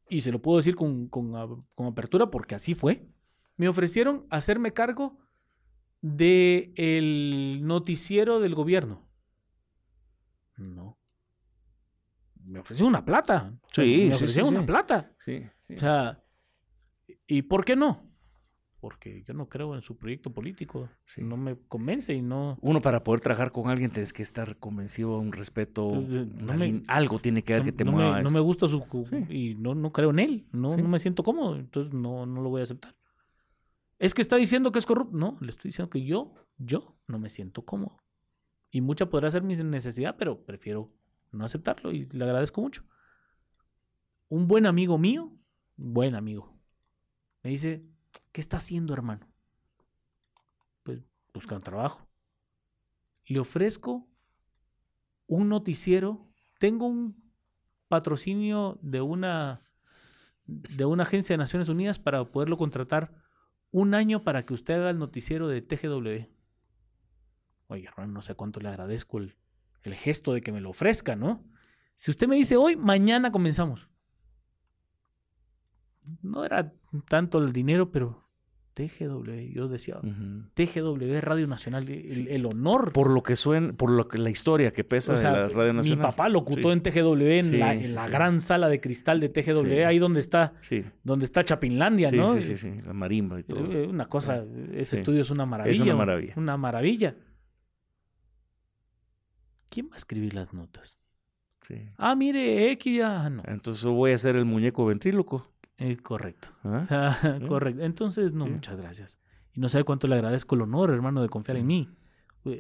y 0.10 0.22
se 0.22 0.32
lo 0.32 0.42
puedo 0.42 0.58
decir 0.58 0.76
con, 0.76 1.08
con 1.08 1.36
a- 1.36 1.48
con 1.76 1.86
apertura 1.88 2.30
porque 2.30 2.56
así 2.56 2.74
fue, 2.76 3.08
me 3.56 3.70
ofrecieron 3.70 4.26
hacerme 4.30 4.74
cargo 4.74 5.18
de 6.02 6.74
el 6.76 7.62
noticiero 7.66 8.40
del 8.40 8.56
gobierno. 8.56 9.08
No. 10.58 10.97
Me 12.48 12.60
ofrecieron 12.60 12.90
una 12.90 13.04
plata. 13.06 13.54
Sí, 13.72 14.08
me 14.10 14.16
sí, 14.16 14.28
sí. 14.28 14.42
una 14.42 14.66
plata. 14.66 15.12
Sí. 15.20 15.44
O 15.76 15.80
sea, 15.80 16.24
¿y 17.28 17.42
por 17.44 17.66
qué 17.66 17.76
no? 17.76 18.04
Porque 18.80 19.24
yo 19.28 19.34
no 19.34 19.50
creo 19.50 19.76
en 19.76 19.82
su 19.82 19.98
proyecto 19.98 20.32
político. 20.32 20.88
No 21.18 21.36
me 21.36 21.58
convence 21.68 22.14
y 22.14 22.22
no... 22.22 22.58
Uno 22.62 22.80
para 22.80 23.04
poder 23.04 23.20
trabajar 23.22 23.52
con 23.52 23.70
alguien 23.70 23.90
tienes 23.92 24.14
que 24.14 24.22
estar 24.22 24.58
convencido, 24.58 25.18
un 25.18 25.32
respeto, 25.34 25.90
Pues, 25.90 26.06
eh, 26.10 26.26
no 26.36 26.44
una 26.44 26.54
me- 26.54 26.66
lin- 26.68 26.84
algo 26.88 27.20
tiene 27.20 27.44
que 27.44 27.54
ver 27.54 27.64
no, 27.64 27.66
que 27.66 27.72
te 27.72 27.84
no 27.84 27.92
mueva. 27.94 28.18
me, 28.18 28.24
no 28.24 28.30
me 28.30 28.40
gusta 28.40 28.68
su... 28.68 28.84
Y 29.30 29.56
no, 29.56 29.74
no 29.76 29.92
creo 29.92 30.12
en 30.12 30.20
él. 30.20 30.48
No, 30.52 30.78
no 30.78 30.88
me 30.88 31.00
siento 31.00 31.24
cómodo. 31.24 31.56
Entonces 31.58 31.92
no, 31.92 32.26
no 32.28 32.42
lo 32.42 32.50
voy 32.50 32.62
a 32.62 32.64
aceptar. 32.64 32.96
Es 34.00 34.14
que 34.14 34.22
está 34.22 34.36
diciendo 34.36 34.72
que 34.72 34.80
es 34.80 34.86
corrupto. 34.86 35.18
No, 35.18 35.38
le 35.42 35.50
estoy 35.50 35.70
diciendo 35.70 35.90
que 35.90 36.06
yo, 36.06 36.36
yo 36.58 36.96
no 37.08 37.18
me 37.18 37.30
siento 37.30 37.64
cómodo. 37.66 37.98
Y 38.70 38.82
mucha 38.82 39.10
podrá 39.10 39.32
ser 39.32 39.42
mi 39.42 39.56
necesidad, 39.56 40.16
pero 40.20 40.46
prefiero 40.46 40.92
no 41.32 41.46
aceptarlo 41.46 41.92
y 41.92 42.06
le 42.06 42.24
agradezco 42.24 42.62
mucho. 42.62 42.84
Un 44.30 44.48
buen 44.48 44.66
amigo 44.66 44.98
mío, 44.98 45.32
buen 45.76 46.16
amigo, 46.16 46.58
me 47.44 47.52
dice, 47.52 47.86
¿qué 48.32 48.42
está 48.42 48.58
haciendo, 48.58 48.94
hermano? 48.94 49.26
Pues 50.84 51.00
buscando 51.34 51.64
trabajo. 51.64 52.08
Le 53.26 53.40
ofrezco 53.40 54.06
un 55.28 55.50
noticiero. 55.50 56.28
Tengo 56.60 56.88
un 56.88 57.32
patrocinio 57.88 58.80
de 58.82 59.02
una 59.02 59.64
de 60.46 60.86
una 60.86 61.04
agencia 61.04 61.34
de 61.34 61.38
Naciones 61.38 61.70
Unidas 61.70 62.00
para 62.00 62.24
poderlo 62.26 62.58
contratar 62.58 63.14
un 63.72 63.94
año 63.94 64.24
para 64.24 64.46
que 64.46 64.54
usted 64.54 64.76
haga 64.76 64.90
el 64.90 64.98
noticiero 64.98 65.48
de 65.48 65.62
TGW. 65.62 66.30
Oye, 67.68 67.86
hermano, 67.86 68.14
no 68.14 68.22
sé 68.22 68.36
cuánto 68.36 68.60
le 68.62 68.70
agradezco 68.70 69.18
el, 69.20 69.36
el 69.88 69.96
gesto 69.96 70.34
de 70.34 70.42
que 70.42 70.52
me 70.52 70.62
lo 70.62 70.70
ofrezca, 70.70 71.16
¿no? 71.16 71.44
Si 71.96 72.12
usted 72.12 72.28
me 72.28 72.36
dice 72.36 72.58
hoy, 72.58 72.76
mañana 72.76 73.32
comenzamos. 73.32 73.90
No 76.22 76.46
era 76.46 76.74
tanto 77.10 77.40
el 77.40 77.52
dinero, 77.52 77.92
pero 77.92 78.24
TGW, 78.76 79.52
yo 79.54 79.68
decía. 79.68 80.00
TGW, 80.54 81.20
Radio 81.20 81.48
Nacional, 81.48 81.90
el, 81.90 82.12
Sí. 82.12 82.28
el 82.30 82.46
honor. 82.46 82.94
Por 82.94 83.10
lo 83.10 83.24
que 83.24 83.36
suena, 83.36 83.74
por 83.74 83.90
lo 83.90 84.08
que 84.08 84.18
la 84.20 84.30
historia 84.30 84.72
que 84.72 84.84
pesa 84.84 85.16
O 85.16 85.18
sea, 85.18 85.32
de 85.32 85.38
la 85.38 85.50
Radio 85.50 85.74
mi 85.74 85.78
Nacional. 85.78 86.06
papá 86.06 86.30
locutó 86.30 86.70
Sí. 86.70 86.74
en 86.74 86.82
TGW, 86.84 87.40
en 87.40 87.46
Sí, 87.50 87.58
la, 87.58 87.74
en 87.74 87.96
gran 88.12 88.40
sala 88.40 88.70
de 88.70 88.80
cristal 88.80 89.20
de 89.20 89.30
TGW, 89.30 89.86
ahí 89.88 89.98
donde 90.00 90.20
está, 90.20 90.54
Sí, 90.62 90.86
donde 91.04 91.26
está 91.26 91.44
Chapinlandia, 91.44 92.12
¿no? 92.12 92.36
sí, 92.36 92.44
sí, 92.44 92.56
sí, 92.58 92.72
la 92.86 92.94
marimba 92.94 93.40
y 93.40 93.44
todo. 93.44 93.62
Una 93.90 94.06
cosa, 94.06 94.46
ese 94.74 94.98
estudio 94.98 95.22
es 95.22 95.30
una 95.32 95.46
maravilla. 95.48 95.84
una 95.84 95.96
maravilla. 95.96 96.34
Una 96.38 96.58
maravilla. 96.58 97.16
¿Quién 99.70 99.90
va 99.90 99.94
a 99.94 99.98
escribir 99.98 100.34
las 100.34 100.54
notas? 100.54 101.00
Sí. 101.68 101.90
Ah, 101.98 102.16
mire, 102.16 102.72
X, 102.72 103.02
ah, 103.04 103.30
no. 103.30 103.44
Entonces 103.46 103.86
voy 103.86 104.12
a 104.12 104.18
ser 104.18 104.36
el 104.36 104.46
muñeco 104.46 104.86
ventríloco. 104.86 105.44
Eh, 105.78 105.98
correcto. 105.98 106.50
¿ah? 106.64 106.82
O 106.84 106.86
sea, 106.86 107.40
correcto. 107.48 107.84
Entonces, 107.84 108.34
no, 108.34 108.48
muchas 108.48 108.78
gracias. 108.78 109.20
Y 109.54 109.60
no 109.60 109.70
sabe 109.70 109.84
cuánto 109.84 110.08
le 110.08 110.16
agradezco 110.16 110.56
el 110.56 110.62
honor, 110.62 110.92
hermano, 110.92 111.22
de 111.22 111.30
confiar 111.30 111.58
Sí. 111.58 111.62
en 111.62 111.68
mí. 111.68 111.90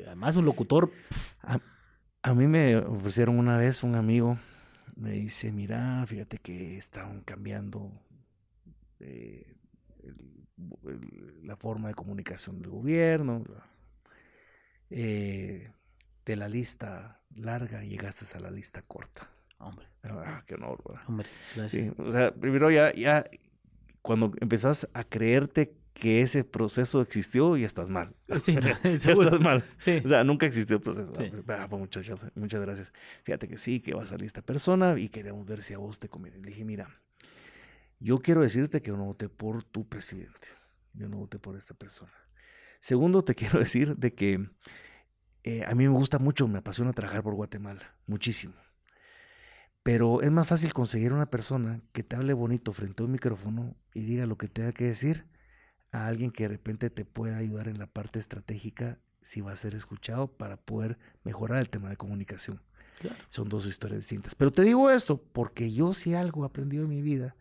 Además, 0.05 0.35
un 0.35 0.45
locutor. 0.45 0.91
A 2.23 2.33
mí 2.33 2.47
me 2.47 2.75
ofrecieron 2.75 3.39
una 3.39 3.55
vez 3.55 3.83
un 3.83 3.95
amigo, 3.95 4.37
me 4.97 5.11
dice, 5.11 5.53
mira, 5.53 6.03
fíjate 6.05 6.39
que 6.39 6.75
están 6.75 7.21
cambiando 7.21 7.91
eh, 8.99 9.55
el- 10.03 10.47
el- 10.89 11.47
la 11.47 11.55
forma 11.55 11.87
de 11.87 11.93
comunicación 11.93 12.59
del 12.59 12.71
gobierno. 12.71 13.43
Eh, 14.89 15.71
de 16.27 16.35
la 16.35 16.47
lista 16.49 17.21
larga 17.35 17.83
llegaste 17.83 18.25
a 18.37 18.39
la 18.39 18.51
lista 18.51 18.81
corta. 18.81 19.29
Hombre, 19.59 19.85
Ah, 20.03 20.43
qué 20.45 20.55
honor, 20.55 20.81
¿verdad? 20.87 21.03
hombre, 21.07 21.27
Sí, 21.53 21.57
gracias. 21.79 21.93
o 21.99 22.11
sea, 22.11 22.33
primero 22.33 22.69
ya, 22.69 22.93
ya 22.93 23.25
cuando 24.01 24.31
empezás 24.39 24.87
a 24.93 25.03
creerte 25.03 25.73
que 25.93 26.21
ese 26.21 26.43
proceso 26.43 27.01
existió, 27.01 27.57
ya 27.57 27.65
estás 27.65 27.89
mal. 27.89 28.15
Sí, 28.39 28.55
no, 28.55 28.61
ya 28.83 28.89
estás 29.11 29.39
mal. 29.39 29.65
Sí. 29.77 30.01
O 30.05 30.07
sea, 30.07 30.23
nunca 30.23 30.45
existió 30.45 30.75
el 30.77 30.81
proceso. 30.83 31.13
Sí. 31.15 31.31
Ah, 31.47 31.67
pues 31.69 31.79
muchas, 31.79 32.07
muchas 32.35 32.61
gracias. 32.61 32.93
Fíjate 33.23 33.47
que 33.47 33.57
sí, 33.57 33.79
que 33.79 33.93
va 33.93 34.03
a 34.03 34.15
esta 34.23 34.41
persona 34.41 34.97
y 34.99 35.09
queríamos 35.09 35.45
ver 35.45 35.63
si 35.63 35.73
a 35.73 35.77
vos 35.79 35.97
te 35.97 36.07
conviene. 36.07 36.37
Le 36.37 36.49
dije, 36.49 36.63
mira, 36.63 36.87
yo 37.99 38.19
quiero 38.19 38.41
decirte 38.41 38.81
que 38.81 38.89
yo 38.89 38.97
no 38.97 39.05
voté 39.05 39.27
por 39.27 39.63
tu 39.63 39.87
presidente. 39.87 40.47
Yo 40.93 41.09
no 41.09 41.17
voté 41.17 41.39
por 41.39 41.55
esta 41.57 41.73
persona. 41.73 42.13
Segundo, 42.79 43.23
te 43.23 43.33
quiero 43.33 43.59
decir 43.59 43.95
de 43.97 44.13
que 44.13 44.49
eh, 45.47 45.63
a 45.65 45.73
mí 45.75 45.87
me 45.87 45.93
gusta 45.93 46.19
mucho, 46.19 46.45
me 46.49 46.57
apasiona 46.57 46.91
trabajar 46.91 47.23
por 47.23 47.33
Guatemala, 47.33 47.95
muchísimo. 48.05 48.53
Pero 49.81 50.21
es 50.21 50.29
más 50.29 50.45
fácil 50.45 50.73
conseguir 50.73 51.13
una 51.13 51.29
persona 51.29 51.79
que 51.93 52.03
te 52.03 52.17
hable 52.17 52.33
bonito 52.33 52.73
frente 52.73 53.01
a 53.01 53.05
un 53.05 53.13
micrófono 53.13 53.73
y 53.93 54.01
diga 54.01 54.25
lo 54.25 54.37
que 54.37 54.49
tenga 54.49 54.73
que 54.73 54.83
decir 54.83 55.25
a 55.93 56.07
alguien 56.07 56.31
que 56.31 56.43
de 56.43 56.49
repente 56.49 56.89
te 56.89 57.05
pueda 57.05 57.37
ayudar 57.37 57.69
en 57.69 57.79
la 57.79 57.87
parte 57.87 58.19
estratégica 58.19 58.99
si 59.21 59.39
va 59.39 59.53
a 59.53 59.55
ser 59.55 59.73
escuchado 59.73 60.27
para 60.27 60.57
poder 60.57 60.97
mejorar 61.23 61.59
el 61.59 61.69
tema 61.69 61.87
de 61.87 61.95
comunicación. 61.95 62.61
Claro. 62.99 63.15
Son 63.29 63.47
dos 63.47 63.65
historias 63.67 64.01
distintas. 64.01 64.35
Pero 64.35 64.51
te 64.51 64.63
digo 64.63 64.91
esto 64.91 65.23
porque 65.31 65.71
yo 65.71 65.93
sí 65.93 66.13
algo 66.13 66.43
he 66.43 66.47
aprendido 66.47 66.83
en 66.83 66.89
mi 66.89 67.01
vida 67.01 67.37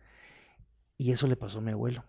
y 0.97 1.11
eso 1.11 1.27
le 1.27 1.35
pasó 1.35 1.59
a 1.59 1.61
mi 1.61 1.71
abuelo. 1.71 2.05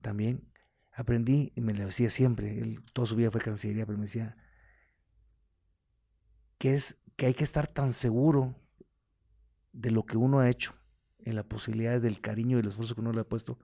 También 0.00 0.48
aprendí 0.94 1.52
y 1.54 1.60
me 1.60 1.74
lo 1.74 1.84
decía 1.84 2.08
siempre, 2.08 2.58
él 2.58 2.82
toda 2.94 3.06
su 3.06 3.16
vida 3.16 3.30
fue 3.30 3.42
cancillería, 3.42 3.84
pero 3.84 3.98
me 3.98 4.06
decía 4.06 4.34
que 6.66 6.74
es 6.74 6.96
que 7.14 7.26
hay 7.26 7.34
que 7.34 7.44
estar 7.44 7.68
tan 7.68 7.92
seguro 7.92 8.52
de 9.72 9.92
lo 9.92 10.04
que 10.04 10.16
uno 10.16 10.40
ha 10.40 10.50
hecho, 10.50 10.74
en 11.24 11.36
la 11.36 11.44
posibilidad 11.44 12.00
del 12.00 12.20
cariño 12.20 12.56
y 12.56 12.60
el 12.60 12.66
esfuerzo 12.66 12.96
que 12.96 13.02
uno 13.02 13.12
le 13.12 13.20
ha 13.20 13.24
puesto, 13.24 13.56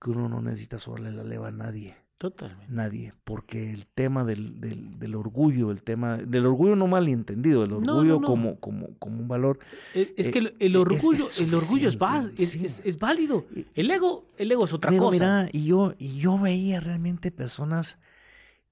que 0.00 0.08
uno 0.10 0.26
no 0.30 0.40
necesita 0.40 0.78
sobarle 0.78 1.12
la 1.12 1.22
leva 1.22 1.48
a 1.48 1.52
nadie, 1.52 1.96
Totalmente. 2.16 2.64
nadie, 2.72 3.12
porque 3.24 3.72
el 3.74 3.86
tema 3.86 4.24
del, 4.24 4.58
del, 4.58 4.98
del 4.98 5.14
orgullo, 5.16 5.70
el 5.70 5.82
tema 5.82 6.16
del 6.16 6.46
orgullo 6.46 6.76
no 6.76 6.86
malentendido, 6.86 7.62
el 7.64 7.70
No, 7.72 7.76
orgullo 7.76 8.14
no, 8.14 8.20
no. 8.20 8.26
Como, 8.26 8.58
como, 8.58 8.98
como 8.98 9.20
un 9.20 9.28
valor. 9.28 9.58
Es, 9.94 10.08
es 10.16 10.28
Eh, 10.28 10.30
que 10.30 10.38
el, 10.38 10.56
el 10.60 10.76
es- 10.76 10.80
orgullo, 10.80 11.24
es 11.26 11.40
el 11.42 11.54
orgullo 11.54 11.88
es, 11.90 11.96
es, 12.38 12.54
es- 12.54 12.82
es 12.86 12.98
válido. 12.98 13.44
El 13.74 13.90
ego, 13.90 14.24
el 14.38 14.50
ego 14.50 14.64
es 14.64 14.72
otra 14.72 14.90
Pero 14.90 15.02
cosa. 15.04 15.12
mira, 15.12 15.48
y 15.52 15.66
yo, 15.66 15.92
y 15.98 16.16
yo 16.18 16.38
veía 16.38 16.80
realmente 16.80 17.30
personas 17.30 17.98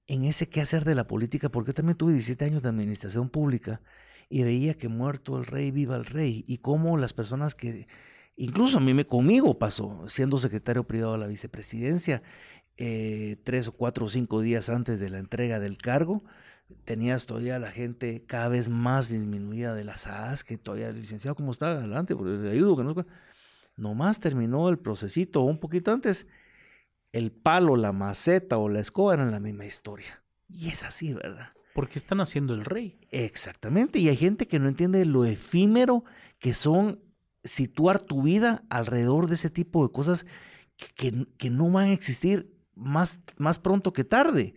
en 0.09 0.25
ese 0.25 0.49
quehacer 0.49 0.85
de 0.85 0.95
la 0.95 1.07
política, 1.07 1.51
porque 1.51 1.69
yo 1.69 1.75
también 1.75 1.97
tuve 1.97 2.13
17 2.13 2.45
años 2.47 2.63
de 2.63 2.71
administración 2.71 3.29
pública 3.29 3.81
y 4.31 4.43
veía 4.43 4.75
que 4.75 4.89
muerto 4.89 5.39
el 5.39 5.47
rey, 5.47 5.71
viva 5.71 5.97
el 5.97 6.07
rey, 6.07 6.45
y 6.49 6.59
cómo 6.59 6.97
las 6.97 7.13
personas 7.13 7.55
que, 7.55 7.87
incluso 8.37 8.79
a 8.79 8.81
mí 8.81 8.95
me, 8.95 9.07
conmigo 9.07 9.59
pasó, 9.59 10.09
siendo 10.09 10.39
secretario 10.39 10.85
privado 10.85 11.13
de 11.13 11.19
la 11.19 11.27
vicepresidencia, 11.27 12.23
eh, 12.79 13.37
tres 13.45 13.69
o 13.69 13.73
cuatro 13.73 14.07
o 14.07 14.09
cinco 14.09 14.41
días 14.41 14.69
antes 14.71 14.99
de 14.99 15.11
la 15.11 15.19
entrega 15.19 15.61
del 15.61 15.77
cargo, 15.77 16.25
tenías 16.85 17.27
todavía 17.27 17.59
la 17.59 17.71
gente 17.71 18.25
cada 18.27 18.49
vez 18.49 18.69
más 18.69 19.09
disminuida 19.11 19.75
de 19.75 19.85
las 19.85 20.07
AAS, 20.07 20.43
que 20.43 20.57
todavía 20.57 20.91
licenciado, 20.91 21.35
¿cómo 21.35 21.53
está? 21.53 21.73
Adelante, 21.73 22.17
porque 22.17 22.33
le 22.33 22.51
ayudo, 22.51 22.77
que 22.77 22.85
no. 22.85 22.95
Nomás 23.77 24.21
terminó 24.21 24.69
el 24.69 24.79
procesito 24.79 25.43
un 25.43 25.59
poquito 25.59 25.93
antes, 25.93 26.27
el 27.13 27.33
palo, 27.33 27.77
la 27.77 27.93
maceta 27.93 28.59
o 28.59 28.69
la 28.69 28.81
escoba 28.81 29.15
eran 29.15 29.31
la 29.31 29.41
misma 29.41 29.65
historia. 29.67 30.23
Y 30.49 30.69
es 30.69 30.83
así, 30.85 31.15
¿verdad? 31.15 31.53
Porque 31.75 31.99
están 31.99 32.21
haciendo 32.21 32.55
el 32.55 32.65
rey. 32.65 32.99
Exactamente. 33.11 33.99
Y 33.99 34.09
hay 34.09 34.17
gente 34.17 34.47
que 34.47 34.59
no 34.59 34.69
entiende 34.69 35.05
lo 35.05 35.25
efímero 35.25 36.05
que 36.39 36.55
son 36.55 37.01
situar 37.45 37.99
tu 38.01 38.23
vida 38.23 38.65
alrededor 38.69 39.29
de 39.29 39.35
ese 39.35 39.51
tipo 39.51 39.87
de 39.87 39.93
cosas 39.93 40.27
que, 40.77 40.87
que- 40.95 41.27
que 41.37 41.51
no 41.51 41.71
van 41.71 41.89
a 41.89 41.93
existir 41.93 42.53
más, 42.75 43.21
más 43.37 43.59
pronto 43.59 43.93
que 43.93 44.05
tarde. 44.05 44.55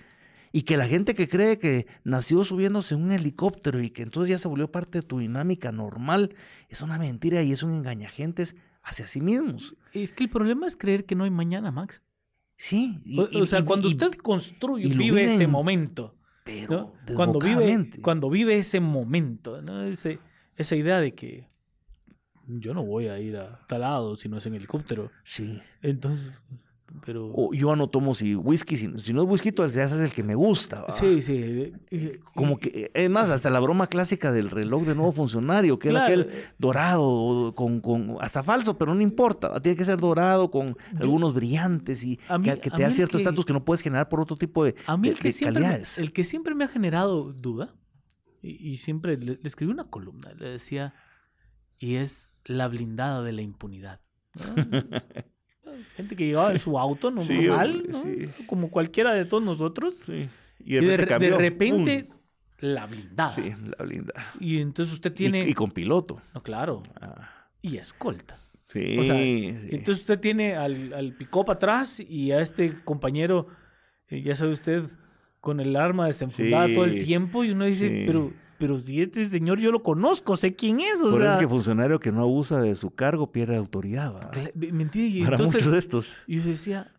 Y 0.54 0.64
que 0.64 0.76
la 0.78 0.86
gente 0.88 1.16
que 1.16 1.30
cree 1.30 1.58
que 1.58 1.88
nació 2.04 2.44
subiéndose 2.44 2.96
en 2.96 3.04
un 3.04 3.12
helicóptero 3.14 3.82
y 3.82 3.90
que 3.92 4.02
entonces 4.04 4.30
ya 4.32 4.38
se 4.38 4.50
volvió 4.50 4.70
parte 4.72 5.00
de 5.00 5.04
tu 5.08 5.20
dinámica 5.20 5.72
normal, 5.72 6.36
es 6.68 6.82
una 6.82 6.98
mentira 7.00 7.42
y 7.42 7.54
es 7.54 7.64
un 7.64 7.72
engañagentes 7.72 8.56
hacia 8.84 9.08
sí 9.08 9.22
mismos. 9.22 9.78
Es 9.94 10.12
que 10.12 10.24
el 10.24 10.30
problema 10.30 10.68
es 10.68 10.76
creer 10.76 11.06
que 11.06 11.16
no 11.16 11.24
hay 11.24 11.30
mañana, 11.30 11.72
Max. 11.72 12.02
Sí. 12.64 13.00
y- 13.04 13.20
O, 13.20 13.46
sea, 13.48 13.62
y- 13.62 13.64
cuando 13.64 13.88
usted 13.88 14.12
construye 14.14 14.88
vive 14.94 15.26
ese 15.26 15.48
momento, 15.48 16.16
Pero 16.44 16.94
¿no? 17.08 17.16
cuando, 17.16 17.40
vive, 17.40 17.90
cuando 18.04 18.30
vive 18.30 18.60
ese 18.60 18.80
momento, 18.80 19.64
¿no? 19.64 19.84
Ese- 19.84 20.20
esa 20.56 20.76
idea 20.76 21.00
de 21.00 21.16
que 21.16 21.50
yo 22.48 22.76
no 22.76 22.84
voy 22.86 23.08
a 23.08 23.18
ir 23.20 23.36
a 23.38 23.66
tal 23.68 23.82
lado 23.82 24.16
si 24.16 24.30
no 24.30 24.38
es 24.38 24.46
en 24.46 24.54
helicóptero. 24.54 25.10
Sí. 25.24 25.60
Entonces, 25.82 26.32
pero... 27.06 27.32
O 27.34 27.54
yo 27.54 27.76
no 27.76 27.88
tomo 27.88 28.14
si 28.14 28.36
whisky, 28.36 28.76
si, 28.76 28.90
si 29.00 29.14
no 29.14 29.24
es 29.24 29.30
whisky, 29.30 29.50
el 29.50 29.66
es 29.70 29.92
el 29.94 30.12
que 30.12 30.24
me 30.24 30.36
gusta. 30.36 30.82
¿va? 30.84 30.92
Sí, 30.92 31.22
sí. 31.22 31.34
eh, 31.38 31.74
eh, 31.92 32.20
Como 32.36 32.58
que, 32.58 32.92
es 32.94 33.10
más, 33.10 33.30
hasta 33.30 33.50
la 33.50 33.60
broma 33.60 33.88
clásica 33.88 34.32
del 34.32 34.50
reloj 34.50 34.84
de 34.86 34.96
nuevo 34.96 35.12
funcionario, 35.12 35.80
que 35.80 35.90
era 35.90 36.06
Claro. 36.06 36.22
aquel 36.24 36.34
dorado, 36.58 37.54
con, 37.56 37.80
con, 37.82 38.18
hasta 38.22 38.44
falso, 38.44 38.78
pero 38.78 38.94
no 38.96 39.02
importa, 39.02 39.48
¿va? 39.50 39.62
tiene 39.62 39.76
que 39.78 39.86
ser 39.86 40.00
dorado, 40.00 40.52
con 40.52 40.76
algunos 41.00 41.34
brillantes 41.34 42.04
y 42.04 42.20
mí- 42.40 42.50
que, 42.60 42.70
te 42.72 42.82
da 42.84 42.92
cierto 42.92 43.18
estatus 43.18 43.46
que 43.46 43.54
no 43.54 43.64
puedes 43.66 43.82
generar 43.82 44.10
por 44.10 44.20
otro 44.20 44.36
tipo 44.38 44.64
de, 44.64 44.76
A 44.88 44.98
mí 44.98 45.08
de- 45.10 45.14
el 45.14 45.20
que, 45.20 45.28
de 45.30 45.32
siempre 45.32 45.60
me, 45.62 45.66
calidades. 45.68 45.98
el 45.98 46.12
que 46.12 46.24
siempre 46.24 46.56
me 46.56 46.64
ha 46.64 46.68
generado 46.68 47.34
duda, 47.34 47.76
y, 48.42 48.50
y 48.72 48.78
siempre 48.78 49.18
le, 49.18 49.34
le 49.36 49.40
escribí 49.44 49.72
una 49.72 49.86
columna, 49.90 50.34
le 50.38 50.50
decía, 50.50 50.94
y 51.80 51.96
es 51.96 52.32
la 52.46 52.68
blindada 52.68 53.22
de 53.22 53.32
la 53.34 53.42
impunidad. 53.42 54.02
¿no? 54.36 54.42
Gente 55.96 56.16
que 56.16 56.26
llegaba 56.28 56.52
en 56.52 56.60
su 56.60 56.78
auto 56.78 57.12
Sí, 57.20 57.48
normal, 57.48 57.72
hombre, 57.76 57.92
¿no? 57.92 58.02
sí. 58.04 58.44
como 58.46 58.70
cualquiera 58.70 59.14
de 59.14 59.26
todos 59.26 59.44
nosotros, 59.44 59.98
Sí. 60.06 60.30
y 60.60 60.76
de, 60.76 60.98
repente 60.98 62.06
¡pum! 62.06 62.18
la 62.60 62.86
blindada. 62.86 63.32
Sí, 63.34 63.54
la 63.78 63.84
blindada. 63.86 64.26
Y 64.40 64.60
entonces 64.60 64.94
usted 64.94 65.14
tiene... 65.14 65.48
Y, 65.50 65.54
con 65.54 65.72
piloto. 65.72 66.22
No, 66.34 66.44
claro, 66.44 66.84
Ah, 67.00 67.48
y 67.62 67.78
escolta. 67.78 68.40
sí, 68.68 68.98
O 69.00 69.04
sea. 69.04 69.20
Entonces 69.20 70.00
usted 70.02 70.20
tiene 70.20 70.56
al, 70.56 70.94
al 70.94 71.14
pick-up 71.14 71.50
atrás 71.52 72.00
y 72.00 72.32
a 72.32 72.42
este 72.42 72.84
compañero, 72.84 73.48
eh, 74.10 74.22
ya 74.22 74.36
sabe 74.36 74.52
usted, 74.52 74.84
con 75.40 75.60
el 75.60 75.76
arma 75.76 76.06
desenfundada 76.06 76.68
todo 76.74 76.86
el 76.86 77.04
tiempo 77.04 77.44
y 77.44 77.50
uno 77.52 77.66
dice, 77.66 78.04
pero, 78.06 78.32
pero 78.62 78.78
si 78.80 79.02
este 79.02 79.28
señor 79.28 79.60
yo 79.60 79.72
lo 79.72 79.82
conozco, 79.82 80.38
sé 80.38 80.56
quién 80.56 80.80
es. 80.82 81.00
O 81.04 81.10
Por 81.10 81.22
eso 81.24 81.32
sea, 81.32 81.32
es 81.32 81.38
que 81.40 81.48
funcionario 81.50 82.00
que 82.00 82.12
no 82.12 82.22
abusa 82.22 82.62
de 82.62 82.76
su 82.76 82.92
cargo 82.94 83.32
pierde 83.32 83.56
autoridad. 83.56 84.14
¿va? 84.14 84.30
cla- 84.32 84.52
¿me 84.54 84.84
entiende? 84.84 85.00
Y 85.20 85.24
Para 85.24 85.38
entonces 85.38 85.62
muchos 85.64 85.74
de 85.74 85.80
estos. 85.80 86.18
yo 86.28 86.44
decía, 86.44 86.94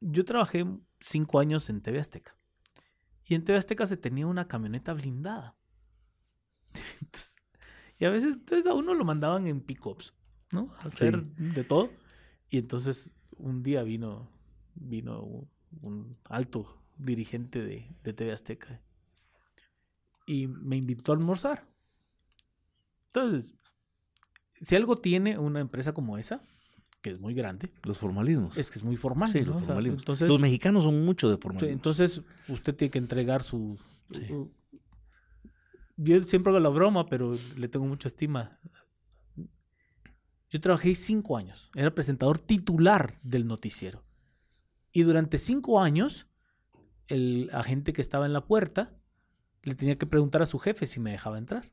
yo 0.00 0.24
trabajé 0.26 0.66
cinco 1.00 1.38
años 1.40 1.70
en 1.70 1.80
TV 1.80 1.98
Azteca 1.98 2.36
y 3.24 3.34
en 3.34 3.42
TV 3.44 3.58
Azteca 3.58 3.86
se 3.86 3.96
tenía 3.96 4.26
una 4.26 4.46
camioneta 4.46 4.92
blindada. 4.92 5.56
Entonces, 7.00 7.36
y 7.98 8.04
a 8.04 8.10
veces 8.10 8.34
entonces 8.34 8.66
a 8.66 8.74
uno 8.74 8.94
lo 8.94 9.04
mandaban 9.04 9.46
en 9.46 9.60
pick-ups, 9.62 10.14
¿no? 10.50 10.74
A 10.80 10.88
hacer 10.88 11.24
de 11.24 11.64
todo. 11.64 11.90
Y 12.50 12.58
entonces 12.58 13.12
un 13.38 13.62
día 13.62 13.82
vino, 13.82 14.28
vino 14.74 15.22
un, 15.22 15.48
un 15.80 16.16
alto 16.24 16.78
dirigente 16.98 17.62
de, 17.62 17.88
de 18.04 18.12
TV 18.12 18.32
Azteca 18.32 18.80
y 20.26 20.46
me 20.46 20.76
invitó 20.76 21.12
a 21.12 21.16
almorzar. 21.16 21.66
Entonces, 23.06 23.54
si 24.52 24.76
algo 24.76 24.96
tiene 24.98 25.38
una 25.38 25.60
empresa 25.60 25.92
como 25.92 26.18
esa, 26.18 26.42
que 27.02 27.10
es 27.10 27.20
muy 27.20 27.34
grande, 27.34 27.72
Los 27.82 27.98
formalismos. 27.98 28.56
es 28.56 28.70
que 28.70 28.78
es 28.78 28.84
muy 28.84 28.96
formal. 28.96 29.28
sí, 29.28 29.40
¿no? 29.40 29.46
los 29.46 29.56
O 29.56 29.58
sea, 29.58 29.66
formalismos. 29.66 30.02
entonces, 30.02 30.28
los 30.28 30.40
mexicanos 30.40 30.84
son 30.84 31.04
mucho 31.04 31.28
de 31.28 31.34
sí, 31.36 31.40
formalismos. 31.42 31.72
entonces, 31.74 32.22
usted 32.48 32.74
tiene 32.76 32.90
que 32.90 32.98
entregar 32.98 33.42
su... 33.42 33.78
Sí. 34.12 34.26
su- 34.26 34.52
Yo 35.96 36.22
siempre 36.22 36.50
hago 36.50 36.60
la 36.60 36.68
broma, 36.68 37.06
pero 37.08 37.36
le 37.56 37.68
tengo 37.68 37.86
mucha 37.86 38.08
estima. 38.08 38.58
Yo 40.48 40.60
trabajé 40.60 40.94
cinco 40.94 41.36
años. 41.36 41.70
Era 41.74 41.94
presentador 41.94 42.38
titular 42.38 43.18
del 43.22 43.46
noticiero. 43.46 44.04
Y 44.92 45.02
durante 45.02 45.38
cinco 45.38 45.80
años, 45.80 46.28
el 47.08 47.50
agente 47.52 47.92
que 47.92 48.02
estaba 48.02 48.26
en 48.26 48.32
la 48.34 48.46
puerta 48.46 48.98
le 49.62 49.74
tenía 49.74 49.96
que 49.96 50.06
preguntar 50.06 50.42
a 50.42 50.46
su 50.46 50.58
jefe 50.58 50.86
si 50.86 51.00
me 51.00 51.12
dejaba 51.12 51.38
entrar. 51.38 51.70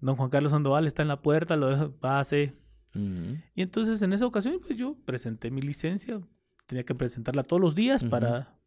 Don 0.00 0.16
Juan 0.16 0.30
Carlos 0.30 0.52
Sandoval 0.52 0.86
está 0.86 1.02
en 1.02 1.08
la 1.08 1.22
puerta, 1.22 1.56
lo 1.56 1.68
dejo, 1.68 1.92
pase, 1.92 2.54
Ujú. 2.94 3.38
y 3.54 3.62
entonces 3.62 4.02
en 4.02 4.12
esa 4.12 4.26
ocasión, 4.26 4.60
pues 4.64 4.78
yo 4.78 4.96
presenté 5.04 5.50
mi 5.50 5.62
licencia. 5.62 6.20
Tenía 6.66 6.84
que 6.84 6.94
presentarla 6.94 7.42
todos 7.42 7.60
los 7.60 7.74
días 7.74 8.04
para 8.04 8.58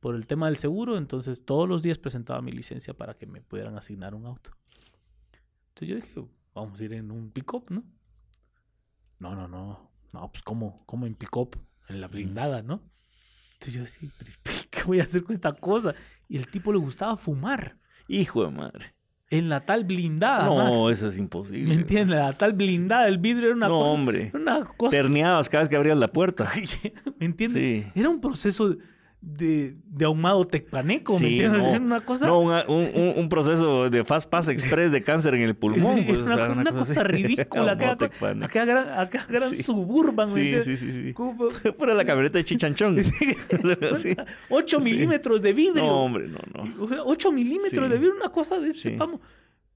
por 0.00 0.14
el 0.14 0.26
tema 0.26 0.46
del 0.46 0.56
seguro. 0.56 0.96
Entonces 0.96 1.44
todos 1.44 1.68
los 1.68 1.82
días 1.82 1.98
presentaba 1.98 2.40
mi 2.42 2.52
licencia 2.52 2.94
para 2.94 3.14
que 3.14 3.26
me 3.26 3.40
pudieran 3.40 3.76
asignar 3.76 4.14
un 4.14 4.26
auto. 4.26 4.50
Entonces 5.68 5.88
yo 5.88 5.94
dije, 5.96 6.24
vamos 6.54 6.80
a 6.80 6.84
ir 6.84 6.92
en 6.94 7.10
un 7.10 7.30
pick-up, 7.30 7.66
¿no? 7.70 7.84
No, 9.18 9.34
no, 9.34 9.46
no. 9.48 9.90
No, 10.12 10.32
pues 10.32 10.42
¿cómo? 10.42 10.82
¿Cómo 10.86 11.06
en 11.06 11.14
pick-up? 11.14 11.56
En 11.88 12.00
la 12.00 12.08
blindada, 12.08 12.62
¿no? 12.62 12.82
Entonces 13.54 13.74
yo 13.74 13.80
decía, 13.82 14.10
"Pero, 14.18 14.32
¿qué 14.69 14.69
voy 14.90 15.00
a 15.00 15.04
hacer 15.04 15.22
con 15.24 15.34
esta 15.34 15.52
cosa? 15.52 15.94
Y 16.28 16.36
el 16.36 16.46
tipo 16.48 16.72
le 16.72 16.78
gustaba 16.78 17.16
fumar 17.16 17.76
Hijo 18.08 18.44
de 18.44 18.50
madre. 18.50 18.94
en 19.30 19.48
la 19.48 19.60
tal 19.64 19.84
blindada. 19.84 20.46
no, 20.46 20.56
Max. 20.56 20.80
eso 20.98 21.06
es 21.08 21.18
imposible. 21.18 21.68
¿Me 21.68 21.74
entiendes? 21.80 22.16
La 22.16 22.32
tal 22.36 22.52
blindada, 22.52 23.06
el 23.08 23.18
vidrio 23.18 23.46
era 23.46 23.56
una 23.56 23.68
no, 23.68 23.78
cosa. 23.80 23.92
hombre. 23.92 24.26
era 24.34 24.38
Una 24.40 24.64
cosa 24.64 24.90
Terneabas 24.90 25.48
cada 25.48 25.62
vez 25.62 25.68
que 25.68 25.76
abrías 25.76 25.96
la 25.98 26.08
puerta. 26.08 26.50
¿Me 27.18 27.26
entiendes? 27.26 27.62
Sí. 27.62 28.00
Era 28.00 28.08
un 28.08 28.20
proceso 28.20 28.70
de, 28.70 28.78
de 29.22 29.76
ahumado 30.06 30.46
tecpaneco, 30.46 31.18
¿me 31.20 31.28
entiendes? 31.28 31.62
no. 31.64 31.72
Una 31.86 32.00
cosa, 32.00 32.26
No, 32.26 32.40
una- 32.40 32.64
un, 32.68 32.88
un- 33.16 33.28
proceso 33.28 33.90
de 33.90 34.02
Fast 34.04 34.30
Pass 34.30 34.48
Express 34.48 34.92
de 34.92 35.02
cáncer 35.02 35.34
en 35.34 35.42
el 35.42 35.54
pulmón. 35.54 36.04
Pues, 36.06 36.16
o 36.16 36.22
una, 36.22 36.36
sea, 36.36 36.50
una 36.52 36.72
cosa 36.72 37.04
ridícula. 37.04 37.76
Pane. 38.18 38.44
aquella 38.46 38.64
gran, 38.64 38.98
aquella 38.98 39.26
gran 39.28 39.50
Sí. 39.50 39.62
suburban, 39.62 40.26
¿me 40.28 40.34
Sí, 40.34 40.40
entiendes? 40.54 40.64
sí, 40.64 40.76
sí, 40.76 40.92
sí. 40.92 41.14
Fuera 41.78 41.94
la 41.94 42.04
camioneta 42.06 42.38
de 42.38 42.44
Chichanchón. 42.44 42.96
Sí. 43.04 43.12
Sí. 43.94 44.16
8 44.48 44.80
Sí. 44.80 44.90
milímetros 44.90 45.42
de 45.42 45.52
vidrio. 45.52 45.82
No, 45.82 46.02
hombre, 46.04 46.26
no, 46.28 46.38
no. 46.54 46.82
O 46.82 46.88
sea, 46.88 47.02
8 47.04 47.30
milímetros 47.30 47.90
de 47.90 47.98
vidrio, 47.98 48.14
una 48.16 48.30
cosa 48.30 48.58
de 48.58 48.68
este 48.68 48.92
pamo. 48.92 49.20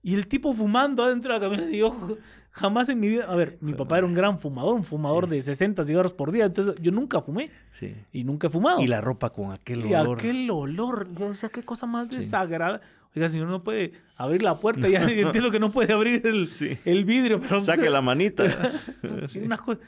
Y 0.03 0.15
el 0.15 0.27
tipo 0.27 0.53
fumando 0.55 1.03
adentro 1.03 1.33
de 1.33 1.39
la 1.39 1.45
camioneta. 1.45 1.71
Y 1.75 1.79
yo 1.81 2.17
jamás 2.57 2.89
en 2.89 3.01
mi 3.01 3.09
vida. 3.09 3.27
A 3.29 3.35
ver, 3.37 3.59
mi 3.61 3.75
papá 3.75 3.99
era 3.99 4.07
un 4.07 4.15
gran 4.15 4.39
fumador, 4.39 4.75
un 4.75 4.85
fumador 4.85 5.29
de 5.29 5.43
60 5.43 5.85
cigarros 5.85 6.13
por 6.15 6.31
día. 6.33 6.45
Entonces 6.47 6.75
yo 6.81 6.93
nunca 6.93 7.21
fumé 7.21 7.51
Sí. 7.73 7.95
y 8.13 8.25
nunca 8.25 8.47
he 8.47 8.51
fumado. 8.51 8.81
Y 8.81 8.87
la 8.87 9.01
ropa 9.01 9.31
con 9.31 9.53
aquel 9.53 9.85
Y 9.87 9.95
olor. 9.95 10.19
aquel 10.19 10.49
olor, 10.51 11.09
yo 11.19 11.29
decía, 11.31 11.49
qué 11.51 11.63
cosa 11.63 11.87
más 11.87 12.09
Sí. 12.11 12.17
desagradable. 12.17 12.81
Oiga, 13.17 13.29
señor, 13.29 13.49
no 13.49 13.63
puede 13.63 13.93
abrir 14.17 14.43
la 14.43 14.59
puerta, 14.59 14.89
ya 14.89 15.01
entiendo 15.11 15.51
que 15.51 15.61
no 15.61 15.71
puede 15.71 15.93
abrir 15.93 16.27
el, 16.27 16.47
Sí. 16.47 16.79
el 16.85 17.05
vidrio, 17.05 17.41
pero... 17.41 17.61
Saque 17.61 17.91
la 17.91 18.01
manita. 18.01 18.45
Una 19.45 19.57
cosa- 19.59 19.81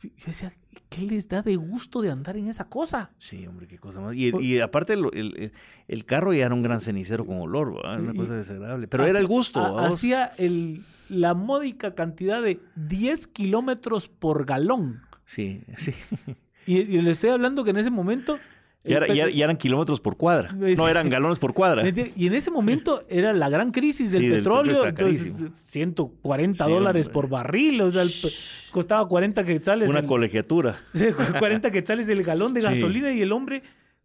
Yo 0.00 0.10
decía, 0.26 0.52
¿qué 0.88 1.02
les 1.02 1.28
da 1.28 1.42
de 1.42 1.56
gusto 1.56 2.00
de 2.02 2.10
andar 2.12 2.36
en 2.36 2.46
esa 2.48 2.68
cosa? 2.68 3.10
Sí, 3.18 3.46
hombre, 3.48 3.66
qué 3.66 3.78
cosa 3.78 4.00
más. 4.00 4.14
Y, 4.14 4.32
y 4.40 4.60
aparte, 4.60 4.92
el, 4.92 5.06
el- 5.12 5.52
el 5.88 6.04
carro 6.04 6.32
ya 6.32 6.46
era 6.46 6.54
un 6.54 6.62
gran 6.62 6.80
cenicero 6.80 7.26
con 7.26 7.40
olor, 7.40 7.74
¿verdad? 7.74 8.00
Una 8.00 8.12
Y- 8.12 8.16
cosa 8.16 8.34
desagradable. 8.34 8.86
Pero 8.86 9.06
era 9.06 9.18
el 9.18 9.26
gusto. 9.26 9.58
Ha- 9.60 9.72
¿va 9.72 9.82
vos? 9.88 9.94
Hacía 9.94 10.26
el, 10.38 10.84
la 11.08 11.34
módica 11.34 11.94
cantidad 11.94 12.42
de 12.42 12.60
10 12.76 13.26
kilómetros 13.28 14.08
por 14.08 14.44
galón. 14.46 15.02
Sí, 15.24 15.62
sí. 15.76 15.92
Y, 16.66 16.78
y 16.80 17.00
le 17.02 17.10
estoy 17.10 17.30
hablando 17.30 17.64
que 17.64 17.70
en 17.70 17.78
ese 17.78 17.90
momento... 17.90 18.38
Ya, 18.84 18.98
era- 18.98 19.28
ya 19.28 19.44
eran 19.44 19.56
kilómetros 19.56 20.00
por 20.00 20.16
cuadra. 20.16 20.52
No 20.52 20.88
eran 20.88 21.10
galones 21.10 21.38
por 21.38 21.52
cuadra. 21.52 21.82
Y 22.16 22.26
en 22.26 22.32
ese 22.34 22.50
momento 22.50 23.02
era 23.10 23.32
la 23.34 23.50
gran 23.50 23.70
crisis 23.70 24.12
del 24.12 24.22
Sí, 24.22 24.30
petróleo. 24.30 24.86
entonces, 24.86 25.24
carísimo. 25.32 25.50
140 25.64 26.64
Sí, 26.64 26.70
dólares 26.70 27.06
hombre. 27.06 27.12
por 27.14 27.28
barril. 27.28 27.80
O 27.82 27.90
sea, 27.90 28.02
el 28.02 28.10
costaba 28.70 29.06
40 29.06 29.44
quetzales. 29.44 29.90
Una 29.90 29.98
el- 30.00 30.06
colegiatura. 30.06 30.76
sí, 30.94 31.06
40 31.38 31.70
quetzales 31.70 32.08
el 32.08 32.22
galón 32.22 32.54
de 32.54 32.62
Sí. 32.62 32.68
gasolina 32.68 33.12
y 33.12 33.20
el 33.20 33.32
hombre, 33.32 33.62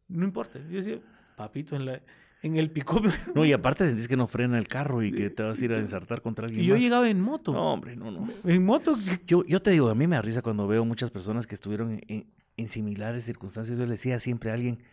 no 0.10 0.26
importa. 0.26 0.60
Yo 0.70 0.78
decía, 0.78 0.98
papito, 1.38 1.76
en, 1.78 1.86
la, 1.86 2.02
en 2.44 2.58
el 2.58 2.70
pick 2.70 2.88
No, 3.34 3.46
y 3.46 3.54
aparte 3.54 3.88
sentís 3.88 4.08
que 4.08 4.18
no 4.18 4.28
frena 4.28 4.60
el 4.60 4.68
carro 4.68 5.02
y 5.02 5.12
que 5.12 5.30
te 5.30 5.42
vas 5.42 5.60
a 5.60 5.66
ir 5.66 5.74
a 5.74 5.80
ensartar 5.80 6.22
contra 6.22 6.46
alguien 6.46 6.64
Y 6.64 6.68
yo 6.68 6.76
más. 6.76 6.84
llegaba 6.84 7.10
en 7.10 7.20
moto. 7.20 7.54
No, 7.54 7.74
hombre, 7.74 7.96
no, 7.96 8.12
no. 8.12 8.30
En 8.44 8.64
moto. 8.66 8.98
Yo, 9.26 9.44
yo 9.46 9.62
te 9.62 9.72
digo, 9.72 9.90
a 9.90 9.96
mí 9.96 10.06
me 10.06 10.18
da 10.18 10.22
risa 10.22 10.42
cuando 10.42 10.68
veo 10.68 10.86
muchas 10.86 11.10
personas 11.10 11.48
que 11.48 11.56
estuvieron 11.56 12.02
en, 12.08 12.28
en 12.58 12.68
similares 12.68 13.24
circunstancias. 13.24 13.78
Yo 13.78 13.86
le 13.86 13.92
decía 13.92 14.20
siempre 14.20 14.52
a 14.52 14.54
alguien 14.54 14.84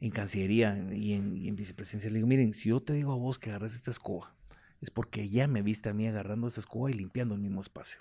en 0.00 0.10
Cancillería 0.10 0.76
y 0.92 1.12
en, 1.12 1.36
y 1.36 1.48
en 1.48 1.56
Vicepresidencia, 1.56 2.10
le 2.10 2.16
digo, 2.16 2.26
miren, 2.28 2.54
si 2.54 2.70
yo 2.70 2.80
te 2.80 2.92
digo 2.92 3.12
a 3.12 3.16
vos 3.16 3.38
que 3.38 3.50
agarres 3.50 3.74
esta 3.74 3.90
escoba, 3.90 4.34
es 4.80 4.90
porque 4.90 5.28
ya 5.28 5.46
me 5.46 5.62
viste 5.62 5.88
a 5.88 5.94
mí 5.94 6.06
agarrando 6.08 6.46
esta 6.48 6.60
escoba 6.60 6.90
y 6.90 6.94
limpiando 6.94 7.34
el 7.34 7.40
mismo 7.40 7.60
espacio. 7.60 8.00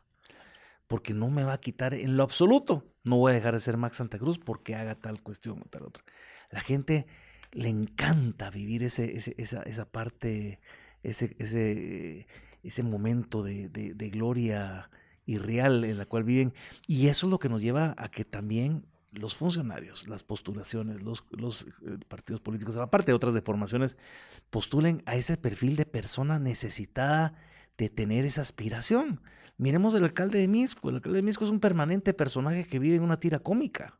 Porque 0.88 1.14
no 1.14 1.30
me 1.30 1.44
va 1.44 1.54
a 1.54 1.60
quitar 1.60 1.94
en 1.94 2.18
lo 2.18 2.24
absoluto. 2.24 2.86
No 3.04 3.18
voy 3.18 3.32
a 3.32 3.36
dejar 3.36 3.54
de 3.54 3.60
ser 3.60 3.78
Max 3.78 3.98
Santa 3.98 4.20
Cruz 4.20 4.40
porque 4.40 4.76
haga 4.76 4.96
tal 4.96 5.22
cuestión 5.22 5.60
o 5.62 5.66
tal 5.70 5.84
otra. 5.84 6.04
La 6.52 6.60
gente 6.60 7.08
le 7.52 7.70
encanta 7.70 8.50
vivir 8.50 8.84
ese, 8.84 9.16
ese- 9.18 9.36
esa, 9.38 9.62
esa 9.64 9.86
parte, 9.86 10.60
ese, 11.04 11.36
ese, 11.40 12.28
ese 12.64 12.84
momento 12.84 13.44
de, 13.44 13.70
de- 13.70 13.94
de 13.94 14.10
gloria 14.10 14.90
irreal 15.26 15.84
en 15.84 15.98
la 15.98 16.06
cual 16.06 16.24
viven. 16.24 16.54
Y 16.88 17.08
eso 17.08 17.28
es 17.28 17.32
lo 17.32 17.40
que 17.40 17.50
nos 17.50 17.62
lleva 17.62 17.94
a 17.98 18.10
que 18.10 18.26
también 18.26 18.86
los 19.12 19.36
funcionarios, 19.36 20.08
las 20.08 20.24
postulaciones, 20.24 21.02
los, 21.02 21.26
los 21.32 21.64
eh, 21.86 21.98
partidos 22.08 22.40
políticos, 22.40 22.78
aparte 22.78 23.12
de 23.12 23.16
otras 23.16 23.34
deformaciones, 23.34 23.98
postulen 24.50 25.04
a 25.06 25.16
ese 25.18 25.36
perfil 25.38 25.76
de 25.76 25.86
persona 25.86 26.40
necesitada 26.40 27.34
de 27.78 27.90
tener 27.90 28.24
esa 28.26 28.42
aspiración. 28.42 29.22
Miremos 29.58 29.94
el 29.96 30.04
alcalde 30.06 30.40
de 30.40 30.48
Misco. 30.48 30.90
El 30.90 30.96
alcalde 30.96 31.18
de 31.18 31.24
Misco 31.24 31.44
es 31.44 31.52
un 31.52 31.60
permanente 31.60 32.14
personaje 32.14 32.66
que 32.66 32.80
vive 32.80 32.96
en 32.96 33.04
una 33.04 33.20
tira 33.20 33.40
cómica 33.40 34.00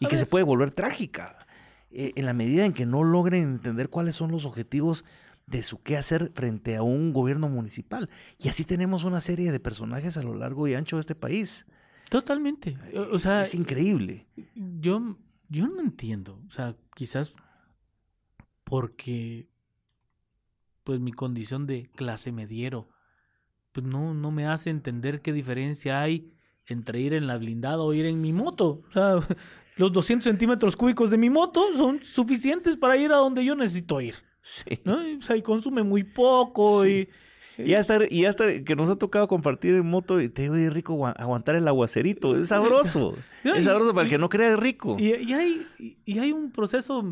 y 0.00 0.06
A 0.06 0.08
que 0.08 0.16
se 0.16 0.26
puede 0.26 0.44
volver 0.44 0.72
trágica 0.72 1.46
eh, 1.94 2.12
en 2.16 2.26
la 2.26 2.32
medida 2.32 2.64
en 2.64 2.72
que 2.72 2.86
no 2.86 3.04
logren 3.04 3.42
entender 3.42 3.88
cuáles 3.88 4.16
son 4.16 4.30
los 4.30 4.44
objetivos 4.44 5.04
de 5.46 5.62
su 5.62 5.82
qué 5.82 5.96
hacer 5.96 6.30
frente 6.34 6.76
a 6.76 6.82
un 6.82 7.12
gobierno 7.12 7.48
municipal. 7.48 8.08
Y 8.38 8.48
así 8.48 8.64
tenemos 8.64 9.04
una 9.04 9.20
serie 9.20 9.52
de 9.52 9.60
personajes 9.60 10.16
a 10.16 10.22
lo 10.22 10.34
largo 10.34 10.66
y 10.68 10.74
ancho 10.74 10.96
de 10.96 11.00
este 11.00 11.14
país. 11.14 11.66
Totalmente. 12.08 12.76
O, 12.94 13.16
o 13.16 13.18
sea, 13.18 13.42
es 13.42 13.54
increíble. 13.54 14.26
Yo, 14.54 15.16
yo 15.48 15.66
no 15.68 15.80
entiendo. 15.80 16.40
O 16.46 16.50
sea, 16.50 16.76
quizás 16.94 17.32
porque 18.64 19.48
pues 20.84 21.00
mi 21.00 21.12
condición 21.12 21.66
de 21.66 21.90
clase 21.94 22.32
mediero 22.32 22.88
pues 23.72 23.86
no, 23.86 24.14
no 24.14 24.30
me 24.30 24.46
hace 24.46 24.70
entender 24.70 25.22
qué 25.22 25.32
diferencia 25.32 26.00
hay 26.00 26.32
entre 26.66 27.00
ir 27.00 27.14
en 27.14 27.26
la 27.26 27.38
blindada 27.38 27.82
o 27.82 27.92
ir 27.92 28.06
en 28.06 28.20
mi 28.20 28.32
moto. 28.32 28.82
O 28.88 28.92
sea, 28.92 29.14
los 29.76 29.92
200 29.92 30.24
centímetros 30.24 30.76
cúbicos 30.76 31.10
de 31.10 31.18
mi 31.18 31.30
moto 31.30 31.74
son 31.74 32.02
suficientes 32.02 32.76
para 32.76 32.96
ir 32.96 33.12
a 33.12 33.16
donde 33.16 33.44
yo 33.44 33.54
necesito 33.54 34.00
ir. 34.00 34.14
Sí. 34.42 34.80
¿no? 34.84 34.98
O 35.18 35.22
sea, 35.22 35.36
y 35.36 35.42
consume 35.42 35.82
muy 35.82 36.04
poco 36.04 36.82
Sí. 36.84 36.88
y... 36.88 37.08
Y 37.58 37.74
hasta, 37.74 37.98
y 38.08 38.24
hasta 38.24 38.64
que 38.64 38.74
nos 38.74 38.88
ha 38.88 38.96
tocado 38.96 39.28
compartir 39.28 39.74
en 39.74 39.84
moto, 39.86 40.18
y 40.22 40.30
te 40.30 40.42
digo, 40.42 40.54
es 40.54 40.72
rico 40.72 40.94
agua- 40.94 41.10
aguantar 41.18 41.54
el 41.54 41.68
aguacerito. 41.68 42.34
Es 42.34 42.48
sabroso. 42.48 43.14
Es 43.44 43.66
sabroso 43.66 43.92
para 43.92 44.04
el 44.04 44.10
que 44.10 44.16
no 44.16 44.30
crea 44.30 44.52
es 44.54 44.58
rico. 44.58 44.96
Y, 44.98 45.12
hay, 45.34 45.66
y- 45.78 46.18
hay 46.18 46.32
un 46.32 46.50
proceso 46.50 47.04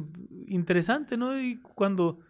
interesante, 0.46 1.18
¿no? 1.18 1.38
Y 1.38 1.60
cuando 1.74 2.20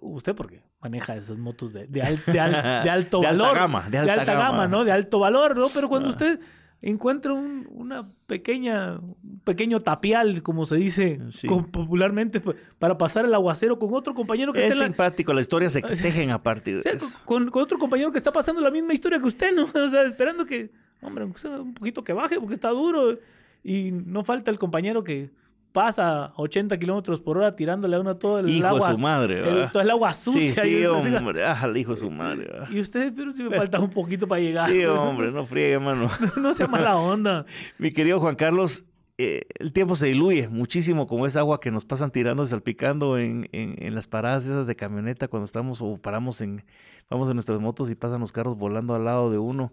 usted, 0.00 0.34
porque 0.34 0.62
maneja 0.80 1.14
esas 1.14 1.36
motos 1.36 1.74
de, 1.74 1.86
de, 1.86 2.02
al- 2.02 2.22
de 2.26 2.40
al- 2.40 2.52
de 2.84 2.90
alto 2.90 3.20
De 3.20 3.26
alta 3.26 3.42
valor, 3.42 3.54
gama, 3.58 3.90
de 3.90 3.98
alta 3.98 4.24
gama. 4.34 4.66
¿no? 4.66 4.84
De 4.84 4.92
alto 4.92 5.18
valor, 5.18 5.56
¿no? 5.58 5.68
Pero 5.68 5.90
cuando 5.90 6.08
Ah. 6.08 6.12
usted 6.12 6.40
encuentra 6.82 7.32
un, 7.32 7.66
una 7.70 8.08
pequeña, 8.26 8.98
un 8.98 9.40
pequeño 9.44 9.80
tapial, 9.80 10.42
como 10.42 10.66
se 10.66 10.76
dice 10.76 11.20
Sí. 11.30 11.48
popularmente, 11.48 12.40
pa- 12.40 12.54
para 12.78 12.98
pasar 12.98 13.24
el 13.24 13.34
aguacero 13.34 13.78
con 13.78 13.92
otro 13.94 14.14
compañero 14.14 14.52
que 14.52 14.60
Es 14.60 14.64
está 14.72 14.74
en 14.76 14.80
la- 14.80 14.86
simpático, 14.86 15.32
las 15.32 15.42
historias 15.42 15.72
se 15.72 15.82
tejen 16.22 16.30
a 16.30 16.42
partir 16.42 16.76
o 16.76 16.80
sea, 16.80 16.92
de 16.92 16.98
eso. 16.98 17.18
con, 17.24 17.50
con 17.50 17.62
otro 17.62 17.78
compañero 17.78 18.12
que 18.12 18.18
está 18.18 18.30
pasando 18.32 18.60
la 18.60 18.70
misma 18.70 18.92
historia 18.92 19.18
que 19.18 19.26
usted, 19.26 19.54
¿no? 19.54 19.62
O 19.86 19.88
sea, 19.90 20.02
esperando 20.04 20.44
que, 20.46 20.70
hombre, 21.02 21.24
un 21.24 21.74
poquito 21.74 22.04
que 22.04 22.12
baje 22.12 22.38
porque 22.38 22.54
está 22.54 22.68
duro. 22.70 23.18
Y 23.64 23.90
no 23.90 24.22
falta 24.22 24.50
el 24.52 24.58
compañero 24.60 25.02
que 25.02 25.30
pasa 25.72 26.26
a 26.26 26.32
80 26.36 26.78
kilómetros 26.78 27.20
por 27.20 27.36
hora 27.38 27.54
tirándole 27.54 27.96
a 27.96 28.00
uno 28.00 28.16
todo 28.16 28.38
el 28.38 28.48
Hijo 28.48 28.66
agua. 28.66 28.88
de 28.88 28.94
su 28.94 29.00
madre. 29.00 29.62
el- 29.62 29.70
todo 29.70 29.82
el 29.82 29.90
agua 29.90 30.12
sucia. 30.14 30.54
Sí, 30.54 30.60
sí, 30.60 30.78
y 30.80 30.86
hombre. 30.86 31.44
Ah, 31.44 31.62
el 31.64 31.76
hijo 31.76 31.90
de 31.90 31.96
su 31.98 32.10
madre. 32.10 32.44
¿verdad? 32.50 32.68
Y 32.70 32.80
usted, 32.80 33.12
pero 33.14 33.32
si 33.32 33.42
me 33.42 33.50
falta 33.56 33.78
un 33.80 33.90
poquito 33.90 34.26
para 34.26 34.40
llegar. 34.40 34.70
Sí, 34.70 34.84
hombre, 34.86 35.30
no 35.30 35.44
friegue, 35.44 35.78
mano. 35.78 36.08
no 36.40 36.54
sea 36.54 36.66
mala 36.66 36.96
onda. 36.96 37.44
Mi 37.78 37.90
querido 37.92 38.18
Juan 38.20 38.34
Carlos, 38.36 38.84
eh, 39.18 39.42
el 39.58 39.72
tiempo 39.72 39.96
se 39.96 40.06
diluye 40.06 40.48
muchísimo 40.48 41.06
como 41.06 41.26
esa 41.26 41.40
agua 41.40 41.60
que 41.60 41.70
nos 41.70 41.84
pasan 41.84 42.10
tirando 42.10 42.42
y 42.42 42.46
salpicando 42.46 43.18
en, 43.18 43.48
en, 43.52 43.74
en 43.78 43.94
las 43.94 44.06
paradas 44.06 44.44
esas 44.44 44.66
de 44.66 44.76
camioneta 44.76 45.28
cuando 45.28 45.44
estamos 45.44 45.80
o 45.82 45.96
paramos 45.98 46.40
en, 46.42 46.64
vamos 47.10 47.28
en 47.28 47.34
nuestras 47.36 47.58
motos 47.60 47.90
y 47.90 47.94
pasan 47.94 48.20
los 48.20 48.32
carros 48.32 48.56
volando 48.56 48.94
al 48.94 49.04
lado 49.04 49.30
de 49.30 49.38
uno. 49.38 49.72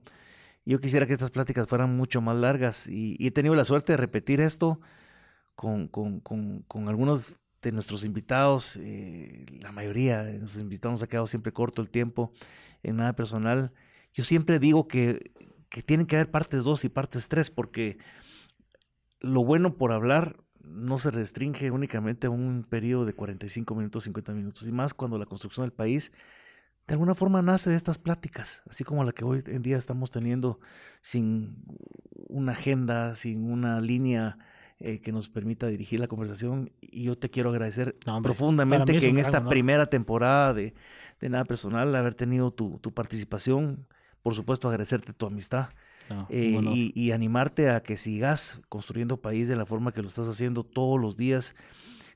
Yo 0.65 0.79
quisiera 0.79 1.05
que 1.05 1.11
estas 1.13 1.29
pláticas 1.31 1.67
fueran 1.67 1.95
mucho 1.97 2.21
más 2.21 2.37
largas 2.37 2.87
y, 2.87 3.17
y 3.19 3.27
he 3.27 3.31
tenido 3.31 3.53
la 3.53 3.65
suerte 3.65 3.91
de 3.93 3.97
repetir 3.97 4.39
esto 4.39 4.79
con, 5.55 5.87
con, 5.87 6.19
con, 6.19 6.61
con 6.63 6.89
algunos 6.89 7.35
de 7.61 7.71
nuestros 7.71 8.03
invitados. 8.03 8.77
eh, 8.81 9.45
la 9.59 9.71
mayoría 9.71 10.23
de 10.23 10.39
nuestros 10.39 10.61
invitados 10.61 11.01
ha 11.03 11.07
quedado 11.07 11.27
siempre 11.27 11.53
corto 11.53 11.81
el 11.81 11.89
tiempo 11.89 12.33
en 12.83 12.97
nada 12.97 13.13
personal. 13.13 13.71
Yo 14.13 14.23
siempre 14.23 14.59
digo 14.59 14.87
que, 14.87 15.31
que 15.69 15.81
tienen 15.81 16.05
que 16.05 16.17
haber 16.17 16.29
partes 16.31 16.63
2 16.63 16.85
y 16.85 16.89
partes 16.89 17.27
3 17.29 17.49
porque 17.49 17.97
lo 19.19 19.43
bueno 19.43 19.77
por 19.77 19.91
hablar 19.91 20.37
no 20.63 20.97
se 20.97 21.11
restringe 21.11 21.71
únicamente 21.71 22.27
a 22.27 22.29
un 22.29 22.63
periodo 22.63 23.05
de 23.05 23.13
45 23.13 23.75
minutos, 23.75 24.03
50 24.05 24.33
minutos, 24.33 24.67
y 24.67 24.71
más 24.71 24.93
cuando 24.93 25.17
la 25.17 25.25
construcción 25.25 25.65
del 25.65 25.73
país 25.73 26.11
de 26.87 26.93
alguna 26.93 27.15
forma 27.15 27.41
nace 27.41 27.69
de 27.69 27.77
estas 27.77 27.97
pláticas, 27.97 28.61
así 28.69 28.83
como 28.83 29.03
la 29.03 29.13
que 29.13 29.23
hoy 29.23 29.41
en 29.47 29.61
día 29.61 29.77
estamos 29.77 30.11
teniendo 30.11 30.59
sin 31.01 31.63
una 32.27 32.51
agenda, 32.51 33.15
sin 33.15 33.49
una 33.49 33.79
línea 33.79 34.37
eh, 34.83 34.99
que 34.99 35.11
nos 35.11 35.29
permita 35.29 35.67
dirigir 35.67 35.99
la 35.99 36.07
conversación. 36.07 36.71
Y 36.81 37.03
yo 37.03 37.15
te 37.15 37.29
quiero 37.29 37.49
agradecer 37.49 37.95
No, 38.05 38.17
hombre, 38.17 38.29
para 38.33 38.37
profundamente 38.37 38.97
que 38.97 39.07
en 39.07 39.17
esta 39.17 39.37
honor. 39.39 39.49
primera 39.49 39.85
temporada 39.87 40.53
de, 40.53 40.73
de 41.21 41.29
Nada 41.29 41.45
Personal, 41.45 41.95
haber 41.95 42.13
tenido 42.15 42.51
tu, 42.51 42.79
tu 42.79 42.91
participación, 42.93 43.87
por 44.21 44.35
supuesto 44.35 44.67
agradecerte 44.67 45.13
tu 45.13 45.25
amistad. 45.25 45.69
No, 46.09 46.27
Eh, 46.29 46.59
y, 46.73 46.91
y 46.95 47.11
animarte 47.13 47.69
a 47.69 47.81
que 47.81 47.95
sigas 47.95 48.59
construyendo 48.67 49.21
país 49.21 49.47
de 49.47 49.55
la 49.55 49.65
forma 49.65 49.93
que 49.93 50.01
lo 50.01 50.07
estás 50.09 50.27
haciendo 50.27 50.63
todos 50.65 50.99
los 50.99 51.15
días, 51.15 51.55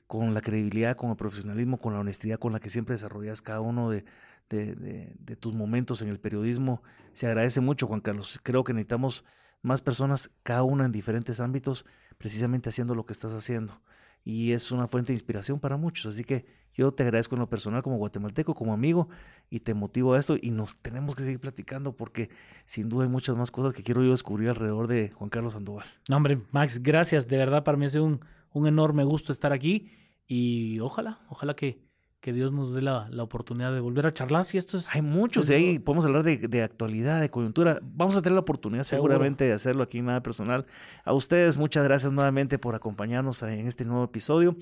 con 0.06 0.32
la 0.34 0.40
credibilidad, 0.40 0.96
con 0.96 1.10
el 1.10 1.16
profesionalismo, 1.16 1.78
con 1.78 1.92
la 1.94 2.00
honestidad 2.00 2.38
con 2.38 2.52
la 2.52 2.60
que 2.60 2.70
siempre 2.70 2.94
desarrollas 2.94 3.42
cada 3.42 3.60
uno 3.60 3.90
de, 3.90 4.04
de- 4.50 4.74
de- 4.74 5.14
de 5.18 5.36
tus 5.36 5.54
momentos 5.54 6.00
en 6.02 6.08
el 6.08 6.18
periodismo. 6.18 6.82
Se 7.12 7.26
agradece 7.26 7.60
mucho, 7.60 7.86
Juan 7.86 8.00
Carlos. 8.00 8.38
Creo 8.42 8.62
que 8.64 8.72
necesitamos 8.72 9.24
más 9.62 9.82
personas, 9.82 10.30
cada 10.42 10.62
una 10.62 10.84
en 10.84 10.92
diferentes 10.92 11.40
ámbitos, 11.40 11.84
precisamente 12.18 12.68
haciendo 12.68 12.94
lo 12.94 13.06
que 13.06 13.12
estás 13.12 13.32
haciendo. 13.32 13.80
Y 14.24 14.52
es 14.52 14.70
una 14.72 14.88
fuente 14.88 15.12
de 15.12 15.14
inspiración 15.14 15.58
para 15.58 15.76
muchos. 15.76 16.12
Así 16.12 16.24
que 16.24 16.44
yo 16.74 16.90
te 16.90 17.02
agradezco 17.02 17.34
en 17.34 17.40
lo 17.40 17.48
personal 17.48 17.82
como 17.82 17.96
guatemalteco, 17.96 18.54
como 18.54 18.72
amigo, 18.72 19.08
y 19.48 19.60
te 19.60 19.74
motivo 19.74 20.14
a 20.14 20.18
esto. 20.18 20.36
Y 20.40 20.50
nos 20.50 20.78
tenemos 20.78 21.16
que 21.16 21.22
seguir 21.22 21.40
platicando 21.40 21.96
porque 21.96 22.28
sin 22.66 22.88
duda 22.88 23.04
hay 23.04 23.10
muchas 23.10 23.36
más 23.36 23.50
cosas 23.50 23.72
que 23.72 23.82
quiero 23.82 24.02
yo 24.02 24.10
descubrir 24.10 24.50
alrededor 24.50 24.86
de 24.86 25.10
Juan 25.10 25.30
Carlos 25.30 25.54
Sandoval. 25.54 25.86
no, 26.08 26.16
hombre, 26.16 26.42
Max, 26.50 26.82
gracias. 26.82 27.26
De 27.26 27.38
verdad, 27.38 27.64
para 27.64 27.78
mí 27.78 27.86
ha 27.86 27.88
sido 27.88 28.04
un, 28.04 28.20
un 28.52 28.66
enorme 28.66 29.04
gusto 29.04 29.32
estar 29.32 29.52
aquí. 29.52 29.90
Y 30.26 30.78
ojalá, 30.80 31.20
ojalá 31.30 31.54
que, 31.56 31.87
que 32.20 32.32
Dios 32.32 32.52
nos 32.52 32.74
dé 32.74 32.82
la, 32.82 33.08
la 33.10 33.22
oportunidad 33.22 33.72
de 33.72 33.80
volver 33.80 34.06
a 34.06 34.12
charlar. 34.12 34.44
Si 34.44 34.58
esto 34.58 34.76
es. 34.76 34.94
Hay 34.94 35.02
muchos, 35.02 35.48
y 35.50 35.54
ahí 35.54 35.78
podemos 35.78 36.04
hablar 36.04 36.22
de, 36.24 36.36
de 36.36 36.62
actualidad, 36.62 37.20
de 37.20 37.30
coyuntura. 37.30 37.78
Vamos 37.82 38.16
a 38.16 38.22
tener 38.22 38.34
la 38.34 38.40
oportunidad 38.40 38.84
Seguro. 38.84 39.12
seguramente 39.12 39.44
de 39.44 39.52
hacerlo 39.52 39.82
aquí 39.82 39.98
en 39.98 40.06
Nada 40.06 40.22
Personal. 40.22 40.66
A 41.04 41.12
ustedes, 41.12 41.56
muchas 41.56 41.84
gracias 41.84 42.12
nuevamente 42.12 42.58
por 42.58 42.74
acompañarnos 42.74 43.42
en 43.42 43.66
este 43.66 43.84
nuevo 43.84 44.04
episodio. 44.04 44.56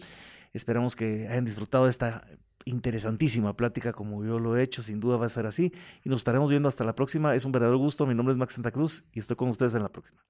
Esperamos 0.53 0.97
que 0.97 1.29
hayan 1.29 1.45
disfrutado 1.45 1.85
de 1.85 1.91
esta 1.91 2.27
interesantísima 2.65 3.57
plática 3.57 3.93
como 3.93 4.25
yo 4.25 4.39
lo 4.39 4.57
he 4.57 4.63
hecho. 4.63 4.83
Sin 4.83 5.01
duda 5.01 5.17
va 5.17 5.27
a 5.27 5.31
ser 5.31 5.47
así. 5.47 5.73
Y 6.05 6.09
nos 6.11 6.21
estaremos 6.21 6.51
viendo 6.51 6.69
hasta 6.69 6.85
la 6.85 6.95
próxima. 6.95 7.35
Es 7.35 7.45
un 7.45 7.53
verdadero 7.53 7.79
gusto. 7.79 8.07
Mi 8.07 8.15
nombre 8.15 8.33
es 8.33 8.39
Max 8.39 8.55
Santa 8.55 8.71
Cruz 8.71 9.05
y 9.13 9.21
estoy 9.21 9.37
con 9.37 9.49
ustedes 9.49 9.75
en 9.75 9.83
la 9.83 9.89
próxima. 9.89 10.21